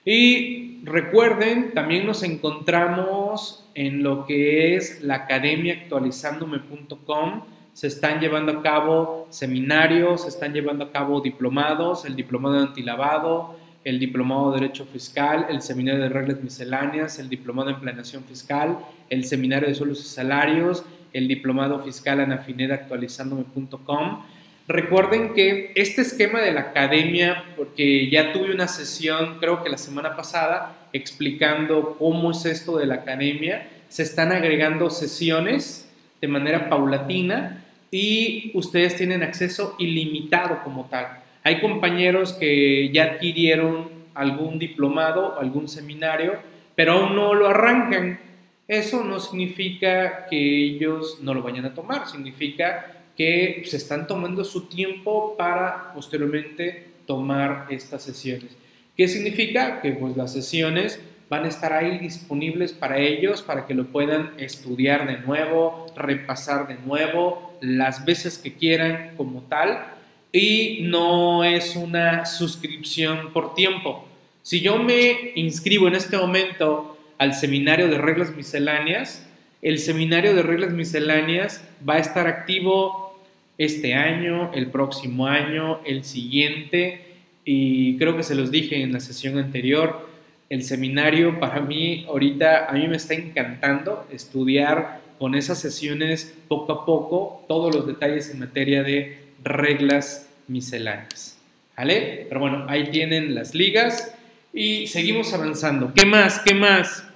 Y 0.09 0.81
recuerden, 0.85 1.75
también 1.75 2.07
nos 2.07 2.23
encontramos 2.23 3.69
en 3.75 4.05
lo 4.05 4.25
que 4.25 4.77
es 4.77 5.03
la 5.03 5.17
academia 5.17 5.75
actualizándome.com. 5.75 7.43
Se 7.73 7.89
están 7.89 8.21
llevando 8.21 8.53
a 8.53 8.63
cabo 8.63 9.27
seminarios, 9.31 10.23
se 10.23 10.29
están 10.29 10.55
llevando 10.55 10.85
a 10.85 10.93
cabo 10.93 11.21
diplomados, 11.21 12.05
el 12.05 12.15
diplomado 12.15 12.55
de 12.55 12.61
antilavado, 12.69 13.57
el 13.87 14.01
diplomado 14.01 14.51
de 14.51 14.61
Derecho 14.61 14.85
Fiscal, 14.85 15.47
el 15.49 15.63
seminario 15.63 16.03
de 16.03 16.09
reglas 16.09 16.43
misceláneas, 16.43 17.21
el 17.21 17.29
diplomado 17.29 17.71
en 17.71 17.79
planeación 17.79 18.25
fiscal, 18.25 18.79
el 19.11 19.25
seminario 19.25 19.69
de 19.69 19.77
suelos 19.77 20.01
y 20.01 20.09
salarios, 20.09 20.85
el 21.13 21.29
diplomado 21.29 21.79
fiscal 21.85 22.19
anafineda 22.19 22.75
actualizándome.com. 22.75 24.25
Recuerden 24.67 25.35
que 25.35 25.71
este 25.77 26.03
esquema 26.03 26.41
de 26.41 26.53
la 26.53 26.63
academia, 26.63 27.45
porque 27.57 28.11
ya 28.11 28.33
tuve 28.33 28.53
una 28.53 28.67
sesión, 28.67 29.39
creo 29.39 29.63
que 29.63 29.71
la 29.71 29.79
semana 29.79 30.17
pasada, 30.17 30.89
explicando 30.93 31.95
cómo 31.97 32.33
es 32.33 32.45
esto 32.45 32.79
de 32.79 32.87
la 32.87 32.97
academia, 32.97 33.69
se 33.89 34.03
están 34.03 34.33
agregando 34.33 34.91
sesiones 34.91 35.89
de 36.21 36.27
manera 36.27 36.69
paulatina 36.69 37.65
y 37.93 38.51
ustedes 38.55 38.97
tienen 38.97 39.23
acceso 39.23 39.77
ilimitado 39.79 40.65
como 40.65 40.87
tal. 40.87 41.26
Hay 41.47 41.61
compañeros 41.61 42.33
que 42.33 42.91
ya 42.93 43.05
adquirieron 43.05 43.89
algún 44.15 44.59
diplomado, 44.59 45.39
algún 45.39 45.69
seminario, 45.69 46.41
pero 46.75 46.95
aún 46.95 47.15
no 47.15 47.35
lo 47.35 47.47
arrancan. 47.47 48.19
Eso 48.67 49.05
no 49.05 49.21
significa 49.21 50.27
que 50.29 50.37
ellos 50.37 51.21
no 51.23 51.35
lo 51.35 51.45
vayan 51.45 51.65
a 51.67 51.73
tomar, 51.73 52.09
significa 52.09 53.05
que 53.17 53.63
se 53.65 53.77
están 53.77 54.09
tomando 54.09 54.43
su 54.43 54.63
tiempo 54.63 55.37
para 55.39 55.93
posteriormente 55.95 56.89
tomar 57.07 57.69
estas 57.71 58.03
sesiones. 58.03 58.57
¿Qué 58.97 59.07
significa? 59.07 59.81
Que 59.81 59.93
pues 59.93 60.17
las 60.17 60.33
sesiones 60.33 61.01
van 61.31 61.45
a 61.45 61.49
estar 61.49 61.73
ahí 61.73 61.99
disponibles 61.99 62.73
para 62.73 62.99
ellos, 62.99 63.43
para 63.43 63.67
que 63.67 63.75
lo 63.75 63.87
puedan 63.87 64.33
estudiar 64.37 65.07
de 65.07 65.19
nuevo, 65.19 65.87
repasar 65.95 66.67
de 66.67 66.75
nuevo, 66.85 67.57
las 67.61 68.05
veces 68.05 68.37
que 68.37 68.55
quieran 68.55 69.13
como 69.17 69.43
tal, 69.43 69.96
y 70.33 70.81
no 70.83 71.45
es 71.45 71.77
una 71.77 72.27
suscripción 72.27 73.33
por 73.33 73.55
tiempo. 73.55 74.07
Si 74.43 74.61
yo 74.61 74.79
me 74.79 75.33
inscribo 75.35 75.89
en 75.89 75.95
este 75.95 76.17
momento 76.17 76.97
al 77.19 77.35
seminario 77.35 77.89
de 77.89 77.99
reglas 77.99 78.35
misceláneas, 78.37 79.27
el 79.63 79.79
seminario 79.79 80.35
de 80.35 80.43
reglas 80.43 80.73
misceláneas 80.73 81.67
va 81.89 81.95
a 81.95 81.99
estar 81.99 82.27
activo 82.27 83.19
este 83.59 83.95
año, 83.95 84.53
el 84.55 84.69
próximo 84.69 85.27
año, 85.27 85.81
el 85.85 86.05
siguiente, 86.05 87.01
y 87.45 87.97
creo 87.97 88.17
que 88.17 88.23
se 88.23 88.35
los 88.35 88.51
dije 88.51 88.83
en 88.83 88.93
la 88.93 89.01
sesión 89.01 89.39
anterior, 89.39 90.09
el 90.51 90.63
seminario 90.63 91.41
para 91.41 91.61
mí 91.61 92.05
ahorita, 92.09 92.67
a 92.67 92.73
mí 92.73 92.87
me 92.87 92.97
está 92.97 93.15
encantando 93.15 94.07
estudiar 94.13 95.01
con 95.19 95.35
esas 95.35 95.59
sesiones 95.59 96.37
poco 96.49 96.73
a 96.73 96.87
poco 96.87 97.45
todos 97.49 97.75
los 97.75 97.87
detalles 97.87 98.31
en 98.31 98.41
materia 98.41 98.83
de 98.83 99.26
reglas 99.47 100.29
misceláneas. 100.49 101.39
¿Vale? 101.77 102.27
Pero 102.29 102.41
bueno, 102.41 102.67
ahí 102.69 102.91
tienen 102.91 103.35
las 103.35 103.55
ligas 103.55 104.15
y 104.53 104.87
seguimos 104.87 105.33
avanzando. 105.35 105.93
¿Qué 105.95 106.07
más? 106.07 106.39
¿Qué 106.41 106.55
más? 106.55 107.07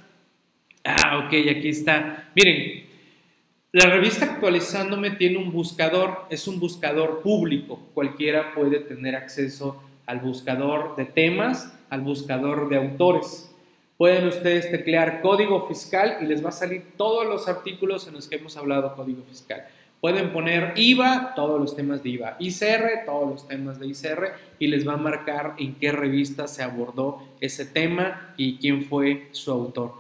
Ah, 0.85 1.25
ok, 1.25 1.33
aquí 1.51 1.69
está. 1.69 2.31
Miren, 2.35 2.85
la 3.73 3.87
revista 3.87 4.25
Actualizándome 4.25 5.13
tiene 5.13 5.39
un 5.39 5.53
buscador, 5.53 6.27
es 6.29 6.49
un 6.49 6.59
buscador 6.59 7.23
público, 7.23 7.81
cualquiera 7.95 8.53
puede 8.53 8.81
tener 8.81 9.15
acceso 9.15 9.83
al 10.07 10.19
buscador 10.19 10.97
de 10.97 11.05
temas, 11.05 11.73
al 11.89 12.01
buscador 12.01 12.69
de 12.69 12.77
autores. 12.77 13.55
Pueden 13.97 14.27
ustedes 14.27 14.71
teclear 14.71 15.21
código 15.21 15.69
fiscal 15.69 16.19
y 16.21 16.27
les 16.27 16.45
va 16.45 16.49
a 16.49 16.53
salir 16.53 16.95
todos 16.97 17.27
los 17.27 17.49
artículos 17.49 18.09
en 18.09 18.15
los 18.15 18.27
que 18.27 18.37
hemos 18.37 18.57
hablado 18.57 18.97
código 18.97 19.23
fiscal. 19.23 19.65
Pueden 20.01 20.33
poner 20.33 20.73
IVA, 20.77 21.35
todos 21.35 21.61
los 21.61 21.77
temas 21.77 22.03
de 22.03 22.11
IVA, 22.11 22.37
ICR, 22.39 23.05
todos 23.05 23.29
los 23.29 23.49
temas 23.49 23.79
de 23.79 23.87
ICR 23.89 24.33
y 24.59 24.69
les 24.69 24.89
va 24.89 24.95
a 24.95 24.97
marcar 24.97 25.55
en 25.59 25.75
qué 25.75 25.93
revista 25.93 26.49
se 26.49 26.63
abordó 26.63 27.23
ese 27.41 27.67
tema 27.67 28.33
y 28.39 28.57
quién 28.57 28.85
fue 28.85 29.29
su 29.33 29.51
autor. 29.51 29.93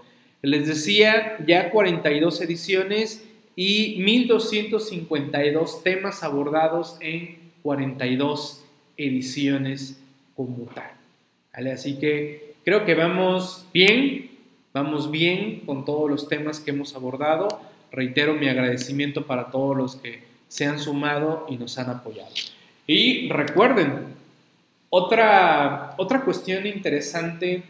Les 0.43 0.67
decía, 0.67 1.37
ya 1.47 1.71
42 1.71 2.41
ediciones 2.41 3.29
y 3.57 3.97
1252 4.03 5.83
temas 5.83 6.23
abordados 6.23 6.97
en 7.01 7.39
42 7.63 8.65
ediciones 8.97 10.01
como 10.35 10.65
tal. 10.65 10.93
Así 11.53 11.99
que 11.99 12.55
creo 12.65 12.87
que 12.87 12.95
vamos 12.95 13.67
bien, 13.75 14.31
vamos 14.73 15.11
bien 15.11 15.61
con 15.67 15.85
todos 15.85 16.09
los 16.11 16.27
temas 16.27 16.59
que 16.59 16.71
hemos 16.71 16.95
abordado. 16.95 17.61
Reitero 17.93 18.35
mi 18.35 18.49
agradecimiento 18.49 19.27
para 19.27 19.51
todos 19.51 19.77
los 19.77 19.97
que 19.97 20.23
se 20.49 20.67
han 20.67 20.79
sumado 20.79 21.47
y 21.49 21.57
nos 21.57 21.79
han 21.79 21.91
apoyado. 21.91 22.31
Y 22.87 23.29
recuerden, 23.29 24.15
otra, 24.89 25.95
otra 25.97 26.23
cuestión 26.23 26.67
interesante 26.67 27.63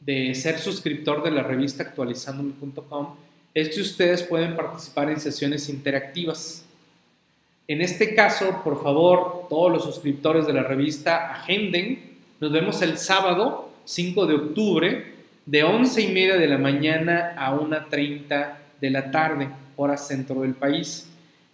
de 0.00 0.34
ser 0.34 0.58
suscriptor 0.58 1.22
de 1.22 1.32
la 1.32 1.42
revista 1.42 1.82
actualizandome.com 1.82 3.16
es 3.54 3.74
que 3.74 3.80
ustedes 3.80 4.22
pueden 4.22 4.54
participar 4.54 5.10
en 5.10 5.20
sesiones 5.20 5.68
interactivas. 5.68 6.64
En 7.66 7.82
este 7.82 8.14
caso, 8.14 8.62
por 8.62 8.82
favor, 8.82 9.46
todos 9.48 9.72
los 9.72 9.84
suscriptores 9.84 10.46
de 10.46 10.52
la 10.52 10.62
revista 10.62 11.32
agenden. 11.32 12.16
Nos 12.40 12.52
vemos 12.52 12.80
el 12.82 12.98
sábado 12.98 13.70
5 13.84 14.26
de 14.26 14.34
octubre 14.34 15.14
de 15.44 15.64
11 15.64 16.02
y 16.02 16.12
media 16.12 16.36
de 16.36 16.46
la 16.46 16.58
mañana 16.58 17.34
a 17.36 17.54
1.30 17.54 18.54
de 18.80 18.90
la 18.90 19.10
tarde, 19.10 19.48
hora 19.78 19.96
centro 19.96 20.42
del 20.42 20.54
país. 20.54 21.08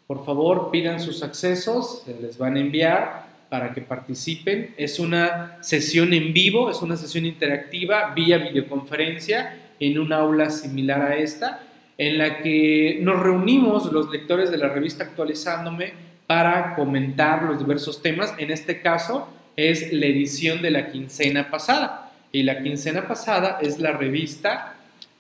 Por 0.07 0.25
favor, 0.25 0.71
pidan 0.71 0.99
sus 0.99 1.23
accesos, 1.23 2.03
se 2.05 2.21
les 2.21 2.37
van 2.37 2.57
a 2.57 2.61
enviar 2.61 3.27
para 3.49 3.73
que 3.73 3.83
participen. 3.83 4.75
Es 4.77 4.99
una 4.99 5.59
sesión 5.61 6.13
en 6.13 6.33
vivo, 6.33 6.71
es 6.71 6.83
una 6.83 6.97
sesión 6.97 7.27
interactiva 7.27 8.13
vía 8.15 8.39
videoconferencia 8.39 9.57
en 9.79 9.99
un 9.99 10.13
aula 10.13 10.51
similar 10.51 11.03
a 11.03 11.17
esta 11.17 11.61
en 11.97 12.19
la 12.19 12.39
que 12.39 12.99
nos 13.03 13.21
reunimos 13.21 13.93
los 13.93 14.11
lectores 14.11 14.51
de 14.51 14.59
la 14.59 14.69
revista 14.69 15.05
Actualizándome 15.05 15.93
para 16.27 16.75
comentar 16.75 17.43
los 17.45 17.59
diversos 17.59 18.03
temas. 18.03 18.35
En 18.39 18.51
este 18.51 18.81
caso 18.81 19.29
es 19.57 19.93
la 19.93 20.07
edición 20.07 20.63
de 20.63 20.71
la 20.71 20.91
quincena 20.91 21.51
pasada. 21.51 22.13
Y 22.33 22.43
la 22.43 22.63
quincena 22.63 23.07
pasada 23.07 23.59
es 23.61 23.79
la 23.79 23.93
revista 23.93 24.74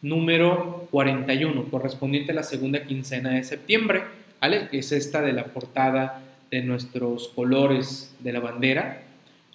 número 0.04 0.86
41, 0.90 1.64
correspondiente 1.70 2.32
a 2.32 2.34
la 2.34 2.42
segunda 2.42 2.84
quincena 2.84 3.30
de 3.30 3.42
septiembre, 3.42 4.02
¿vale? 4.38 4.68
Que 4.70 4.80
es 4.80 4.92
esta 4.92 5.22
de 5.22 5.32
la 5.32 5.46
portada 5.46 6.22
de 6.50 6.62
nuestros 6.62 7.28
colores 7.28 8.14
de 8.20 8.32
la 8.34 8.40
bandera, 8.40 9.02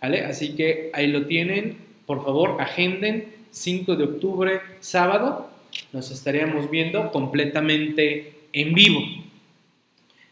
¿vale? 0.02 0.26
Así 0.26 0.56
que 0.56 0.90
ahí 0.94 1.06
lo 1.06 1.28
tienen, 1.28 1.78
por 2.08 2.26
favor, 2.26 2.60
agenden 2.60 3.32
5 3.52 3.96
de 3.96 4.04
octubre, 4.04 4.62
sábado, 4.80 5.52
nos 5.94 6.10
estaríamos 6.10 6.72
viendo 6.72 7.12
completamente 7.12 8.34
en 8.52 8.74
vivo. 8.74 9.02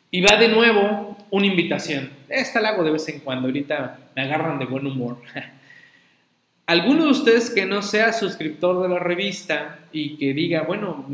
Y 0.09 0.21
va 0.21 0.35
de 0.37 0.49
nuevo 0.49 1.15
una 1.29 1.45
invitación. 1.45 2.09
Esta 2.27 2.59
la 2.59 2.69
hago 2.69 2.83
de 2.83 2.91
vez 2.91 3.07
en 3.09 3.19
cuando, 3.19 3.47
ahorita 3.49 3.99
me 4.15 4.23
agarran 4.23 4.57
de 4.57 4.65
buen 4.65 4.87
humor. 4.87 5.17
Alguno 6.67 7.05
de 7.05 7.11
ustedes 7.11 7.49
que 7.49 7.65
no 7.65 7.81
sea 7.81 8.13
suscriptor 8.13 8.83
de 8.83 8.89
la 8.89 8.99
revista 8.99 9.79
y 9.91 10.17
que 10.17 10.33
diga, 10.33 10.61
bueno, 10.61 11.05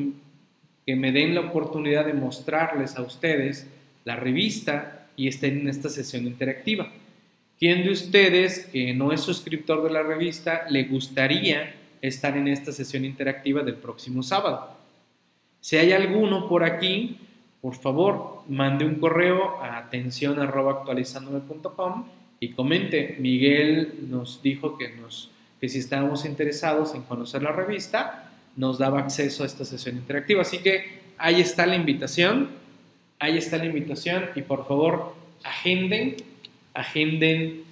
que 0.85 0.95
me 0.95 1.11
den 1.11 1.35
la 1.35 1.41
oportunidad 1.41 2.05
de 2.05 2.13
mostrarles 2.13 2.97
a 2.97 3.01
ustedes 3.03 3.67
la 4.03 4.17
revista 4.17 5.07
y 5.15 5.29
estén 5.29 5.61
en 5.61 5.69
esta 5.69 5.89
sesión 5.89 6.25
interactiva. 6.25 6.91
¿Quién 7.57 7.83
de 7.83 7.91
ustedes 7.91 8.65
que 8.65 8.93
no 8.93 9.13
es 9.13 9.21
suscriptor 9.21 9.83
de 9.83 9.91
la 9.91 10.03
revista 10.03 10.65
le 10.69 10.83
gustaría 10.83 11.75
estar 12.03 12.35
en 12.35 12.49
esta 12.49 12.73
sesión 12.73 13.05
interactiva 13.05 13.63
del 13.63 13.75
próximo 13.75 14.21
sábado. 14.23 14.75
Si 15.61 15.77
hay 15.77 15.93
alguno 15.93 16.49
por 16.49 16.65
aquí, 16.65 17.17
por 17.61 17.75
favor, 17.75 18.43
mande 18.49 18.85
un 18.85 18.95
correo 18.95 19.61
a 19.61 19.77
atención 19.77 20.37
y 22.41 22.49
comente. 22.49 23.15
Miguel 23.19 23.93
nos 24.09 24.43
dijo 24.43 24.77
que, 24.77 24.89
nos, 24.89 25.31
que 25.63 25.69
si 25.69 25.79
estábamos 25.79 26.25
interesados 26.25 26.93
en 26.93 27.03
conocer 27.03 27.41
la 27.41 27.53
revista, 27.53 28.29
nos 28.57 28.79
daba 28.79 28.99
acceso 28.99 29.43
a 29.43 29.45
esta 29.45 29.63
sesión 29.63 29.95
interactiva. 29.95 30.41
Así 30.41 30.57
que 30.57 30.99
ahí 31.17 31.39
está 31.39 31.65
la 31.65 31.77
invitación, 31.77 32.49
ahí 33.17 33.37
está 33.37 33.55
la 33.55 33.67
invitación 33.67 34.25
y 34.35 34.41
por 34.41 34.67
favor 34.67 35.15
agenden, 35.41 36.17
agenden 36.73 37.63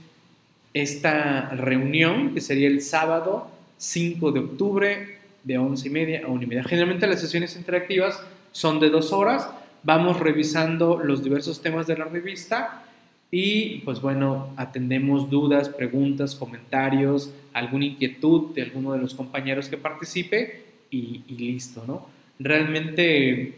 esta 0.74 1.50
reunión 1.50 2.34
que 2.34 2.40
sería 2.40 2.70
el 2.70 2.82
sábado 2.82 3.52
5 3.76 4.32
de 4.32 4.40
octubre 4.40 5.18
de 5.44 5.58
11 5.58 5.86
y 5.86 5.92
media 5.92 6.22
a 6.24 6.30
1 6.30 6.44
y 6.44 6.46
media. 6.46 6.64
Generalmente 6.64 7.08
las 7.08 7.20
sesiones 7.20 7.58
interactivas 7.58 8.24
son 8.54 8.80
de 8.80 8.90
dos 8.90 9.12
horas, 9.12 9.50
vamos 9.84 10.18
revisando 10.18 11.02
los 11.04 11.26
diversos 11.26 11.62
temas 11.62 11.88
de 11.88 11.98
la 11.98 12.06
revista 12.06 12.86
y 13.32 13.78
pues 13.80 14.02
bueno, 14.02 14.50
atendemos 14.58 15.30
dudas, 15.30 15.70
preguntas, 15.70 16.36
comentarios, 16.36 17.34
alguna 17.54 17.86
inquietud 17.86 18.54
de 18.54 18.64
alguno 18.64 18.92
de 18.92 19.00
los 19.00 19.16
compañeros 19.16 19.70
que 19.70 19.78
participe 19.78 20.66
y, 20.90 21.24
listo, 21.38 21.86
¿no? 21.88 22.08
Realmente 22.40 23.56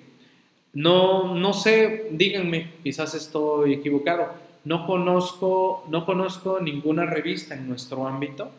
no, 0.74 1.34
no 1.36 1.54
sé, 1.54 2.08
díganme, 2.12 2.70
quizás 2.84 3.16
estoy 3.16 3.74
equivocado, 3.74 4.34
no 4.64 4.86
conozco, 4.86 5.86
no 5.90 6.06
conozco 6.06 6.60
ninguna 6.62 7.06
revista 7.06 7.56
en 7.56 7.68
nuestro 7.68 8.08
ámbito 8.08 8.52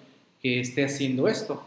que 0.42 0.58
esté 0.58 0.84
haciendo 0.84 1.28
esto, 1.28 1.64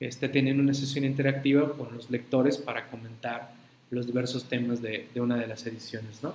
que 0.00 0.06
esté 0.06 0.28
teniendo 0.28 0.62
una 0.62 0.74
sesión 0.74 1.04
interactiva 1.04 1.72
con 1.72 1.94
los 1.94 2.10
lectores 2.10 2.58
para 2.58 2.88
comentar 2.88 3.52
los 3.90 4.06
diversos 4.06 4.44
temas 4.44 4.82
de, 4.82 5.08
una 5.16 5.36
de 5.36 5.46
las 5.46 5.64
ediciones. 5.66 6.22
¿no? 6.22 6.34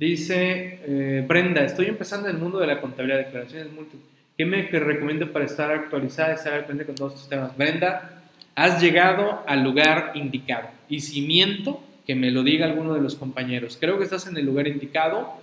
Dice 0.00 0.78
eh, 0.86 1.22
Brenda, 1.28 1.62
estoy 1.62 1.84
empezando 1.84 2.26
en 2.26 2.36
el 2.36 2.40
mundo 2.40 2.58
de 2.58 2.66
la 2.66 2.80
contabilidad 2.80 3.18
de 3.18 3.24
declaraciones 3.24 3.70
múltiples. 3.70 4.08
¿Qué 4.34 4.46
me 4.46 4.62
recomiendo 4.62 5.30
para 5.30 5.44
estar 5.44 5.70
actualizada 5.70 6.32
estar 6.32 6.54
al 6.54 6.64
frente 6.64 6.86
con 6.86 6.94
todos 6.94 7.12
estos 7.12 7.28
temas? 7.28 7.54
Brenda, 7.54 8.22
has 8.54 8.80
llegado 8.80 9.42
al 9.46 9.62
lugar 9.62 10.12
indicado. 10.14 10.68
Y 10.88 11.00
si 11.00 11.20
miento, 11.20 11.82
que 12.06 12.14
me 12.14 12.30
lo 12.30 12.42
diga 12.42 12.64
alguno 12.64 12.94
de 12.94 13.02
los 13.02 13.14
compañeros. 13.14 13.76
Creo 13.78 13.98
que 13.98 14.04
estás 14.04 14.26
en 14.26 14.38
el 14.38 14.46
lugar 14.46 14.68
indicado. 14.68 15.34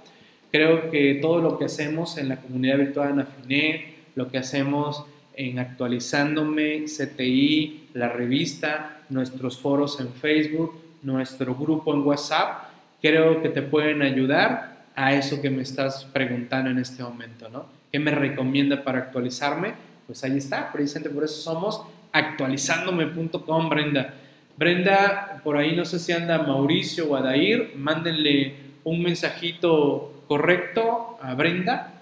Creo 0.51 0.89
que 0.89 1.19
todo 1.21 1.39
lo 1.39 1.59
que 1.59 1.65
hacemos 1.65 2.17
en 2.17 2.27
la 2.27 2.37
comunidad 2.37 2.79
virtual 2.79 3.09
de 3.09 3.13
Anafiné, 3.13 3.93
lo 4.15 4.27
que 4.31 4.39
hacemos 4.39 5.05
en 5.35 5.59
Actualizándome, 5.59 6.85
CTI, 6.85 7.89
la 7.93 8.09
revista, 8.09 9.01
nuestros 9.09 9.59
foros 9.59 9.99
en 9.99 10.11
Facebook, 10.13 10.81
nuestro 11.03 11.53
grupo 11.53 11.93
en 11.93 12.01
WhatsApp, 12.01 12.66
creo 13.01 13.41
que 13.41 13.49
te 13.49 13.61
pueden 13.61 14.01
ayudar 14.01 14.85
a 14.95 15.13
eso 15.13 15.41
que 15.41 15.49
me 15.49 15.61
estás 15.61 16.05
preguntando 16.05 16.69
en 16.69 16.79
este 16.79 17.03
momento, 17.03 17.49
¿no? 17.49 17.65
¿Qué 17.91 17.99
me 17.99 18.11
recomienda 18.11 18.83
para 18.83 18.99
actualizarme? 18.99 19.73
Pues 20.07 20.23
ahí 20.23 20.37
está, 20.37 20.71
precisamente 20.71 21.09
por 21.09 21.23
eso 21.23 21.41
somos 21.41 21.81
actualizándome.com, 22.11 23.69
Brenda. 23.69 24.13
Brenda, 24.57 25.41
por 25.43 25.57
ahí 25.57 25.75
no 25.75 25.85
sé 25.85 25.99
si 25.99 26.11
anda 26.11 26.39
Mauricio 26.39 27.11
o 27.11 27.15
Adair, 27.15 27.73
mándenle 27.75 28.55
un 28.83 29.03
mensajito 29.03 30.23
correcto 30.27 31.19
a 31.21 31.35
Brenda, 31.35 31.93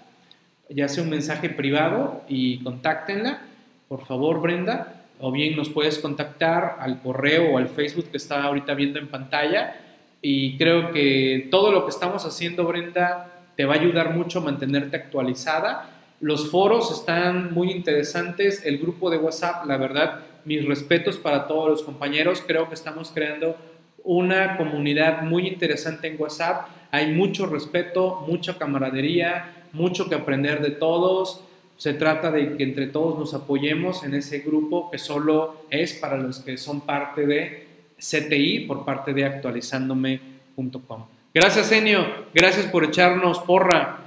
ya 0.69 0.87
sea 0.87 1.03
un 1.03 1.09
mensaje 1.09 1.49
privado 1.49 2.23
y 2.29 2.63
contáctenla, 2.63 3.41
por 3.87 4.05
favor, 4.05 4.41
Brenda, 4.41 5.03
o 5.19 5.31
bien 5.31 5.55
nos 5.55 5.69
puedes 5.69 5.99
contactar 5.99 6.77
al 6.79 7.01
correo 7.01 7.53
o 7.53 7.57
al 7.57 7.69
Facebook 7.69 8.09
que 8.09 8.17
está 8.17 8.43
ahorita 8.43 8.73
viendo 8.73 8.99
en 8.99 9.07
pantalla. 9.07 9.75
Y 10.21 10.57
creo 10.57 10.91
que 10.91 11.47
todo 11.51 11.71
lo 11.71 11.85
que 11.85 11.91
estamos 11.91 12.25
haciendo, 12.25 12.65
Brenda, 12.65 13.31
te 13.55 13.65
va 13.65 13.75
a 13.75 13.77
ayudar 13.77 14.13
mucho 14.13 14.39
a 14.39 14.43
mantenerte 14.43 14.97
actualizada. 14.97 15.89
Los 16.19 16.49
foros 16.49 16.91
están 16.91 17.53
muy 17.53 17.71
interesantes, 17.71 18.65
el 18.65 18.77
grupo 18.77 19.09
de 19.09 19.17
WhatsApp, 19.17 19.65
la 19.65 19.77
verdad, 19.77 20.21
mis 20.45 20.65
respetos 20.65 21.17
para 21.17 21.47
todos 21.47 21.69
los 21.69 21.83
compañeros, 21.83 22.43
creo 22.45 22.67
que 22.67 22.75
estamos 22.75 23.11
creando 23.13 23.55
una 24.03 24.57
comunidad 24.57 25.23
muy 25.23 25.47
interesante 25.47 26.07
en 26.07 26.21
WhatsApp, 26.21 26.67
hay 26.91 27.11
mucho 27.11 27.47
respeto, 27.47 28.23
mucha 28.27 28.57
camaradería, 28.57 29.67
mucho 29.73 30.07
que 30.07 30.15
aprender 30.15 30.61
de 30.61 30.71
todos, 30.71 31.41
se 31.77 31.93
trata 31.93 32.31
de 32.31 32.55
que 32.55 32.63
entre 32.63 32.87
todos 32.87 33.19
nos 33.19 33.33
apoyemos 33.33 34.03
en 34.03 34.13
ese 34.13 34.39
grupo 34.39 34.89
que 34.91 34.97
solo 34.97 35.65
es 35.69 35.93
para 35.93 36.17
los 36.17 36.39
que 36.39 36.57
son 36.57 36.81
parte 36.81 37.25
de 37.25 37.64
CTI 38.05 38.65
por 38.67 38.85
parte 38.85 39.13
de 39.13 39.25
actualizándome.com. 39.25 41.05
Gracias, 41.33 41.71
Enio. 41.71 42.05
Gracias 42.33 42.67
por 42.67 42.83
echarnos 42.83 43.39
porra. 43.39 43.99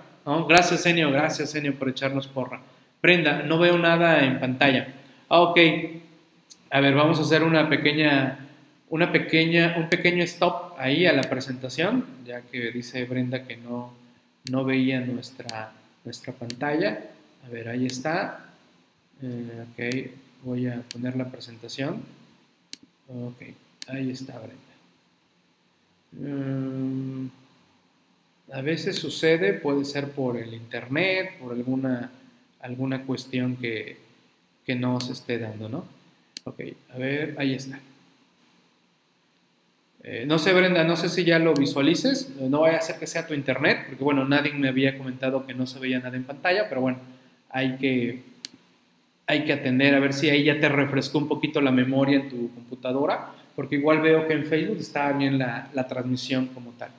Gracias, 0.49 0.87
Enio. 0.87 1.11
Gracias, 1.11 1.55
Enio, 1.55 1.75
por 1.75 1.89
echarnos 1.89 2.27
porra. 2.27 2.61
Prenda, 3.01 3.43
no 3.43 3.59
veo 3.59 3.79
nada 3.79 4.25
en 4.25 4.39
pantalla. 4.41 4.95
Ah, 5.29 5.41
ok. 5.41 5.59
A 6.71 6.81
ver, 6.81 6.95
vamos 6.95 7.19
a 7.19 7.23
hacer 7.23 7.43
una 7.43 7.69
pequeña, 7.69 8.39
una 8.91 9.11
pequeña, 9.11 9.75
un 9.79 9.89
pequeño 9.89 10.23
stop 10.25 10.75
ahí 10.79 11.07
a 11.07 11.13
la 11.13 11.23
presentación, 11.23 12.05
ya 12.25 12.43
que 12.43 12.71
dice 12.71 13.05
Brenda 13.05 13.45
que 13.45 13.57
no, 13.57 13.95
no 14.51 14.65
veía 14.65 15.01
nuestra, 15.01 15.73
nuestra 16.05 16.33
pantalla. 16.33 17.01
A 17.47 17.49
ver, 17.49 17.69
ahí 17.69 17.87
está. 17.87 18.47
Eh, 19.23 19.65
ok, 19.65 20.45
voy 20.45 20.69
a 20.69 20.83
poner 20.93 21.17
la 21.17 21.27
presentación. 21.27 22.03
Ok, 23.09 23.43
ahí 23.89 24.11
está 24.11 24.39
Brenda. 24.39 24.57
Mm, 26.13 27.29
a 28.53 28.63
veces 28.63 28.97
sucede, 28.97 29.55
puede 29.55 29.85
ser 29.85 30.11
por 30.11 30.37
el 30.37 30.55
internet, 30.55 31.39
por 31.39 31.53
alguna, 31.53 32.11
alguna 32.61 33.05
cuestión 33.05 33.57
que, 33.57 33.99
que 34.65 34.75
no 34.75 35.01
se 35.01 35.13
esté 35.13 35.39
dando, 35.39 35.69
¿no? 35.69 35.85
Ok, 36.45 36.61
a 36.95 36.99
ver, 36.99 37.35
ahí 37.39 37.55
está. 37.55 37.79
Eh, 40.05 40.25
no 40.27 40.39
sé, 40.39 40.55
Brenda, 40.55 40.85
no 40.85 40.97
sé 40.97 41.09
si 41.09 41.25
ya 41.25 41.39
lo 41.39 41.53
visualices. 41.55 42.31
No 42.41 42.61
vaya 42.61 42.79
a 42.79 42.83
ser 42.83 42.99
que 42.99 43.07
sea 43.07 43.27
tu 43.27 43.35
internet, 43.35 43.85
porque 43.89 44.05
bueno, 44.05 44.25
nadie 44.25 44.53
me 44.55 44.69
había 44.69 44.97
comentado 44.97 45.47
que 45.47 45.55
no 45.55 45.67
se 45.67 45.79
veía 45.79 45.99
nada 45.99 46.17
en 46.17 46.25
pantalla, 46.25 46.69
pero 46.69 46.81
bueno, 46.81 46.99
hay 47.51 47.77
que, 47.77 48.23
hay 49.27 49.45
que 49.45 49.53
atender 49.53 49.95
a 49.95 50.01
ver 50.01 50.15
si 50.15 50.31
ahí 50.31 50.45
ya 50.45 50.59
te 50.61 50.69
refrescó 50.69 51.19
un 51.19 51.29
poquito 51.29 51.61
la 51.61 51.73
memoria 51.73 52.17
en 52.17 52.29
tu 52.31 52.55
computadora, 52.55 53.35
porque 53.59 53.75
igual 53.75 54.01
veo 54.01 54.25
que 54.29 54.35
en 54.35 54.45
Facebook 54.45 54.77
está 54.79 55.11
bien 55.11 55.37
la, 55.37 55.69
la 55.75 55.89
transmisión 55.89 56.47
como 56.55 56.71
tal. 56.79 56.91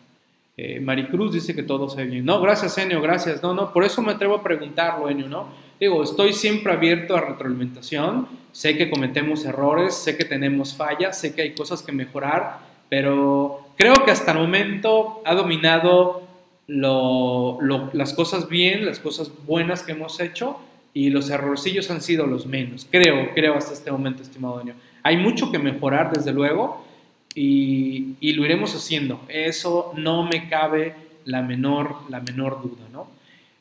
Eh, 0.58 0.82
Maricruz 0.82 1.32
dice 1.32 1.56
que 1.56 1.64
todo 1.64 1.88
se 1.88 2.04
ve 2.04 2.10
bien. 2.10 2.26
No, 2.26 2.42
gracias, 2.42 2.78
Enio, 2.78 3.02
gracias. 3.02 3.42
No, 3.42 3.54
no, 3.54 3.72
por 3.72 3.86
eso 3.86 4.02
me 4.02 4.12
atrevo 4.12 4.36
a 4.36 4.44
preguntarlo, 4.44 5.10
Enio, 5.10 5.30
¿no? 5.30 5.48
Digo, 5.80 6.04
estoy 6.04 6.34
siempre 6.34 6.74
abierto 6.74 7.16
a 7.16 7.22
retroalimentación. 7.22 8.28
Sé 8.52 8.76
que 8.78 8.90
cometemos 8.90 9.46
errores, 9.46 9.96
sé 9.96 10.18
que 10.18 10.26
tenemos 10.26 10.76
fallas, 10.76 11.18
sé 11.18 11.34
que 11.34 11.44
hay 11.44 11.56
cosas 11.56 11.82
que 11.82 11.94
mejorar, 11.94 12.60
pero 12.90 13.70
creo 13.78 13.94
que 14.04 14.12
hasta 14.12 14.34
el 14.34 14.40
momento 14.40 15.22
ha 15.24 15.36
dominado 15.36 16.24
las 16.68 18.14
cosas 18.16 18.50
bien, 18.50 18.86
las 18.86 19.00
cosas 19.00 19.32
buenas 19.48 19.82
que 19.84 19.94
hemos 19.94 20.20
hecho 20.20 20.60
y 20.94 21.10
los 21.10 21.30
errorcillos 21.30 21.90
han 21.90 22.02
sido 22.02 22.28
los 22.28 22.46
menos. 22.46 22.86
Creo, 22.92 23.30
creo 23.34 23.56
hasta 23.56 23.72
este 23.72 23.94
momento, 23.94 24.24
estimado 24.24 24.58
Daniel. 24.58 24.76
Hay 25.10 25.18
mucho 25.18 25.52
que 25.52 25.58
mejorar, 25.58 26.12
desde 26.12 26.32
luego, 26.32 26.86
y, 27.34 28.14
y, 28.20 28.34
lo 28.34 28.46
iremos 28.46 28.76
haciendo. 28.76 29.20
Eso 29.28 29.92
no 29.96 30.22
me 30.22 30.48
cabe 30.48 30.94
la 31.26 31.42
menor, 31.42 31.96
la 32.10 32.20
menor 32.20 32.62
duda, 32.62 32.84
¿no? 32.94 33.08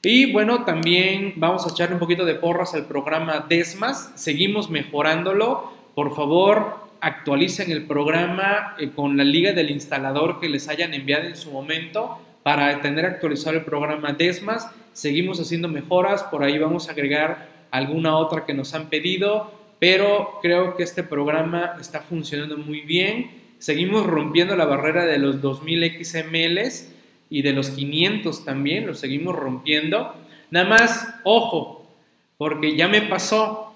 Y 0.03 0.31
bueno, 0.31 0.67
también 0.67 1.33
vamos 1.37 1.67
a 1.67 1.71
echarle 1.71 1.95
un 1.95 2.01
poquito 2.01 2.27
de 2.27 2.35
porras 2.35 2.75
al 2.75 2.85
programa 2.85 3.47
Desmas. 3.49 4.13
Seguimos 4.15 4.69
mejorándolo. 4.69 5.73
Por 5.95 6.15
favor, 6.15 6.91
actualicen 7.01 7.73
el 7.73 7.87
programa 7.87 8.75
eh, 8.79 8.91
con 8.95 9.17
la 9.17 9.25
liga 9.25 9.53
del 9.53 9.71
instalador 9.71 10.41
que 10.41 10.51
les 10.51 10.69
hayan 10.69 10.93
enviado 10.93 11.29
en 11.29 11.37
su 11.37 11.51
momento 11.51 12.19
para 12.43 12.79
tener 12.83 13.07
actualizado 13.07 13.57
el 13.57 13.65
programa 13.65 14.13
Desmas. 14.13 14.71
Seguimos 14.93 15.41
haciendo 15.41 15.69
mejoras, 15.69 16.25
por 16.25 16.45
ahí 16.45 16.59
vamos 16.59 16.91
a 16.91 16.93
agregar 16.93 17.49
alguna 17.71 18.19
otra 18.19 18.45
que 18.45 18.53
nos 18.53 18.75
han 18.75 18.91
pedido, 18.91 19.58
pero 19.79 20.39
creo 20.43 20.77
que 20.77 20.83
este 20.83 21.03
programa 21.03 21.77
está 21.81 22.01
funcionando 22.01 22.57
muy 22.57 22.81
bien. 22.81 23.31
Seguimos 23.59 24.07
rompiendo 24.07 24.57
la 24.57 24.65
barrera 24.65 25.05
de 25.05 25.19
los 25.19 25.41
2000 25.41 26.05
XMLs 26.05 26.93
y 27.31 27.43
de 27.43 27.53
los 27.53 27.71
500 27.71 28.45
también, 28.45 28.87
lo 28.87 28.95
seguimos 28.95 29.35
rompiendo. 29.35 30.15
Nada 30.51 30.69
más, 30.69 31.15
ojo, 31.25 31.91
porque 32.37 32.77
ya 32.77 32.89
me 32.89 33.03
pasó, 33.03 33.75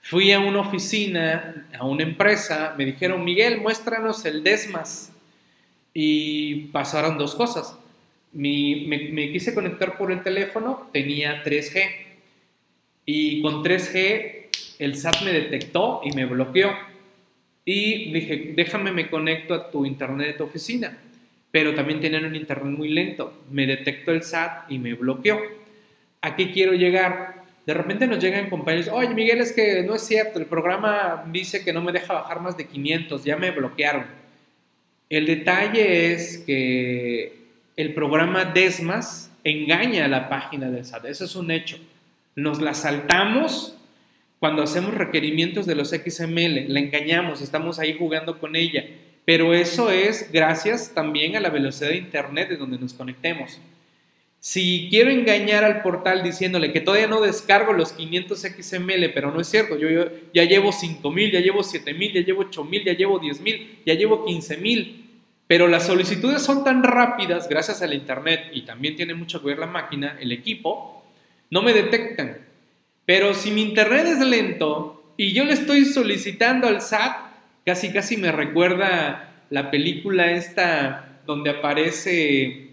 fui 0.00 0.32
a 0.32 0.40
una 0.40 0.60
oficina, 0.60 1.68
a 1.78 1.84
una 1.84 2.02
empresa, 2.02 2.74
me 2.78 2.84
dijeron, 2.84 3.24
Miguel, 3.24 3.60
muéstranos 3.60 4.24
el 4.24 4.42
Desmas. 4.42 5.12
Y 5.92 6.66
pasaron 6.72 7.18
dos 7.18 7.34
cosas 7.34 7.78
me, 8.34 9.30
quise 9.32 9.54
conectar 9.54 9.96
por 9.96 10.10
el 10.10 10.22
teléfono, 10.22 10.88
tenía 10.92 11.42
3G. 11.44 11.82
Y 13.06 13.42
con 13.42 13.62
3G 13.62 14.43
el 14.84 14.96
SAT 14.96 15.22
me 15.22 15.32
detectó 15.32 16.00
y 16.04 16.12
me 16.12 16.26
bloqueó. 16.26 16.72
Y 17.64 18.12
dije, 18.12 18.52
déjame 18.54 18.92
me 18.92 19.08
conecto 19.08 19.54
a 19.54 19.70
tu 19.70 19.86
internet 19.86 20.28
de 20.28 20.32
tu 20.34 20.44
oficina. 20.44 20.98
Pero 21.50 21.74
también 21.74 22.00
tenían 22.00 22.24
un 22.24 22.34
internet 22.34 22.76
muy 22.76 22.88
lento. 22.88 23.44
Me 23.50 23.66
detectó 23.66 24.12
el 24.12 24.22
SAT 24.22 24.70
y 24.70 24.78
me 24.78 24.94
bloqueó. 24.94 25.40
¿A 26.20 26.36
qué 26.36 26.50
quiero 26.50 26.74
llegar? 26.74 27.44
De 27.66 27.72
repente 27.72 28.06
nos 28.06 28.18
llegan 28.18 28.50
compañeros, 28.50 28.88
oye 28.88 29.14
Miguel, 29.14 29.40
es 29.40 29.52
que 29.52 29.82
no 29.84 29.94
es 29.94 30.02
cierto, 30.02 30.38
el 30.38 30.44
programa 30.44 31.24
dice 31.32 31.64
que 31.64 31.72
no 31.72 31.80
me 31.80 31.92
deja 31.92 32.12
bajar 32.12 32.40
más 32.40 32.58
de 32.58 32.66
500, 32.66 33.24
ya 33.24 33.36
me 33.36 33.50
bloquearon. 33.52 34.04
El 35.08 35.26
detalle 35.26 36.12
es 36.12 36.38
que 36.38 37.44
el 37.76 37.94
programa 37.94 38.44
Desmas 38.44 39.30
engaña 39.44 40.04
a 40.04 40.08
la 40.08 40.28
página 40.28 40.70
del 40.70 40.84
SAT. 40.84 41.06
Eso 41.06 41.24
es 41.24 41.36
un 41.36 41.50
hecho. 41.50 41.78
Nos 42.36 42.60
la 42.60 42.74
saltamos 42.74 43.78
cuando 44.44 44.62
hacemos 44.62 44.92
requerimientos 44.92 45.64
de 45.64 45.74
los 45.74 45.88
XML, 45.88 46.66
la 46.68 46.78
engañamos, 46.78 47.40
estamos 47.40 47.78
ahí 47.78 47.96
jugando 47.98 48.38
con 48.38 48.56
ella. 48.56 48.84
Pero 49.24 49.54
eso 49.54 49.90
es 49.90 50.30
gracias 50.32 50.92
también 50.92 51.34
a 51.34 51.40
la 51.40 51.48
velocidad 51.48 51.88
de 51.88 51.96
Internet 51.96 52.50
de 52.50 52.58
donde 52.58 52.78
nos 52.78 52.92
conectemos. 52.92 53.58
Si 54.40 54.88
quiero 54.90 55.10
engañar 55.10 55.64
al 55.64 55.80
portal 55.80 56.22
diciéndole 56.22 56.74
que 56.74 56.82
todavía 56.82 57.06
no 57.06 57.22
descargo 57.22 57.72
los 57.72 57.94
500 57.94 58.38
XML, 58.38 59.12
pero 59.14 59.30
no 59.30 59.40
es 59.40 59.48
cierto, 59.48 59.78
yo, 59.78 59.88
ya 60.34 60.44
llevo 60.44 60.72
5000, 60.72 61.32
ya 61.32 61.40
llevo 61.40 61.62
7000, 61.62 62.12
ya 62.12 62.20
llevo 62.20 62.40
8000, 62.42 62.84
ya 62.84 62.92
llevo 62.92 63.18
10000, 63.20 63.78
ya 63.86 63.94
llevo 63.94 64.24
15000, 64.26 65.10
pero 65.46 65.68
las 65.68 65.86
solicitudes 65.86 66.42
son 66.42 66.64
tan 66.64 66.82
rápidas 66.82 67.48
gracias 67.48 67.80
al 67.80 67.94
Internet 67.94 68.50
y 68.52 68.66
también 68.66 68.94
tiene 68.94 69.14
mucho 69.14 69.40
que 69.40 69.46
ver 69.46 69.58
la 69.58 69.68
máquina, 69.68 70.18
el 70.20 70.32
equipo, 70.32 71.02
no 71.48 71.62
me 71.62 71.72
detectan. 71.72 72.43
Pero 73.06 73.34
si 73.34 73.50
mi 73.50 73.62
Internet 73.62 74.06
es 74.06 74.20
lento 74.20 75.12
y 75.16 75.32
yo 75.32 75.44
le 75.44 75.52
estoy 75.52 75.84
solicitando 75.84 76.66
al 76.66 76.80
SAT, 76.80 77.16
casi 77.64 77.92
casi 77.92 78.16
me 78.16 78.32
recuerda 78.32 79.44
la 79.50 79.70
película 79.70 80.32
esta 80.32 81.20
donde 81.26 81.50
aparece 81.50 82.70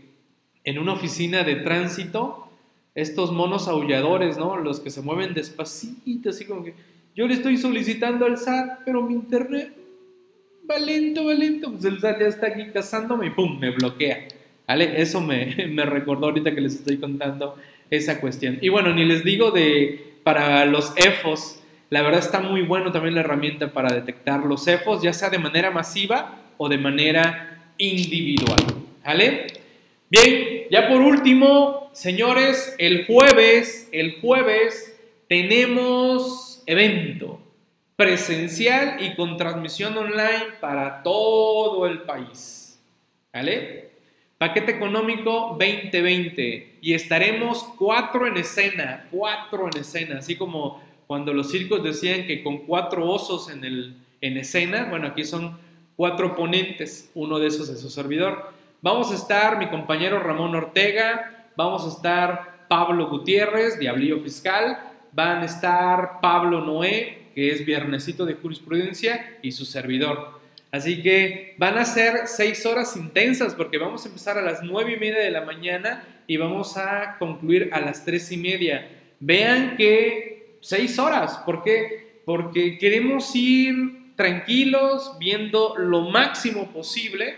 en 0.64 0.80
una 0.80 0.94
oficina 0.94 1.44
de 1.44 1.56
tránsito, 1.56 2.50
estos 2.96 3.32
monos 3.32 3.68
aulladores, 3.68 4.38
¿no? 4.38 4.58
Los 4.58 4.80
que 4.80 4.90
se 4.90 5.02
mueven 5.02 5.34
despacito, 5.34 6.30
así 6.30 6.46
como 6.46 6.64
que 6.64 6.74
yo 7.16 7.28
le 7.28 7.34
estoy 7.34 7.58
solicitando 7.58 8.26
al 8.26 8.38
SAT, 8.38 8.80
pero 8.86 9.02
mi 9.02 9.14
internet 9.14 9.74
va 10.70 10.78
lento, 10.80 11.26
va 11.26 11.34
lento. 11.34 11.72
Pues 11.72 11.86
el 11.86 12.00
SAT 12.00 12.20
ya 12.20 12.28
está 12.28 12.48
aquí 12.48 12.66
cazándome 12.74 13.28
y 13.28 13.30
¡pum! 13.32 13.60
me 13.60 13.72
bloquea. 13.72 14.28
¿Vale? 14.68 15.02
Eso 15.02 15.20
me, 15.20 15.68
me 15.70 15.86
recordó 15.86 16.28
ahorita 16.28 16.54
que 16.56 16.62
les 16.62 16.76
estoy 16.76 16.98
contando 16.98 17.58
esa 17.90 18.22
cuestión. 18.22 18.58
Y 18.62 18.70
bueno, 18.70 18.94
ni 18.94 19.06
les 19.06 19.24
digo 19.24 19.52
de 19.52 20.11
para 20.24 20.66
los 20.66 20.94
EFOS, 20.96 21.62
la 21.90 22.02
verdad 22.02 22.20
está 22.20 22.40
muy 22.40 22.62
bueno 22.62 22.92
también 22.92 23.16
la 23.16 23.22
herramienta 23.22 23.74
para 23.74 23.94
detectar 23.94 24.46
los 24.46 24.68
EFOS, 24.68 25.02
ya 25.02 25.14
sea 25.14 25.30
de 25.30 25.40
manera 25.40 25.72
masiva 25.72 26.40
o 26.58 26.70
de 26.70 26.78
manera 26.78 27.74
individual. 27.78 28.60
¿Vale? 29.04 29.48
Bien, 30.10 30.68
ya 30.70 30.88
por 30.88 31.02
último, 31.02 31.90
señores, 31.94 32.76
el 32.78 33.06
jueves, 33.06 33.90
el 33.92 34.22
jueves 34.22 34.98
tenemos 35.28 36.64
evento 36.66 37.42
presencial 37.96 38.98
y 39.04 39.16
con 39.16 39.38
transmisión 39.38 39.98
online 39.98 40.58
para 40.60 41.04
todo 41.04 41.86
el 41.86 42.02
país. 42.04 42.80
¿Vale? 43.34 43.92
Paquete 44.38 44.72
económico 44.72 45.58
2020 45.60 46.71
y 46.82 46.96
estaremos 46.96 47.64
cuatro 47.78 48.26
en 48.26 48.38
escena, 48.38 49.08
cuatro 49.12 49.70
en 49.72 49.80
escena, 49.80 50.18
así 50.18 50.36
como 50.36 50.82
cuando 51.06 51.34
los 51.34 51.52
circos 51.52 51.84
decían 51.84 52.26
que 52.26 52.44
con 52.44 52.60
cuatro 52.60 53.08
osos 53.08 53.50
en, 53.52 53.64
el, 53.64 53.98
en 54.20 54.38
escena, 54.38 54.88
bueno, 54.90 55.08
aquí 55.08 55.24
son 55.24 55.60
cuatro 55.96 56.36
ponentes, 56.36 57.12
uno 57.14 57.38
de 57.38 57.48
esos 57.48 57.70
es 57.70 57.80
su 57.80 57.90
servidor. 57.90 58.52
Vamos 58.82 59.12
a 59.12 59.16
estar 59.16 59.60
mi 59.60 59.68
compañero 59.68 60.20
Ramón 60.20 60.56
Ortega, 60.56 61.50
vamos 61.56 61.86
a 61.86 61.90
estar 61.90 62.66
Pablo 62.68 63.10
Gutiérrez, 63.10 63.78
Diablillo 63.78 64.20
Fiscal, 64.20 64.80
van 65.12 65.44
a 65.44 65.46
estar 65.46 66.20
Pablo 66.22 66.62
Noé, 66.62 67.30
que 67.36 67.52
es 67.52 67.64
Viernesito 67.64 68.26
de 68.26 68.34
Jurisprudencia, 68.34 69.38
y 69.44 69.52
su 69.52 69.66
servidor. 69.66 70.41
Así 70.72 71.02
que 71.02 71.56
van 71.58 71.78
a 71.78 71.86
ser 71.86 72.28
seis 72.28 72.66
horas 72.66 72.96
intensas 72.96 73.56
porque 73.56 73.78
vamos 73.78 74.06
a 74.06 74.08
empezar 74.08 74.38
a 74.38 74.42
las 74.42 74.64
nueve 74.64 74.94
y 74.94 75.00
media 75.00 75.20
de 75.20 75.32
la 75.32 75.42
mañana 75.42 76.04
y 76.28 76.38
vamos 76.38 76.78
a 76.78 77.18
concluir 77.20 77.70
a 77.74 77.82
las 77.82 78.06
tres 78.06 78.32
y 78.32 78.38
media. 78.38 78.90
Vean 79.20 79.76
que 79.76 80.58
seis 80.62 80.98
horas, 80.98 81.40
¿por 81.46 81.62
qué? 81.62 82.22
Porque 82.24 82.78
queremos 82.78 83.36
ir 83.36 84.16
tranquilos, 84.16 85.18
viendo 85.20 85.76
lo 85.78 86.10
máximo 86.10 86.72
posible 86.72 87.36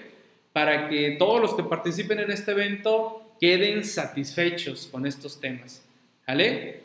para 0.51 0.88
que 0.88 1.15
todos 1.17 1.41
los 1.41 1.55
que 1.55 1.63
participen 1.63 2.19
en 2.19 2.29
este 2.29 2.51
evento 2.51 3.36
queden 3.39 3.84
satisfechos 3.84 4.88
con 4.91 5.07
estos 5.07 5.41
temas. 5.41 5.84
¿Vale? 6.27 6.81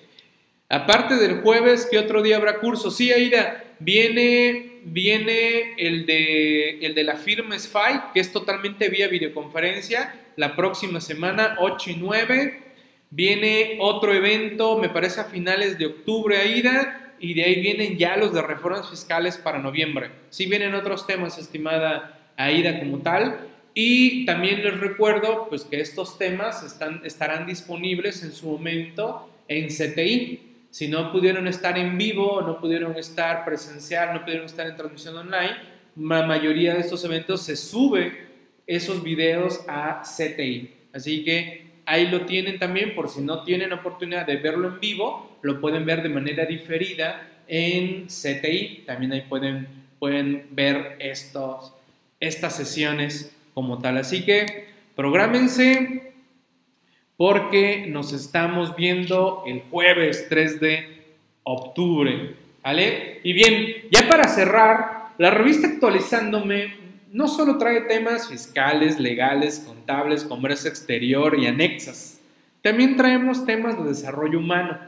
Aparte 0.68 1.16
del 1.16 1.42
jueves, 1.42 1.86
¿qué 1.90 1.98
otro 1.98 2.22
día 2.22 2.36
habrá 2.36 2.58
curso? 2.58 2.90
Sí, 2.90 3.12
Aida, 3.12 3.64
viene, 3.78 4.80
viene 4.84 5.74
el, 5.76 6.06
de, 6.06 6.78
el 6.80 6.94
de 6.94 7.04
la 7.04 7.16
firma 7.16 7.58
SFI, 7.58 8.12
que 8.14 8.20
es 8.20 8.32
totalmente 8.32 8.88
vía 8.88 9.08
videoconferencia, 9.08 10.14
la 10.36 10.56
próxima 10.56 11.00
semana, 11.00 11.56
8 11.60 11.90
y 11.90 11.96
9. 11.96 12.62
Viene 13.10 13.78
otro 13.80 14.12
evento, 14.12 14.78
me 14.78 14.88
parece 14.88 15.20
a 15.20 15.24
finales 15.24 15.78
de 15.78 15.86
octubre, 15.86 16.36
Aida, 16.36 17.14
y 17.20 17.34
de 17.34 17.44
ahí 17.44 17.60
vienen 17.60 17.96
ya 17.96 18.16
los 18.16 18.32
de 18.32 18.42
reformas 18.42 18.88
fiscales 18.90 19.36
para 19.36 19.58
noviembre. 19.58 20.10
Sí 20.30 20.46
vienen 20.46 20.74
otros 20.74 21.06
temas, 21.06 21.38
estimada 21.38 22.32
Aida, 22.36 22.78
como 22.78 22.98
tal. 22.98 23.48
Y 23.74 24.24
también 24.24 24.62
les 24.62 24.78
recuerdo 24.78 25.48
pues, 25.48 25.64
que 25.64 25.80
estos 25.80 26.18
temas 26.18 26.62
están, 26.62 27.00
estarán 27.04 27.46
disponibles 27.46 28.22
en 28.22 28.32
su 28.32 28.48
momento 28.48 29.30
en 29.48 29.68
CTI 29.68 30.47
si 30.70 30.88
no 30.88 31.10
pudieron 31.12 31.46
estar 31.46 31.78
en 31.78 31.96
vivo, 31.96 32.42
no 32.42 32.60
pudieron 32.60 32.96
estar 32.96 33.44
presencial, 33.44 34.14
no 34.14 34.24
pudieron 34.24 34.46
estar 34.46 34.66
en 34.66 34.76
transmisión 34.76 35.16
online, 35.16 35.56
la 35.96 36.26
mayoría 36.26 36.74
de 36.74 36.80
estos 36.80 37.04
eventos 37.04 37.42
se 37.42 37.56
sube 37.56 38.28
esos 38.66 39.02
videos 39.02 39.64
a 39.66 40.02
CTI. 40.02 40.70
Así 40.92 41.24
que 41.24 41.68
ahí 41.86 42.08
lo 42.08 42.26
tienen 42.26 42.58
también, 42.58 42.94
por 42.94 43.08
si 43.08 43.20
no 43.20 43.42
tienen 43.42 43.72
oportunidad 43.72 44.26
de 44.26 44.36
verlo 44.36 44.68
en 44.68 44.80
vivo, 44.80 45.38
lo 45.42 45.60
pueden 45.60 45.86
ver 45.86 46.02
de 46.02 46.08
manera 46.10 46.44
diferida 46.44 47.28
en 47.48 48.06
CTI. 48.06 48.84
También 48.86 49.12
ahí 49.12 49.22
pueden, 49.22 49.66
pueden 49.98 50.48
ver 50.50 50.96
estos, 51.00 51.74
estas 52.20 52.54
sesiones 52.54 53.34
como 53.54 53.78
tal. 53.78 53.96
Así 53.96 54.24
que 54.24 54.68
prográmense, 54.94 56.07
porque 57.18 57.86
nos 57.88 58.12
estamos 58.12 58.76
viendo 58.76 59.42
el 59.44 59.62
jueves 59.70 60.26
3 60.30 60.60
de 60.60 61.04
octubre. 61.42 62.36
¿Vale? 62.62 63.20
Y 63.24 63.32
bien, 63.32 63.74
ya 63.90 64.08
para 64.08 64.28
cerrar, 64.28 65.08
la 65.18 65.30
revista 65.30 65.66
actualizándome 65.66 66.74
no 67.12 67.26
solo 67.26 67.58
trae 67.58 67.82
temas 67.82 68.28
fiscales, 68.28 69.00
legales, 69.00 69.64
contables, 69.66 70.22
comercio 70.22 70.70
exterior 70.70 71.36
y 71.38 71.46
anexas, 71.46 72.20
también 72.62 72.96
traemos 72.96 73.44
temas 73.44 73.76
de 73.76 73.88
desarrollo 73.88 74.38
humano, 74.38 74.78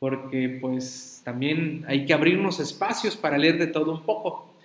porque 0.00 0.58
pues 0.60 1.20
también 1.24 1.84
hay 1.86 2.06
que 2.06 2.14
abrirnos 2.14 2.58
espacios 2.58 3.16
para 3.16 3.38
leer 3.38 3.58
de 3.58 3.68
todo 3.68 3.92
un 3.92 4.02
poco. 4.02 4.55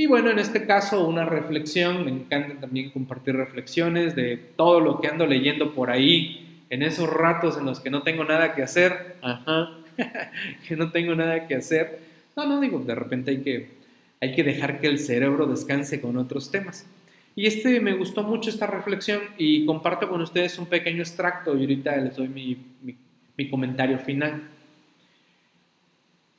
Y 0.00 0.06
bueno, 0.06 0.30
en 0.30 0.38
este 0.38 0.64
caso 0.64 1.08
una 1.08 1.24
reflexión, 1.24 2.04
me 2.04 2.12
encanta 2.12 2.54
también 2.60 2.90
compartir 2.90 3.34
reflexiones 3.34 4.14
de 4.14 4.36
todo 4.36 4.78
lo 4.78 5.00
que 5.00 5.08
ando 5.08 5.26
leyendo 5.26 5.74
por 5.74 5.90
ahí, 5.90 6.62
en 6.70 6.84
esos 6.84 7.12
ratos 7.12 7.58
en 7.58 7.64
los 7.66 7.80
que 7.80 7.90
no 7.90 8.04
tengo 8.04 8.22
nada 8.22 8.54
que 8.54 8.62
hacer, 8.62 9.16
ajá, 9.22 9.70
que 10.68 10.76
no 10.76 10.92
tengo 10.92 11.16
nada 11.16 11.48
que 11.48 11.56
hacer. 11.56 11.98
No, 12.36 12.46
no 12.46 12.60
digo, 12.60 12.78
de 12.78 12.94
repente 12.94 13.32
hay 13.32 13.38
que, 13.38 13.70
hay 14.20 14.36
que 14.36 14.44
dejar 14.44 14.80
que 14.80 14.86
el 14.86 15.00
cerebro 15.00 15.46
descanse 15.46 16.00
con 16.00 16.16
otros 16.16 16.52
temas. 16.52 16.86
Y 17.34 17.46
este 17.46 17.80
me 17.80 17.94
gustó 17.94 18.22
mucho 18.22 18.50
esta 18.50 18.68
reflexión 18.68 19.20
y 19.36 19.66
comparto 19.66 20.08
con 20.08 20.20
ustedes 20.20 20.60
un 20.60 20.66
pequeño 20.66 21.00
extracto 21.00 21.56
y 21.56 21.62
ahorita 21.62 21.96
les 21.96 22.14
doy 22.14 22.28
mi, 22.28 22.56
mi, 23.36 23.50
comentario 23.50 23.98
final. 23.98 24.44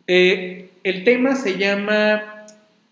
Eh, 0.07 0.69
el 0.81 1.03
tema 1.03 1.35
se 1.35 1.57
llama 1.57 2.38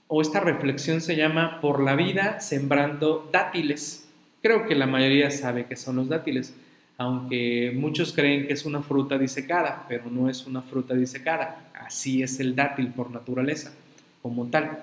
o 0.07 0.21
esta 0.21 0.39
reflexión 0.39 1.01
se 1.01 1.15
llama 1.15 1.59
Por 1.59 1.83
la 1.83 1.95
vida 1.95 2.39
sembrando 2.39 3.29
dátiles. 3.31 4.07
Creo 4.41 4.65
que 4.65 4.75
la 4.75 4.87
mayoría 4.87 5.31
sabe 5.31 5.65
que 5.65 5.75
son 5.75 5.97
los 5.97 6.07
dátiles, 6.07 6.55
aunque 6.97 7.73
muchos 7.75 8.13
creen 8.13 8.47
que 8.47 8.53
es 8.53 8.65
una 8.65 8.81
fruta 8.81 9.17
disecada, 9.17 9.85
pero 9.89 10.05
no 10.09 10.29
es 10.29 10.47
una 10.47 10.61
fruta 10.61 10.93
disecada. 10.93 11.69
Así 11.73 12.23
es 12.23 12.39
el 12.39 12.55
dátil 12.55 12.87
por 12.87 13.11
naturaleza, 13.11 13.73
como 14.21 14.47
tal. 14.47 14.79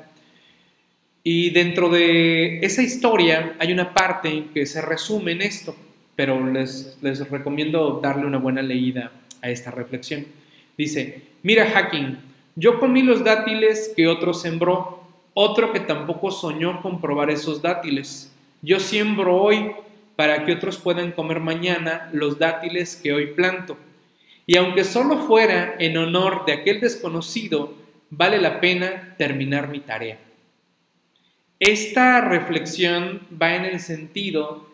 Y 1.23 1.51
dentro 1.51 1.89
de 1.89 2.59
esa 2.59 2.83
historia 2.83 3.57
hay 3.59 3.73
una 3.73 3.95
parte 3.95 4.47
que 4.53 4.67
se 4.67 4.83
resume 4.83 5.33
en 5.33 5.43
esto, 5.43 5.75
pero 6.17 6.47
les, 6.53 6.99
les 7.01 7.29
recomiendo 7.31 7.99
darle 8.03 8.27
una 8.27 8.39
buena 8.39 8.61
leída 8.61 9.11
a 9.41 9.49
esta 9.49 9.71
reflexión. 9.71 10.27
Dice, 10.77 11.23
mira 11.43 11.71
Hacking, 11.71 12.19
yo 12.57 12.79
comí 12.79 13.03
los 13.03 13.25
dátiles 13.25 13.93
que 13.97 14.07
otro 14.07 14.35
sembró 14.35 15.04
otro 15.35 15.73
que 15.73 15.81
tampoco 15.81 16.31
soñó 16.31 16.81
con 16.81 17.01
probar 17.01 17.31
esos 17.31 17.61
dátiles. 17.61 18.33
Yo 18.63 18.81
siembro 18.81 19.37
hoy 19.37 19.73
para 20.17 20.45
que 20.45 20.53
otros 20.53 20.79
puedan 20.79 21.13
comer 21.13 21.41
mañana 21.41 22.09
los 22.13 22.39
dátiles 22.39 22.97
que 22.97 23.13
hoy 23.13 23.27
planto. 23.35 23.77
Y 24.47 24.57
aunque 24.57 24.85
solo 24.85 25.19
fuera 25.27 25.75
en 25.79 25.97
honor 25.97 26.45
de 26.47 26.53
aquel 26.53 26.81
desconocido, 26.81 27.75
vale 28.11 28.41
la 28.41 28.61
pena 28.61 29.15
terminar 29.19 29.69
mi 29.69 29.81
tarea. 29.81 30.19
Esta 31.59 32.21
reflexión 32.21 33.27
va 33.41 33.57
en 33.57 33.65
el 33.65 33.81
sentido 33.81 34.69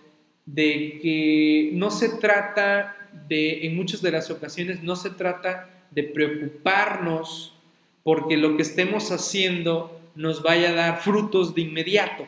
de 0.44 0.98
que 1.00 1.70
no 1.74 1.90
se 1.90 2.08
trata 2.08 2.96
de, 3.28 3.66
en 3.66 3.76
muchas 3.76 4.02
de 4.02 4.10
las 4.10 4.30
ocasiones, 4.30 4.82
no 4.82 4.96
se 4.96 5.10
trata 5.10 5.70
de 5.90 6.02
preocuparnos 6.02 7.54
porque 8.02 8.36
lo 8.36 8.56
que 8.56 8.62
estemos 8.62 9.12
haciendo 9.12 9.99
nos 10.20 10.42
vaya 10.42 10.68
a 10.68 10.74
dar 10.74 11.00
frutos 11.00 11.54
de 11.54 11.62
inmediato. 11.62 12.26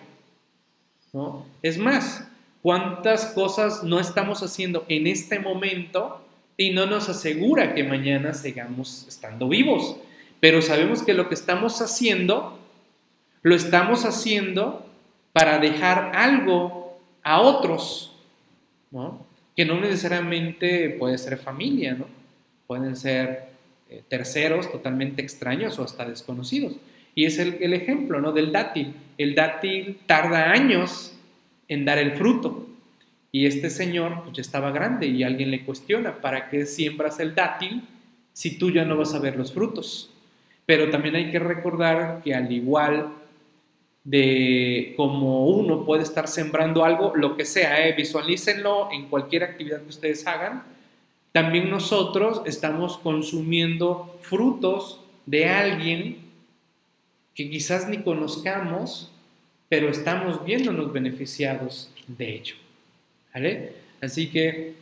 ¿no? 1.12 1.44
Es 1.60 1.76
más, 1.76 2.26
¿cuántas 2.62 3.26
cosas 3.26 3.84
no 3.84 4.00
estamos 4.00 4.42
haciendo 4.42 4.86
en 4.88 5.06
este 5.06 5.38
momento 5.38 6.24
y 6.56 6.70
no 6.70 6.86
nos 6.86 7.10
asegura 7.10 7.74
que 7.74 7.84
mañana 7.84 8.32
sigamos 8.32 9.06
estando 9.06 9.46
vivos? 9.46 9.96
Pero 10.40 10.62
sabemos 10.62 11.02
que 11.02 11.12
lo 11.12 11.28
que 11.28 11.34
estamos 11.34 11.82
haciendo, 11.82 12.58
lo 13.42 13.54
estamos 13.54 14.06
haciendo 14.06 14.86
para 15.34 15.58
dejar 15.58 16.12
algo 16.14 16.98
a 17.22 17.42
otros, 17.42 18.16
¿no? 18.90 19.26
que 19.54 19.66
no 19.66 19.78
necesariamente 19.78 20.96
puede 20.98 21.18
ser 21.18 21.36
familia, 21.36 21.92
¿no? 21.92 22.06
pueden 22.66 22.96
ser 22.96 23.50
eh, 23.90 24.02
terceros 24.08 24.72
totalmente 24.72 25.20
extraños 25.20 25.78
o 25.78 25.84
hasta 25.84 26.06
desconocidos. 26.06 26.72
Y 27.14 27.26
es 27.26 27.38
el, 27.38 27.72
ejemplo 27.72 28.20
¿no? 28.20 28.32
del 28.32 28.52
dátil. 28.52 28.94
El 29.18 29.34
dátil 29.34 29.98
tarda 30.06 30.50
años 30.50 31.14
en 31.68 31.84
dar 31.84 31.98
el 31.98 32.12
fruto. 32.12 32.68
Y 33.30 33.46
este 33.46 33.70
señor 33.70 34.22
pues 34.22 34.34
ya 34.34 34.40
estaba 34.42 34.70
grande 34.70 35.06
y 35.06 35.22
alguien 35.22 35.50
le 35.50 35.64
cuestiona, 35.64 36.20
¿para 36.20 36.50
qué 36.50 36.66
siembras 36.66 37.18
el 37.20 37.34
dátil 37.34 37.82
si 38.32 38.58
tú 38.58 38.70
ya 38.70 38.84
no 38.84 38.96
vas 38.96 39.14
a 39.14 39.18
ver 39.18 39.36
los 39.36 39.52
frutos? 39.52 40.10
Pero 40.66 40.90
también 40.90 41.16
hay 41.16 41.30
que 41.30 41.38
recordar 41.38 42.20
que 42.22 42.34
al 42.34 42.52
igual 42.52 43.08
de 44.04 44.94
como 44.96 45.46
uno 45.46 45.84
puede 45.84 46.02
estar 46.02 46.28
sembrando 46.28 46.84
algo, 46.84 47.12
lo 47.14 47.36
que 47.36 47.44
sea, 47.44 47.86
¿eh? 47.86 47.94
visualícenlo 47.94 48.90
en 48.92 49.06
cualquier 49.06 49.44
actividad 49.44 49.80
que 49.82 49.88
ustedes 49.88 50.26
hagan, 50.26 50.64
también 51.32 51.70
nosotros 51.70 52.42
estamos 52.44 52.98
consumiendo 52.98 54.18
frutos 54.20 55.00
de 55.24 55.48
alguien 55.48 56.18
que 57.34 57.50
quizás 57.50 57.88
ni 57.88 57.98
conozcamos, 57.98 59.10
pero 59.68 59.88
estamos 59.88 60.44
viéndonos 60.44 60.92
beneficiados 60.92 61.90
de 62.06 62.34
ello. 62.34 62.54
¿Vale? 63.32 63.72
Así 64.00 64.28
que 64.28 64.74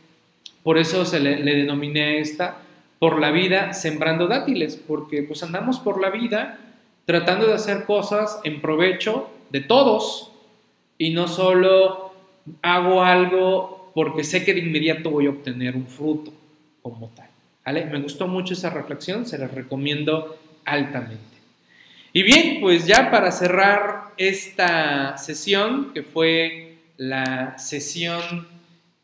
por 0.63 0.77
eso 0.77 1.05
se 1.05 1.19
le, 1.19 1.41
denominé 1.43 2.01
a 2.01 2.13
esta 2.15 2.57
por 2.99 3.19
la 3.19 3.31
vida 3.31 3.73
sembrando 3.73 4.27
dátiles, 4.27 4.75
porque 4.75 5.23
pues 5.23 5.41
andamos 5.43 5.79
por 5.79 5.99
la 5.99 6.09
vida 6.09 6.59
tratando 7.05 7.47
de 7.47 7.53
hacer 7.53 7.85
cosas 7.85 8.39
en 8.43 8.61
provecho 8.61 9.29
de 9.49 9.61
todos 9.61 10.31
y 10.97 11.11
no 11.11 11.27
solo 11.27 12.13
hago 12.61 13.03
algo 13.03 13.91
porque 13.95 14.23
sé 14.23 14.45
que 14.45 14.53
de 14.53 14.59
inmediato 14.59 15.09
voy 15.09 15.25
a 15.25 15.31
obtener 15.31 15.75
un 15.75 15.87
fruto 15.87 16.31
como 16.81 17.07
tal. 17.09 17.27
¿Vale? 17.65 17.85
Me 17.85 17.99
gustó 17.99 18.27
mucho 18.27 18.53
esa 18.53 18.69
reflexión, 18.69 19.25
se 19.25 19.37
la 19.37 19.47
recomiendo 19.47 20.37
altamente. 20.65 21.30
Y 22.13 22.23
bien, 22.23 22.59
pues 22.59 22.85
ya 22.85 23.09
para 23.09 23.31
cerrar 23.31 24.11
esta 24.17 25.17
sesión, 25.17 25.93
que 25.93 26.03
fue 26.03 26.75
la 26.97 27.57
sesión 27.57 28.49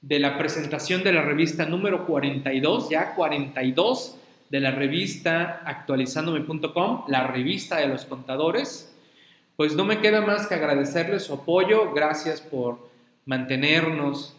de 0.01 0.20
la 0.20 0.38
presentación 0.38 1.03
de 1.03 1.14
la 1.14 1.22
revista 1.22 1.66
número 1.66 2.05
42, 2.05 2.89
ya 2.89 3.16
42 3.16 4.18
de 4.49 4.60
la 4.60 4.72
revista 4.72 5.62
actualizandome.com, 5.64 7.05
la 7.08 7.26
revista 7.28 7.78
de 7.78 7.88
los 7.88 8.03
contadores, 8.03 8.93
pues 9.55 9.74
no 9.74 9.86
me 9.86 9.99
queda 9.99 10.20
más 10.20 10.47
que 10.47 10.55
agradecerles 10.55 11.24
su 11.24 11.34
apoyo, 11.34 11.93
gracias 11.93 12.41
por 12.41 12.89
mantenernos 13.26 14.36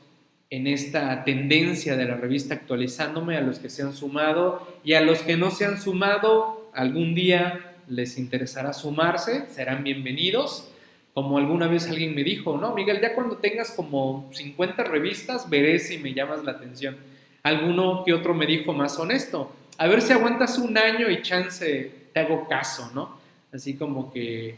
en 0.51 0.67
esta 0.67 1.25
tendencia 1.25 1.97
de 1.97 2.05
la 2.05 2.17
revista 2.17 2.55
actualizándome, 2.55 3.39
a 3.39 3.41
los 3.41 3.61
que 3.61 3.71
se 3.71 3.83
han 3.83 3.95
sumado 3.95 4.81
y 4.85 4.93
a 4.93 5.01
los 5.01 5.21
que 5.21 5.39
no 5.39 5.51
se 5.51 5.65
han 5.65 5.81
sumado, 5.81 6.71
algún 6.75 7.15
día 7.15 7.68
les 7.89 8.19
interesará 8.19 8.73
sumarse, 8.73 9.47
serán 9.51 9.85
bienvenidos. 9.85 10.71
Como 11.15 11.39
alguna 11.39 11.67
vez 11.67 11.89
alguien 11.89 12.15
me 12.15 12.23
dijo, 12.23 12.57
no, 12.57 12.75
Miguel, 12.75 13.01
ya 13.01 13.15
cuando 13.15 13.37
tengas 13.37 13.73
como 13.73 14.31
50 14.33 14.85
revistas, 14.85 15.49
veré 15.51 15.79
si 15.79 15.99
me 15.99 16.15
llamas 16.15 16.45
la 16.45 16.53
atención. 16.53 16.97
Alguno 17.43 18.05
que 18.05 18.15
otro 18.15 18.35
me 18.35 18.47
dijo 18.47 18.73
más 18.73 18.99
honesto, 18.99 19.53
a 19.79 19.87
ver 19.87 20.03
si 20.03 20.13
aguantas 20.13 20.59
un 20.59 20.77
año 20.77 21.11
y 21.11 21.23
chance 21.23 21.93
te 22.13 22.21
hago 22.21 22.47
caso, 22.49 22.91
¿no? 22.95 23.19
Así 23.53 23.75
como 23.75 24.13
que 24.13 24.57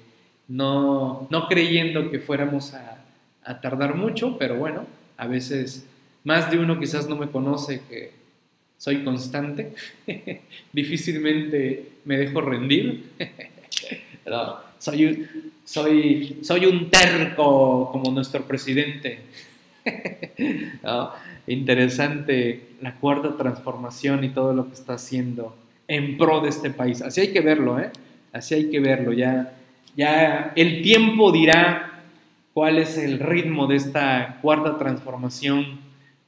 no, 0.49 1.27
no 1.31 1.47
creyendo 1.47 2.11
que 2.11 2.19
fuéramos 2.19 2.75
a, 2.75 3.05
a 3.45 3.61
tardar 3.61 3.95
mucho, 3.95 4.37
pero 4.39 4.57
bueno, 4.57 4.87
a 5.17 5.27
veces 5.27 5.87
más 6.25 6.51
de 6.51 6.59
uno 6.59 6.79
quizás 6.79 7.09
no 7.09 7.17
me 7.17 7.31
conoce 7.31 7.83
que 7.89 8.20
soy 8.81 9.05
constante, 9.05 9.75
difícilmente 10.73 11.91
me 12.07 12.17
dejo 12.17 12.41
rendir, 12.41 13.11
soy, 14.79 15.05
un, 15.05 15.29
soy, 15.67 16.39
soy 16.41 16.65
un 16.65 16.89
terco 16.89 17.91
como 17.93 18.11
nuestro 18.11 18.43
presidente. 18.45 19.21
Interesante 21.47 22.69
la 22.81 22.95
cuarta 22.95 23.37
transformación 23.37 24.25
y 24.25 24.31
todo 24.31 24.55
lo 24.55 24.69
que 24.69 24.75
está 24.75 24.95
haciendo 24.95 25.55
en 25.87 26.17
pro 26.17 26.41
de 26.41 26.49
este 26.49 26.71
país. 26.71 27.03
Así 27.03 27.21
hay 27.21 27.33
que 27.35 27.43
verlo, 27.43 27.79
¿eh? 27.79 27.91
Así 28.33 28.55
hay 28.55 28.71
que 28.71 28.81
verlo. 28.81 29.13
Ya, 29.13 29.53
ya 29.95 30.55
el 30.57 30.81
tiempo 30.81 31.33
dirá 31.33 32.01
cuál 32.55 32.79
es 32.79 32.97
el 32.97 33.19
ritmo 33.19 33.67
de 33.67 33.77
esta 33.77 34.39
cuarta 34.41 34.79
transformación. 34.79 35.81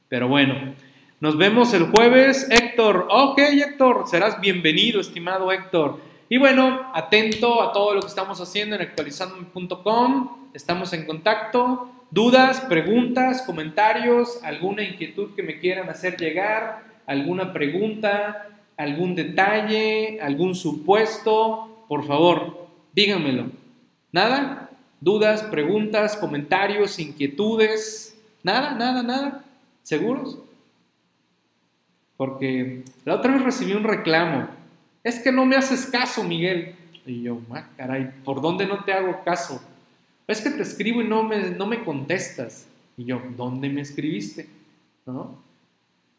Pero 0.07 0.27
bueno, 0.27 0.75
nos 1.23 1.37
vemos 1.37 1.73
el 1.73 1.83
jueves, 1.83 2.49
Héctor. 2.49 3.07
Ok, 3.09 3.39
Héctor, 3.39 4.09
serás 4.09 4.41
bienvenido, 4.41 4.99
estimado 4.99 5.53
Héctor. 5.53 6.01
Y 6.27 6.37
bueno, 6.37 6.91
atento 6.93 7.63
a 7.63 7.71
todo 7.71 7.95
lo 7.95 8.01
que 8.01 8.07
estamos 8.07 8.41
haciendo 8.41 8.75
en 8.75 8.81
actualizando.com. 8.81 10.49
Estamos 10.53 10.91
en 10.91 11.05
contacto. 11.05 11.89
Dudas, 12.11 12.59
preguntas, 12.59 13.41
comentarios, 13.43 14.43
alguna 14.43 14.83
inquietud 14.83 15.33
que 15.33 15.43
me 15.43 15.59
quieran 15.59 15.89
hacer 15.89 16.17
llegar, 16.17 16.83
alguna 17.07 17.53
pregunta, 17.53 18.49
algún 18.75 19.15
detalle, 19.15 20.19
algún 20.19 20.55
supuesto, 20.55 21.85
por 21.87 22.05
favor, 22.05 22.67
díganmelo. 22.91 23.45
¿Nada? 24.11 24.69
dudas, 24.99 25.41
preguntas, 25.43 26.17
comentarios, 26.17 26.99
inquietudes, 26.99 28.17
nada, 28.43 28.73
nada, 28.73 29.03
nada, 29.03 29.45
¿seguros? 29.83 30.37
Porque 32.17 32.83
la 33.05 33.15
otra 33.15 33.33
vez 33.33 33.43
recibí 33.43 33.73
un 33.73 33.83
reclamo, 33.83 34.47
es 35.03 35.19
que 35.19 35.31
no 35.31 35.45
me 35.45 35.55
haces 35.55 35.85
caso, 35.87 36.23
Miguel. 36.23 36.75
Y 37.05 37.23
yo, 37.23 37.41
ah, 37.51 37.67
caray, 37.75 38.11
¿por 38.23 38.41
dónde 38.41 38.65
no 38.65 38.83
te 38.83 38.93
hago 38.93 39.23
caso? 39.23 39.61
Es 40.27 40.41
que 40.41 40.51
te 40.51 40.61
escribo 40.61 41.01
y 41.01 41.07
no 41.07 41.23
me, 41.23 41.51
no 41.51 41.65
me 41.65 41.83
contestas. 41.83 42.67
Y 42.95 43.05
yo, 43.05 43.21
¿dónde 43.35 43.69
me 43.69 43.81
escribiste? 43.81 44.47
¿No? 45.05 45.37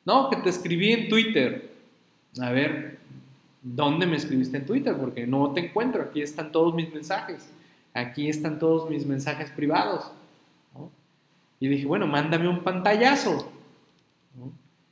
No, 0.05 0.29
que 0.29 0.37
te 0.37 0.51
escribí 0.51 0.93
en 0.93 1.09
Twitter. 1.09 1.71
A 2.41 2.51
ver, 2.51 2.99
¿dónde 3.63 4.07
me 4.07 4.17
escribiste 4.17 4.59
en 4.59 4.67
Twitter? 4.67 4.95
Porque 4.97 5.27
no 5.27 5.53
te 5.53 5.61
encuentro, 5.61 6.03
aquí 6.03 6.21
están 6.21 6.53
todos 6.53 6.75
mis 6.75 6.93
mensajes 6.93 7.49
aquí 7.95 8.29
están 8.29 8.59
todos 8.59 8.91
mis 8.91 9.07
mensajes 9.07 9.51
privados. 9.51 10.11
Y 11.61 11.69
dije, 11.69 11.87
bueno, 11.87 12.07
mándame 12.07 12.49
un 12.49 12.63
pantallazo. 12.63 13.51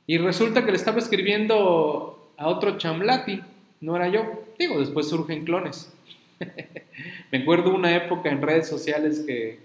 Y 0.05 0.17
resulta 0.17 0.65
que 0.65 0.71
le 0.71 0.77
estaba 0.77 0.99
escribiendo 0.99 2.31
a 2.37 2.47
otro 2.47 2.77
chamlati, 2.77 3.41
no 3.81 3.95
era 3.95 4.09
yo. 4.09 4.43
Digo, 4.59 4.79
después 4.79 5.09
surgen 5.09 5.45
clones. 5.45 5.91
Me 7.31 7.39
acuerdo 7.39 7.73
una 7.73 7.95
época 7.95 8.29
en 8.29 8.41
redes 8.41 8.67
sociales 8.67 9.23
que 9.25 9.59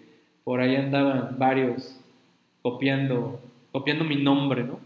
por 0.45 0.61
ahí 0.61 0.77
andaban 0.77 1.37
varios 1.39 1.97
copiando, 2.63 3.41
copiando 3.73 4.05
mi 4.05 4.17
nombre, 4.17 4.65
¿no? 4.65 4.81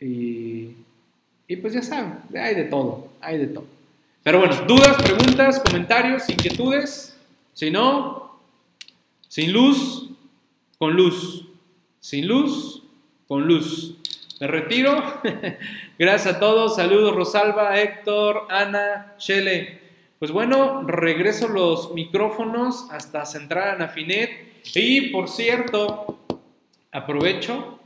Y, 0.00 0.72
y 1.48 1.56
pues 1.56 1.72
ya 1.72 1.82
saben, 1.82 2.18
hay 2.34 2.54
de 2.54 2.64
todo, 2.64 3.08
hay 3.20 3.38
de 3.38 3.46
todo. 3.46 3.64
Pero 4.22 4.40
bueno, 4.40 4.56
dudas, 4.66 5.00
preguntas, 5.02 5.60
comentarios, 5.60 6.28
inquietudes, 6.28 7.16
si 7.54 7.70
no, 7.70 8.38
sin 9.28 9.52
luz, 9.52 10.10
con 10.78 10.94
luz. 10.94 11.46
Sin 12.00 12.26
luz, 12.28 12.82
con 13.26 13.46
luz. 13.46 13.95
Me 14.38 14.46
retiro. 14.46 15.02
Gracias 15.98 16.36
a 16.36 16.38
todos. 16.38 16.76
Saludos 16.76 17.14
Rosalba, 17.14 17.80
Héctor, 17.80 18.46
Ana, 18.50 19.14
Shele. 19.18 19.80
Pues 20.18 20.30
bueno, 20.30 20.82
regreso 20.86 21.48
los 21.48 21.94
micrófonos 21.94 22.88
hasta 22.90 23.24
centrar 23.24 23.68
a 23.68 23.78
Nafinet. 23.78 24.30
Y 24.74 25.08
por 25.08 25.28
cierto, 25.28 26.18
aprovecho 26.92 27.78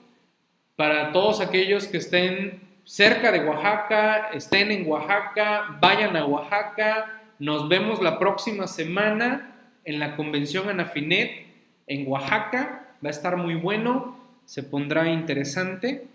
para 0.75 1.13
todos 1.13 1.41
aquellos 1.41 1.87
que 1.87 1.99
estén 1.99 2.61
cerca 2.85 3.31
de 3.31 3.47
Oaxaca, 3.47 4.31
estén 4.33 4.73
en 4.73 4.89
Oaxaca, 4.89 5.79
vayan 5.81 6.17
a 6.17 6.27
Oaxaca. 6.27 7.21
Nos 7.39 7.69
vemos 7.69 8.03
la 8.03 8.19
próxima 8.19 8.67
semana 8.67 9.55
en 9.85 10.01
la 10.01 10.17
convención 10.17 10.69
Anafinet 10.69 11.47
en 11.87 12.09
Oaxaca. 12.09 12.97
Va 13.05 13.09
a 13.09 13.11
estar 13.11 13.37
muy 13.37 13.55
bueno, 13.55 14.17
se 14.47 14.65
pondrá 14.65 15.09
interesante. 15.09 16.09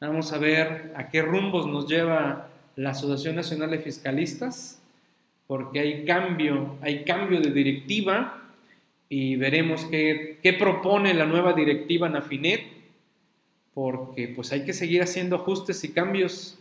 Vamos 0.00 0.32
a 0.32 0.38
ver 0.38 0.92
a 0.94 1.08
qué 1.08 1.22
rumbos 1.22 1.66
nos 1.66 1.88
lleva 1.88 2.48
la 2.76 2.90
Asociación 2.90 3.34
Nacional 3.34 3.70
de 3.70 3.78
Fiscalistas, 3.78 4.82
porque 5.46 5.80
hay 5.80 6.04
cambio, 6.04 6.76
hay 6.82 7.04
cambio 7.04 7.40
de 7.40 7.50
directiva 7.50 8.42
y 9.08 9.36
veremos 9.36 9.86
qué, 9.86 10.38
qué 10.42 10.52
propone 10.52 11.14
la 11.14 11.24
nueva 11.24 11.54
directiva 11.54 12.08
Anafinet, 12.08 12.66
porque 13.72 14.28
pues 14.28 14.52
hay 14.52 14.64
que 14.66 14.74
seguir 14.74 15.02
haciendo 15.02 15.36
ajustes 15.36 15.82
y 15.84 15.92
cambios. 15.92 16.58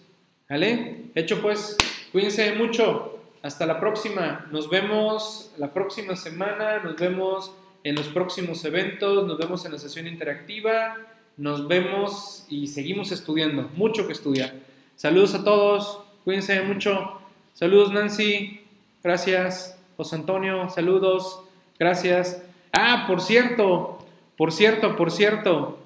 ¿Vale? 0.50 1.06
Hecho 1.16 1.42
pues, 1.42 1.76
cuídense 2.12 2.54
mucho. 2.54 3.20
Hasta 3.42 3.66
la 3.66 3.80
próxima. 3.80 4.48
Nos 4.52 4.70
vemos 4.70 5.52
la 5.58 5.74
próxima 5.74 6.16
semana. 6.16 6.80
Nos 6.80 6.96
vemos 6.96 7.54
en 7.84 7.96
los 7.96 8.08
próximos 8.08 8.64
eventos. 8.64 9.28
Nos 9.28 9.38
vemos 9.38 9.66
en 9.66 9.74
la 9.74 9.78
sesión 9.78 10.08
interactiva. 10.08 10.98
Nos 11.38 11.68
vemos 11.68 12.46
y 12.50 12.68
seguimos 12.68 13.12
estudiando. 13.12 13.70
Mucho 13.76 14.08
que 14.08 14.14
estudiar. 14.14 14.54
Saludos 14.96 15.36
a 15.36 15.44
todos. 15.44 16.00
Cuídense 16.24 16.62
mucho. 16.62 17.20
Saludos 17.54 17.92
Nancy. 17.92 18.62
Gracias. 19.04 19.80
José 19.98 20.16
Antonio. 20.16 20.70
Saludos. 20.70 21.42
Gracias. 21.78 22.44
Ah, 22.72 23.06
por 23.08 23.22
cierto. 23.22 24.00
Por 24.38 24.52
cierto, 24.52 24.96
por 24.96 25.12
cierto. 25.12 25.80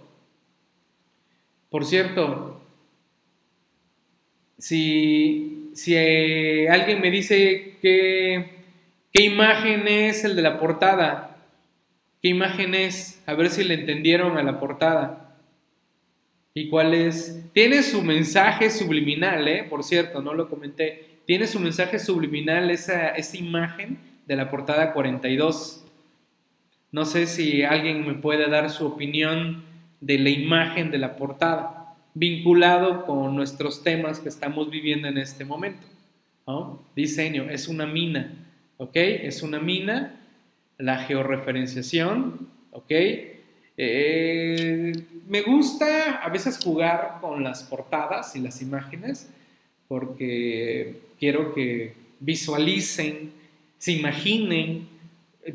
Por 1.69 1.85
cierto, 1.85 2.59
si, 4.57 5.69
si 5.75 5.93
eh, 5.95 6.67
alguien 6.69 6.99
me 6.99 7.11
dice 7.11 7.77
que, 7.79 8.63
qué 9.13 9.23
imagen 9.23 9.87
es 9.87 10.23
el 10.23 10.35
de 10.35 10.41
la 10.41 10.57
portada, 10.57 11.37
qué 12.23 12.29
imagen 12.29 12.73
es, 12.73 13.21
a 13.27 13.35
ver 13.35 13.51
si 13.51 13.63
le 13.63 13.75
entendieron 13.75 14.37
a 14.37 14.43
la 14.43 14.59
portada. 14.59 15.28
¿Y 16.53 16.69
cuál 16.69 16.93
es? 16.93 17.43
Tiene 17.53 17.83
su 17.83 18.01
mensaje 18.01 18.69
subliminal, 18.69 19.47
¿eh? 19.47 19.65
por 19.69 19.83
cierto, 19.83 20.21
no 20.21 20.33
lo 20.33 20.49
comenté. 20.49 21.19
Tiene 21.25 21.47
su 21.47 21.59
mensaje 21.59 21.99
subliminal 21.99 22.71
esa, 22.71 23.09
esa 23.09 23.37
imagen 23.37 23.99
de 24.25 24.35
la 24.35 24.49
portada 24.49 24.93
42. 24.93 25.85
No 26.91 27.05
sé 27.05 27.27
si 27.27 27.63
alguien 27.63 28.05
me 28.07 28.15
puede 28.15 28.49
dar 28.49 28.69
su 28.71 28.85
opinión 28.87 29.63
de 30.01 30.17
la 30.17 30.29
imagen 30.29 30.91
de 30.91 30.97
la 30.97 31.15
portada, 31.15 31.95
vinculado 32.13 33.05
con 33.05 33.35
nuestros 33.35 33.83
temas 33.83 34.19
que 34.19 34.29
estamos 34.29 34.69
viviendo 34.69 35.07
en 35.07 35.17
este 35.17 35.45
momento. 35.45 35.85
Diseño, 36.95 37.49
es 37.49 37.67
una 37.67 37.85
mina, 37.85 38.33
¿ok? 38.77 38.95
Es 38.95 39.43
una 39.43 39.59
mina, 39.59 40.19
la 40.79 40.97
georreferenciación, 40.97 42.49
¿ok? 42.71 42.91
Eh, 43.77 44.93
me 45.29 45.43
gusta 45.43 46.15
a 46.23 46.29
veces 46.29 46.59
jugar 46.61 47.19
con 47.21 47.43
las 47.43 47.63
portadas 47.63 48.35
y 48.35 48.39
las 48.39 48.61
imágenes 48.63 49.29
porque 49.87 51.01
quiero 51.19 51.53
que 51.53 51.93
visualicen, 52.19 53.31
se 53.77 53.91
imaginen 53.93 54.89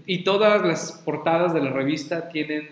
y 0.07 0.23
todas 0.23 0.65
las 0.65 0.93
portadas 1.05 1.53
de 1.53 1.61
la 1.61 1.71
revista 1.71 2.29
tienen 2.29 2.69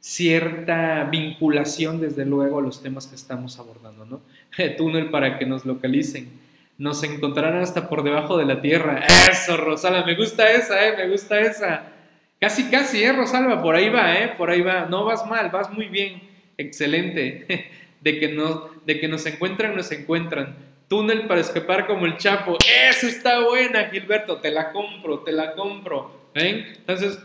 cierta 0.00 1.04
vinculación 1.04 1.98
desde 1.98 2.26
luego 2.26 2.58
a 2.58 2.62
los 2.62 2.82
temas 2.82 3.06
que 3.06 3.16
estamos 3.16 3.58
abordando, 3.58 4.04
¿no? 4.04 4.20
túnel 4.76 5.08
para 5.08 5.38
que 5.38 5.46
nos 5.46 5.64
localicen. 5.64 6.28
Nos 6.76 7.02
encontrarán 7.04 7.62
hasta 7.62 7.88
por 7.88 8.02
debajo 8.02 8.36
de 8.36 8.44
la 8.44 8.60
tierra. 8.60 9.02
Eso, 9.30 9.56
Rosala, 9.56 10.04
me 10.04 10.14
gusta 10.14 10.52
esa, 10.52 10.86
¿eh? 10.86 10.94
Me 10.96 11.08
gusta 11.08 11.40
esa. 11.40 11.84
Casi, 12.38 12.64
casi, 12.64 13.02
¿eh, 13.02 13.12
Rosalba? 13.12 13.62
Por 13.62 13.76
ahí 13.76 13.88
va, 13.88 14.14
¿eh? 14.18 14.34
Por 14.36 14.50
ahí 14.50 14.60
va. 14.60 14.86
No 14.86 15.04
vas 15.04 15.24
mal, 15.26 15.48
vas 15.50 15.72
muy 15.72 15.86
bien. 15.86 16.33
Excelente. 16.56 17.70
De 18.00 18.20
que, 18.20 18.28
no, 18.28 18.68
de 18.84 19.00
que 19.00 19.08
nos 19.08 19.24
encuentran, 19.24 19.74
nos 19.74 19.90
encuentran. 19.90 20.56
Túnel 20.88 21.26
para 21.26 21.40
escapar 21.40 21.86
como 21.86 22.04
el 22.04 22.18
Chapo. 22.18 22.58
Eso 22.90 23.06
está 23.06 23.40
buena, 23.40 23.86
Gilberto. 23.86 24.42
Te 24.42 24.50
la 24.50 24.72
compro, 24.72 25.20
te 25.20 25.32
la 25.32 25.54
compro. 25.54 26.28
¿Ven? 26.34 26.66
Entonces, 26.76 27.18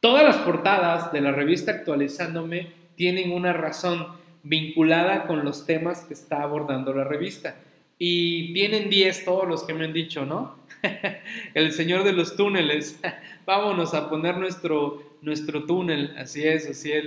todas 0.00 0.24
las 0.24 0.38
portadas 0.38 1.12
de 1.12 1.20
la 1.20 1.32
revista 1.32 1.72
Actualizándome 1.72 2.72
tienen 2.96 3.32
una 3.32 3.52
razón 3.52 4.16
vinculada 4.42 5.26
con 5.26 5.44
los 5.44 5.66
temas 5.66 6.06
que 6.06 6.14
está 6.14 6.42
abordando 6.42 6.94
la 6.94 7.04
revista. 7.04 7.56
Y 7.98 8.52
tienen 8.52 8.90
10 8.90 9.24
todos 9.24 9.46
los 9.46 9.62
que 9.64 9.74
me 9.74 9.84
han 9.84 9.92
dicho, 9.92 10.26
¿no? 10.26 10.56
el 11.54 11.72
señor 11.72 12.02
de 12.04 12.12
los 12.12 12.36
túneles. 12.36 13.00
Vámonos 13.46 13.94
a 13.94 14.08
poner 14.08 14.36
nuestro, 14.38 15.11
nuestro 15.22 15.64
túnel. 15.64 16.14
Así 16.18 16.44
es, 16.44 16.68
así 16.68 16.92
es. 16.92 17.04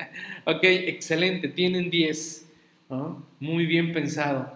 ok, 0.44 0.62
excelente. 0.62 1.48
Tienen 1.48 1.90
10. 1.90 2.48
Muy 3.40 3.66
bien 3.66 3.92
pensado. 3.92 4.54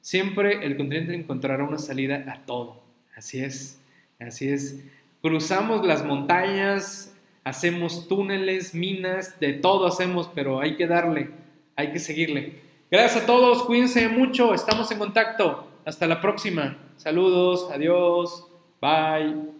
Siempre 0.00 0.64
el 0.64 0.76
continente 0.76 1.14
encontrará 1.14 1.64
una 1.64 1.78
salida 1.78 2.24
a 2.28 2.44
todo. 2.46 2.82
Así 3.16 3.40
es. 3.40 3.80
Así 4.20 4.48
es. 4.48 4.82
Cruzamos 5.22 5.86
las 5.86 6.04
montañas, 6.04 7.16
hacemos 7.44 8.08
túneles, 8.08 8.74
minas, 8.74 9.40
de 9.40 9.54
todo 9.54 9.86
hacemos, 9.86 10.30
pero 10.34 10.60
hay 10.60 10.76
que 10.76 10.86
darle, 10.86 11.30
hay 11.76 11.92
que 11.92 11.98
seguirle. 11.98 12.60
Gracias 12.90 13.22
a 13.22 13.26
todos, 13.26 13.64
cuídense 13.64 14.08
mucho, 14.08 14.52
estamos 14.52 14.90
en 14.90 14.98
contacto. 14.98 15.68
Hasta 15.84 16.06
la 16.06 16.20
próxima. 16.20 16.76
Saludos, 16.96 17.70
adiós, 17.72 18.46
bye. 18.80 19.53